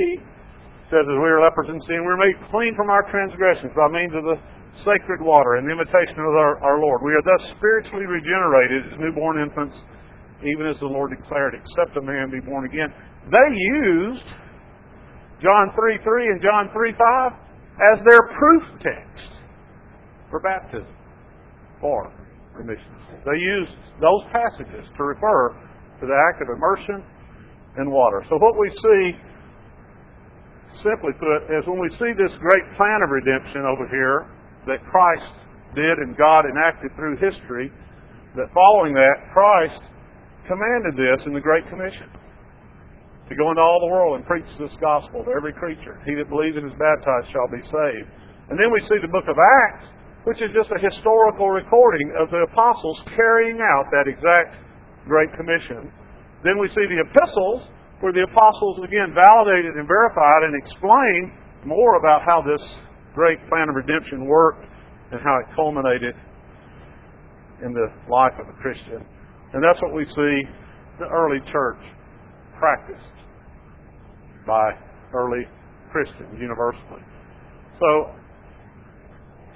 says, 0.89 1.05
As 1.05 1.17
we 1.17 1.29
are 1.29 1.41
lepers 1.41 1.69
in 1.69 1.79
sin, 1.85 2.01
we 2.01 2.11
are 2.11 2.21
made 2.21 2.37
clean 2.49 2.73
from 2.73 2.89
our 2.89 3.05
transgressions 3.09 3.73
by 3.77 3.87
means 3.93 4.13
of 4.17 4.25
the 4.25 4.37
sacred 4.81 5.21
water 5.21 5.61
and 5.61 5.69
the 5.69 5.73
imitation 5.73 6.17
of 6.17 6.33
our, 6.33 6.57
our 6.65 6.81
Lord. 6.81 7.05
We 7.05 7.13
are 7.13 7.25
thus 7.25 7.53
spiritually 7.53 8.09
regenerated 8.09 8.89
as 8.89 8.93
newborn 8.97 9.41
infants, 9.41 9.77
even 10.41 10.65
as 10.65 10.77
the 10.81 10.89
Lord 10.89 11.13
declared, 11.13 11.53
except 11.53 11.97
a 11.97 12.01
man 12.01 12.33
be 12.33 12.41
born 12.41 12.65
again. 12.65 12.89
They 13.29 13.49
used 13.53 14.25
John 15.41 15.69
3 15.77 15.99
3 16.01 16.27
and 16.33 16.41
John 16.41 16.73
3 16.73 16.93
5 16.97 17.31
as 17.93 17.97
their 18.05 18.21
proof 18.33 18.63
text 18.81 19.29
for 20.29 20.41
baptism 20.41 20.89
or 21.81 22.11
remission. 22.53 22.89
They 23.25 23.39
used 23.39 23.77
those 24.01 24.23
passages 24.33 24.89
to 24.97 25.03
refer 25.03 25.53
to 26.03 26.05
the 26.11 26.19
act 26.27 26.43
of 26.43 26.51
immersion 26.51 26.99
in 27.79 27.87
water. 27.87 28.27
So 28.27 28.35
what 28.35 28.59
we 28.59 28.67
see, 28.67 29.15
simply 30.83 31.15
put, 31.15 31.47
is 31.47 31.63
when 31.63 31.79
we 31.79 31.87
see 31.95 32.11
this 32.11 32.35
great 32.43 32.67
plan 32.75 32.99
of 32.99 33.09
redemption 33.09 33.63
over 33.63 33.87
here 33.87 34.27
that 34.67 34.83
Christ 34.91 35.31
did 35.71 35.95
and 36.03 36.19
God 36.19 36.43
enacted 36.43 36.91
through 36.99 37.23
history, 37.23 37.71
that 38.35 38.51
following 38.51 38.93
that, 38.99 39.31
Christ 39.31 39.79
commanded 40.43 40.99
this 40.99 41.23
in 41.23 41.31
the 41.31 41.39
Great 41.39 41.63
Commission 41.71 42.11
to 43.31 43.33
go 43.39 43.47
into 43.47 43.63
all 43.63 43.79
the 43.79 43.87
world 43.87 44.19
and 44.19 44.27
preach 44.27 44.45
this 44.59 44.75
gospel 44.83 45.23
to 45.23 45.31
every 45.31 45.55
creature. 45.55 46.03
He 46.03 46.19
that 46.19 46.27
believes 46.27 46.59
and 46.59 46.67
is 46.67 46.75
baptized 46.75 47.31
shall 47.31 47.47
be 47.47 47.63
saved. 47.63 48.09
And 48.51 48.59
then 48.59 48.67
we 48.75 48.83
see 48.91 48.99
the 48.99 49.07
book 49.07 49.23
of 49.31 49.39
Acts, 49.39 49.87
which 50.27 50.43
is 50.43 50.51
just 50.51 50.67
a 50.75 50.79
historical 50.83 51.47
recording 51.47 52.11
of 52.19 52.27
the 52.27 52.43
apostles 52.43 52.99
carrying 53.15 53.63
out 53.63 53.87
that 53.95 54.11
exact 54.11 54.59
Great 55.07 55.29
Commission. 55.35 55.91
Then 56.43 56.59
we 56.59 56.67
see 56.69 56.85
the 56.87 57.03
epistles, 57.03 57.67
where 57.99 58.11
the 58.11 58.23
apostles 58.23 58.83
again 58.83 59.15
validated 59.15 59.75
and 59.75 59.87
verified 59.87 60.43
and 60.43 60.53
explained 60.59 61.31
more 61.65 61.95
about 61.95 62.21
how 62.27 62.43
this 62.43 62.61
great 63.15 63.39
plan 63.47 63.69
of 63.69 63.75
redemption 63.75 64.25
worked 64.25 64.65
and 65.11 65.21
how 65.21 65.39
it 65.39 65.55
culminated 65.55 66.15
in 67.63 67.71
the 67.71 67.87
life 68.11 68.33
of 68.39 68.47
a 68.49 68.57
Christian. 68.59 68.99
And 69.53 69.63
that's 69.63 69.81
what 69.81 69.93
we 69.93 70.03
see 70.05 70.35
the 70.99 71.07
early 71.07 71.39
church 71.51 71.79
practiced 72.59 73.15
by 74.45 74.71
early 75.13 75.47
Christians 75.91 76.35
universally. 76.39 77.03
So, 77.79 78.11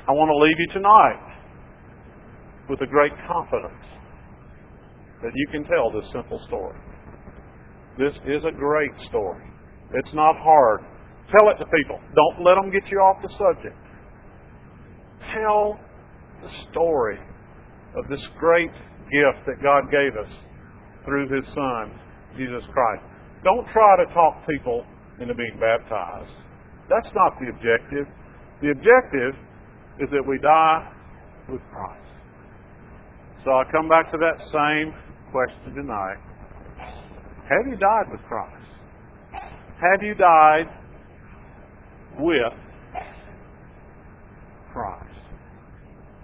I 0.07 0.11
want 0.11 0.31
to 0.31 0.37
leave 0.37 0.55
you 0.57 0.67
tonight 0.71 1.35
with 2.69 2.79
a 2.81 2.87
great 2.87 3.11
confidence 3.27 3.83
that 5.21 5.31
you 5.33 5.47
can 5.51 5.63
tell 5.63 5.91
this 5.91 6.09
simple 6.11 6.39
story. 6.47 6.77
This 7.97 8.13
is 8.27 8.45
a 8.45 8.51
great 8.51 8.93
story. 9.09 9.43
It's 9.93 10.13
not 10.13 10.35
hard. 10.37 10.81
Tell 11.35 11.49
it 11.49 11.57
to 11.57 11.65
people. 11.65 11.99
Don't 12.15 12.45
let 12.45 12.55
them 12.55 12.69
get 12.69 12.89
you 12.91 12.99
off 12.99 13.21
the 13.21 13.29
subject. 13.37 13.75
Tell 15.33 15.79
the 16.41 16.49
story 16.69 17.17
of 17.95 18.07
this 18.09 18.21
great 18.37 18.71
gift 19.11 19.45
that 19.47 19.61
God 19.61 19.89
gave 19.91 20.15
us 20.15 20.31
through 21.05 21.27
His 21.33 21.45
Son, 21.53 21.99
Jesus 22.37 22.63
Christ. 22.71 23.03
Don't 23.43 23.65
try 23.73 23.97
to 23.97 24.13
talk 24.13 24.45
people 24.47 24.85
into 25.19 25.33
being 25.33 25.59
baptized. 25.59 26.31
That's 26.89 27.09
not 27.15 27.39
the 27.39 27.49
objective. 27.49 28.05
The 28.61 28.71
objective 28.71 29.33
is 29.99 30.09
that 30.11 30.23
we 30.27 30.37
die 30.39 30.91
with 31.49 31.61
Christ. 31.71 32.07
So 33.43 33.51
I 33.51 33.63
come 33.71 33.89
back 33.89 34.11
to 34.11 34.17
that 34.17 34.37
same 34.51 34.93
question 35.37 35.75
tonight. 35.75 36.17
Have 37.45 37.67
you 37.69 37.77
died 37.77 38.09
with 38.09 38.21
Christ? 38.27 38.71
Have 39.31 40.01
you 40.01 40.15
died 40.15 40.65
with 42.17 42.53
Christ? 44.73 45.19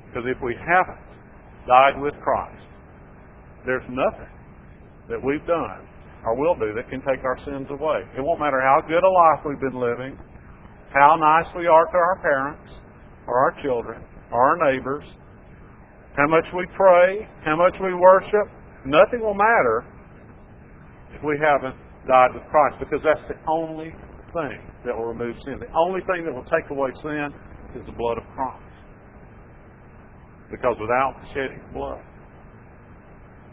Because 0.07 0.23
if 0.25 0.41
we 0.41 0.55
haven't 0.57 1.05
died 1.67 2.01
with 2.01 2.15
Christ, 2.23 2.65
there's 3.67 3.85
nothing 3.87 4.33
that 5.09 5.23
we've 5.23 5.45
done 5.45 5.87
or 6.25 6.35
will 6.35 6.55
do 6.55 6.73
that 6.73 6.89
can 6.89 7.01
take 7.01 7.23
our 7.23 7.37
sins 7.45 7.67
away. 7.69 8.01
It 8.17 8.21
won't 8.21 8.39
matter 8.39 8.61
how 8.65 8.81
good 8.81 9.03
a 9.03 9.09
life 9.09 9.45
we've 9.45 9.61
been 9.61 9.79
living, 9.79 10.17
how 10.91 11.17
nice 11.17 11.53
we 11.55 11.67
are 11.67 11.85
to 11.85 11.97
our 11.97 12.19
parents 12.19 12.73
or 13.27 13.37
our 13.37 13.61
children 13.61 14.01
or 14.31 14.41
our 14.41 14.73
neighbors, 14.73 15.05
how 16.17 16.27
much 16.27 16.45
we 16.55 16.63
pray, 16.75 17.29
how 17.45 17.55
much 17.55 17.75
we 17.79 17.93
worship, 17.93 18.49
nothing 18.85 19.21
will 19.21 19.33
matter 19.33 19.85
if 21.13 21.23
we 21.23 21.37
haven't 21.39 21.75
died 22.07 22.33
with 22.33 22.43
Christ 22.51 22.77
because 22.79 22.99
that's 23.03 23.23
the 23.27 23.39
only 23.47 23.91
thing 24.33 24.59
that 24.85 24.95
will 24.95 25.05
remove 25.05 25.35
sin. 25.45 25.59
The 25.59 25.71
only 25.75 26.01
thing 26.11 26.25
that 26.25 26.33
will 26.33 26.47
take 26.49 26.69
away 26.69 26.89
sin 27.01 27.31
is 27.79 27.85
the 27.85 27.95
blood 27.95 28.17
of 28.17 28.25
Christ. 28.35 28.63
Because 30.51 30.75
without 30.79 31.15
shedding 31.33 31.63
blood, 31.73 32.01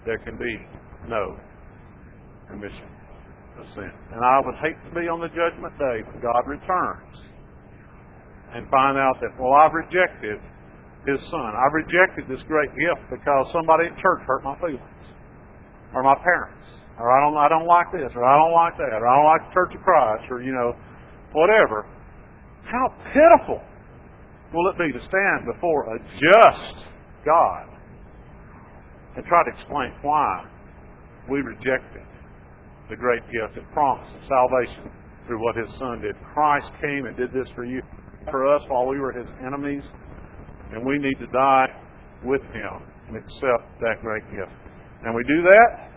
there 0.05 0.19
can 0.19 0.37
be 0.37 0.57
no 1.09 1.37
remission 2.51 2.89
of 3.59 3.67
sin. 3.75 3.93
And 4.13 4.21
I 4.25 4.41
would 4.45 4.57
hate 4.61 4.77
to 4.89 4.91
be 5.01 5.09
on 5.09 5.21
the 5.21 5.29
judgment 5.29 5.73
day 5.79 6.03
when 6.05 6.21
God 6.21 6.45
returns 6.47 7.17
and 8.53 8.69
find 8.69 8.99
out 8.99 9.21
that, 9.21 9.31
well, 9.39 9.55
I've 9.55 9.73
rejected 9.73 10.43
his 11.07 11.21
son. 11.31 11.51
I've 11.55 11.73
rejected 11.73 12.27
this 12.29 12.43
great 12.49 12.71
gift 12.75 13.09
because 13.09 13.47
somebody 13.53 13.87
at 13.87 13.97
church 13.97 14.21
hurt 14.27 14.43
my 14.45 14.59
feelings. 14.59 15.07
Or 15.95 16.03
my 16.03 16.15
parents. 16.23 16.67
Or 16.99 17.11
I 17.11 17.21
don't 17.25 17.37
I 17.37 17.49
don't 17.49 17.67
like 17.67 17.91
this, 17.93 18.13
or 18.15 18.25
I 18.25 18.37
don't 18.37 18.53
like 18.53 18.77
that, 18.77 19.01
or 19.01 19.09
I 19.09 19.17
don't 19.17 19.25
like 19.25 19.49
the 19.49 19.55
Church 19.55 19.75
of 19.75 19.81
Christ, 19.81 20.31
or 20.31 20.43
you 20.43 20.53
know, 20.53 20.77
whatever. 21.33 21.89
How 22.65 22.93
pitiful 23.13 23.63
will 24.53 24.69
it 24.69 24.77
be 24.79 24.93
to 24.93 25.01
stand 25.01 25.47
before 25.47 25.97
a 25.97 25.99
just 25.99 26.87
God 27.25 27.67
and 29.17 29.25
try 29.25 29.43
to 29.45 29.51
explain 29.51 29.93
why 30.03 30.45
we 31.29 31.41
rejected 31.41 32.05
the 32.89 32.97
great 32.97 33.23
gift 33.31 33.57
and 33.57 33.67
promise 33.73 34.09
of 34.15 34.29
salvation 34.29 34.91
through 35.27 35.43
what 35.43 35.57
His 35.57 35.69
Son 35.79 36.01
did. 36.01 36.17
Christ 36.35 36.71
came 36.85 37.07
and 37.07 37.17
did 37.17 37.33
this 37.33 37.49
for 37.55 37.65
you, 37.65 37.83
for 38.31 38.47
us, 38.55 38.63
while 38.69 38.87
we 38.87 38.99
were 38.99 39.13
His 39.13 39.29
enemies, 39.47 39.85
and 40.73 40.85
we 40.85 40.99
need 40.99 41.19
to 41.21 41.27
die 41.27 41.69
with 42.25 42.43
Him 42.53 42.83
and 43.09 43.17
accept 43.17 43.81
that 43.81 44.03
great 44.03 44.25
gift. 44.31 44.53
And 45.05 45.15
we 45.15 45.25
do 45.25 45.43
that 45.43 45.89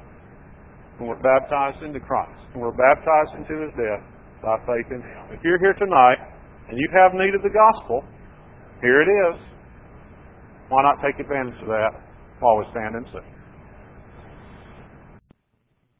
when 0.97 1.10
we're 1.10 1.22
baptized 1.22 1.84
into 1.84 1.99
Christ, 1.99 2.39
when 2.54 2.64
we're 2.64 2.78
baptized 2.78 3.36
into 3.36 3.68
His 3.68 3.74
death 3.76 4.04
by 4.41 4.58
faith 4.64 4.88
in 4.91 5.01
Him. 5.01 5.22
If 5.32 5.39
you're 5.43 5.60
here 5.60 5.74
tonight 5.74 6.20
and 6.70 6.78
you 6.78 6.88
have 6.95 7.14
need 7.14 7.36
of 7.36 7.43
the 7.43 7.51
gospel, 7.51 8.04
here 8.82 9.01
it 9.01 9.10
is. 9.30 9.39
Why 10.70 10.84
not 10.84 10.97
take 11.04 11.20
advantage 11.20 11.60
of 11.62 11.68
that 11.68 11.91
while 12.39 12.58
we 12.58 12.66
stand 12.72 12.95
and 12.95 13.06
sing? 13.12 13.28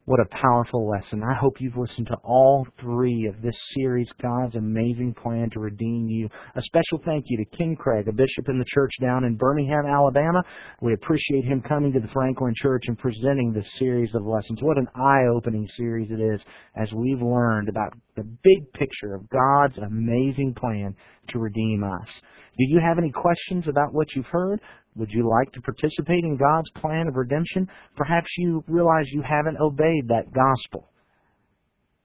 What 0.06 0.20
a 0.20 0.26
powerful 0.36 0.90
lesson. 0.90 1.24
I 1.24 1.34
hope 1.34 1.62
you've 1.62 1.78
listened 1.78 2.08
to 2.08 2.18
all 2.26 2.68
three 2.82 3.26
of 3.26 3.42
this 3.42 3.56
series, 3.74 4.10
God's 4.22 4.58
Amazing 4.58 5.14
Plan 5.14 5.50
to 5.52 5.62
Redeem 5.62 6.10
You. 6.10 6.28
A 6.56 6.62
special 6.62 7.02
thank 7.06 7.24
you 7.30 7.38
to 7.38 7.58
King 7.58 7.78
Craig, 7.78 8.10
a 8.10 8.12
bishop 8.12 8.50
in 8.50 8.60
the 8.60 8.66
church 8.68 8.92
down 9.00 9.24
in 9.24 9.38
Birmingham, 9.38 9.86
Alabama. 9.86 10.44
We 10.82 10.94
appreciate 10.94 11.46
him 11.46 11.62
coming 11.62 11.94
to 11.94 12.02
the 12.02 12.10
Franklin 12.10 12.54
Church 12.54 12.84
and 12.88 13.00
presenting 13.00 13.54
this 13.54 13.66
series 13.80 14.14
of 14.14 14.26
lessons. 14.26 14.62
What 14.62 14.78
an 14.78 14.90
eye-opening 14.94 15.70
series 15.78 16.12
it 16.12 16.20
is 16.20 16.42
as 16.76 16.92
we've 16.92 17.22
learned 17.22 17.70
about 17.70 17.94
the 18.18 18.24
big 18.24 18.74
picture 18.74 19.16
of 19.16 19.30
God's 19.30 19.78
amazing 19.78 20.54
plan 20.54 20.98
to 21.30 21.40
redeem 21.40 21.82
us. 21.82 22.10
Do 22.58 22.66
you 22.68 22.82
have 22.86 22.98
any 22.98 23.10
questions 23.10 23.70
about 23.70 23.94
what 23.94 24.14
you've 24.14 24.26
heard? 24.26 24.60
Would 24.96 25.12
you 25.12 25.28
like 25.28 25.52
to 25.54 25.62
participate 25.62 26.24
in 26.24 26.38
God's 26.38 26.70
plan 26.72 27.08
of 27.08 27.16
redemption? 27.16 27.68
Perhaps 27.96 28.32
you 28.38 28.64
realize 28.68 29.12
you 29.12 29.22
haven't 29.22 29.60
obeyed 29.60 30.08
that 30.10 30.32
gospel. 30.34 30.90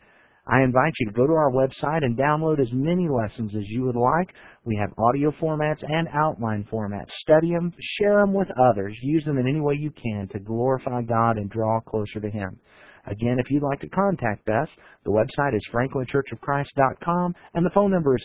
I 0.47 0.63
invite 0.63 0.93
you 0.99 1.05
to 1.07 1.13
go 1.13 1.27
to 1.27 1.33
our 1.33 1.51
website 1.51 2.03
and 2.03 2.17
download 2.17 2.59
as 2.59 2.73
many 2.73 3.07
lessons 3.07 3.55
as 3.55 3.67
you 3.67 3.83
would 3.83 3.95
like. 3.95 4.33
We 4.65 4.75
have 4.75 4.91
audio 4.97 5.29
formats 5.31 5.83
and 5.87 6.07
outline 6.13 6.67
formats. 6.71 7.11
Study 7.19 7.51
them, 7.51 7.71
share 7.79 8.17
them 8.17 8.33
with 8.33 8.49
others, 8.59 8.97
use 9.03 9.23
them 9.23 9.37
in 9.37 9.47
any 9.47 9.61
way 9.61 9.75
you 9.75 9.91
can 9.91 10.27
to 10.29 10.39
glorify 10.39 11.03
God 11.03 11.37
and 11.37 11.47
draw 11.49 11.79
closer 11.81 12.19
to 12.19 12.29
Him. 12.29 12.59
Again, 13.05 13.37
if 13.39 13.51
you'd 13.51 13.63
like 13.63 13.79
to 13.81 13.89
contact 13.89 14.49
us, 14.49 14.67
the 15.05 15.11
website 15.11 15.55
is 15.55 15.67
franklinchurchofchrist.com 15.71 17.35
and 17.53 17.65
the 17.65 17.71
phone 17.71 17.91
number 17.91 18.15
is 18.15 18.23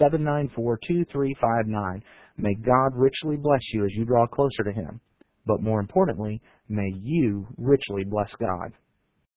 615-794-2359. 0.00 2.02
May 2.38 2.54
God 2.54 2.94
richly 2.94 3.36
bless 3.36 3.60
you 3.72 3.84
as 3.84 3.92
you 3.92 4.06
draw 4.06 4.26
closer 4.26 4.64
to 4.64 4.72
Him. 4.72 5.00
But 5.44 5.62
more 5.62 5.80
importantly, 5.80 6.40
may 6.68 6.92
you 7.02 7.46
richly 7.58 8.04
bless 8.04 8.32
God. 8.40 8.72